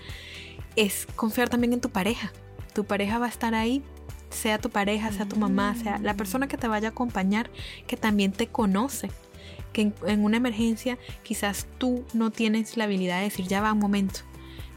es 0.75 1.05
confiar 1.15 1.49
también 1.49 1.73
en 1.73 1.81
tu 1.81 1.89
pareja. 1.89 2.31
Tu 2.73 2.85
pareja 2.85 3.19
va 3.19 3.27
a 3.27 3.29
estar 3.29 3.53
ahí 3.53 3.83
sea 4.29 4.59
tu 4.59 4.69
pareja, 4.69 5.11
sea 5.11 5.27
tu 5.27 5.37
mamá, 5.37 5.75
sea 5.75 5.97
la 5.97 6.13
persona 6.13 6.47
que 6.47 6.57
te 6.57 6.67
vaya 6.67 6.89
a 6.89 6.91
acompañar, 6.91 7.49
que 7.87 7.97
también 7.97 8.31
te 8.31 8.47
conoce 8.47 9.09
que 9.73 9.93
en, 10.05 10.23
una 10.23 10.37
emergencia 10.37 10.97
quizás 11.23 11.67
tú 11.77 12.03
no 12.13 12.31
tienes 12.31 12.77
la 12.77 12.85
habilidad 12.85 13.17
de 13.17 13.25
decir 13.25 13.47
ya 13.47 13.61
va 13.61 13.73
un 13.73 13.79
momento, 13.79 14.21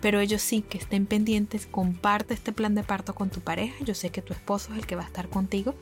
pero 0.00 0.20
ellos 0.20 0.42
sí, 0.42 0.62
que 0.62 0.78
estén 0.78 1.06
pendientes, 1.06 1.66
comparte 1.66 2.34
este 2.34 2.52
plan 2.52 2.74
de 2.74 2.82
parto 2.82 3.14
con 3.14 3.30
tu 3.30 3.40
pareja, 3.40 3.74
yo 3.84 3.94
sé 3.94 4.10
que 4.10 4.22
tu 4.22 4.32
esposo 4.32 4.72
es 4.72 4.78
el 4.78 4.86
que 4.86 4.96
va 4.96 5.02
a 5.02 5.06
estar 5.06 5.28
contigo, 5.28 5.74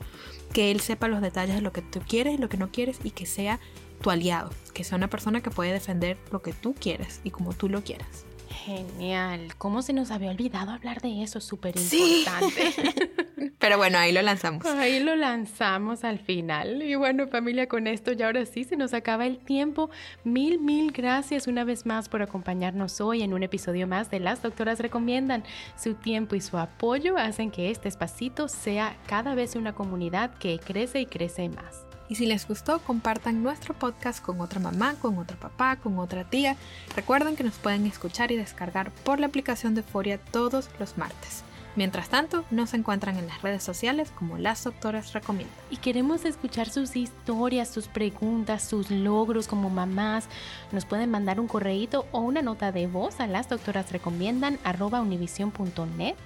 que 0.53 0.71
él 0.71 0.79
sepa 0.79 1.07
los 1.07 1.21
detalles 1.21 1.55
de 1.55 1.61
lo 1.61 1.71
que 1.71 1.81
tú 1.81 2.01
quieres 2.07 2.35
y 2.35 2.37
lo 2.37 2.49
que 2.49 2.57
no 2.57 2.71
quieres 2.71 2.99
y 3.03 3.11
que 3.11 3.25
sea 3.25 3.59
tu 4.01 4.09
aliado, 4.09 4.51
que 4.73 4.83
sea 4.83 4.97
una 4.97 5.09
persona 5.09 5.41
que 5.41 5.51
puede 5.51 5.71
defender 5.73 6.17
lo 6.31 6.41
que 6.41 6.53
tú 6.53 6.73
quieres 6.73 7.21
y 7.23 7.31
como 7.31 7.53
tú 7.53 7.69
lo 7.69 7.83
quieras. 7.83 8.25
Genial. 8.51 9.55
¿Cómo 9.57 9.81
se 9.81 9.93
nos 9.93 10.11
había 10.11 10.29
olvidado 10.29 10.71
hablar 10.71 11.01
de 11.01 11.23
eso? 11.23 11.39
Súper 11.39 11.75
importante. 11.77 13.51
Pero 13.59 13.77
bueno, 13.77 13.97
ahí 13.97 14.11
lo 14.11 14.21
lanzamos. 14.21 14.65
Ahí 14.65 14.99
lo 14.99 15.15
lanzamos 15.15 16.03
al 16.03 16.19
final. 16.19 16.81
Y 16.83 16.95
bueno, 16.95 17.27
familia, 17.27 17.67
con 17.67 17.87
esto 17.87 18.11
ya 18.11 18.27
ahora 18.27 18.45
sí 18.45 18.63
se 18.63 18.75
nos 18.75 18.93
acaba 18.93 19.25
el 19.25 19.37
tiempo. 19.37 19.89
Mil, 20.23 20.59
mil 20.59 20.91
gracias 20.91 21.47
una 21.47 21.63
vez 21.63 21.85
más 21.85 22.09
por 22.09 22.21
acompañarnos 22.21 23.01
hoy 23.01 23.23
en 23.23 23.33
un 23.33 23.43
episodio 23.43 23.87
más 23.87 24.09
de 24.09 24.19
Las 24.19 24.41
Doctoras 24.41 24.79
Recomiendan. 24.79 25.43
Su 25.77 25.93
tiempo 25.93 26.35
y 26.35 26.41
su 26.41 26.57
apoyo 26.57 27.17
hacen 27.17 27.51
que 27.51 27.71
este 27.71 27.87
espacito 27.87 28.47
sea 28.47 28.97
cada 29.07 29.35
vez 29.35 29.55
una 29.55 29.73
comunidad 29.73 30.35
que 30.37 30.59
crece 30.59 31.01
y 31.01 31.05
crece 31.05 31.49
más. 31.49 31.90
Y 32.11 32.15
si 32.15 32.25
les 32.25 32.45
gustó, 32.45 32.79
compartan 32.79 33.41
nuestro 33.41 33.73
podcast 33.73 34.21
con 34.21 34.41
otra 34.41 34.59
mamá, 34.59 34.95
con 35.01 35.17
otro 35.17 35.39
papá, 35.39 35.77
con 35.77 35.97
otra 35.97 36.25
tía. 36.25 36.57
Recuerden 36.93 37.37
que 37.37 37.45
nos 37.45 37.53
pueden 37.53 37.85
escuchar 37.85 38.33
y 38.33 38.35
descargar 38.35 38.91
por 38.91 39.21
la 39.21 39.27
aplicación 39.27 39.75
de 39.75 39.81
Foria 39.81 40.17
todos 40.17 40.69
los 40.77 40.97
martes. 40.97 41.45
Mientras 41.77 42.09
tanto, 42.09 42.43
nos 42.51 42.73
encuentran 42.73 43.17
en 43.17 43.27
las 43.27 43.41
redes 43.41 43.63
sociales 43.63 44.11
como 44.11 44.37
Las 44.37 44.65
Doctoras 44.65 45.13
Recomiendan. 45.13 45.55
Y 45.69 45.77
queremos 45.77 46.25
escuchar 46.25 46.69
sus 46.69 46.97
historias, 46.97 47.69
sus 47.69 47.87
preguntas, 47.87 48.67
sus 48.67 48.91
logros 48.91 49.47
como 49.47 49.69
mamás. 49.69 50.27
Nos 50.73 50.83
pueden 50.83 51.11
mandar 51.11 51.39
un 51.39 51.47
correíto 51.47 52.07
o 52.11 52.19
una 52.19 52.41
nota 52.41 52.73
de 52.73 52.87
voz 52.87 53.21
a 53.21 53.27
lasdoctorasrecomiendan.univision.net. 53.27 56.17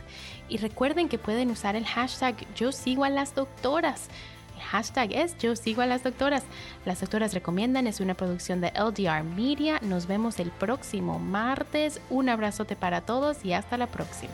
Y 0.50 0.58
recuerden 0.58 1.10
que 1.10 1.20
pueden 1.20 1.52
usar 1.52 1.76
el 1.76 1.86
hashtag 1.86 2.36
Yo 2.56 2.72
sigo 2.72 3.04
a 3.04 3.12
las 3.12 3.36
doctoras 3.36 4.10
hashtag 4.60 5.14
es 5.14 5.38
Yo 5.38 5.56
sigo 5.56 5.82
a 5.82 5.86
las 5.86 6.04
doctoras. 6.04 6.44
Las 6.86 7.02
doctoras 7.02 7.34
recomiendan 7.34 7.88
es 7.88 8.00
una 8.00 8.14
producción 8.14 8.62
de 8.62 8.72
LDR 8.72 9.24
Media. 9.24 9.80
Nos 9.82 10.08
vemos 10.08 10.40
el 10.40 10.52
próximo 10.52 11.20
martes. 11.20 12.02
Un 12.10 12.30
abrazote 12.30 12.76
para 12.76 13.02
todos 13.02 13.44
y 13.46 13.54
hasta 13.54 13.78
la 13.78 13.88
próxima. 13.88 14.34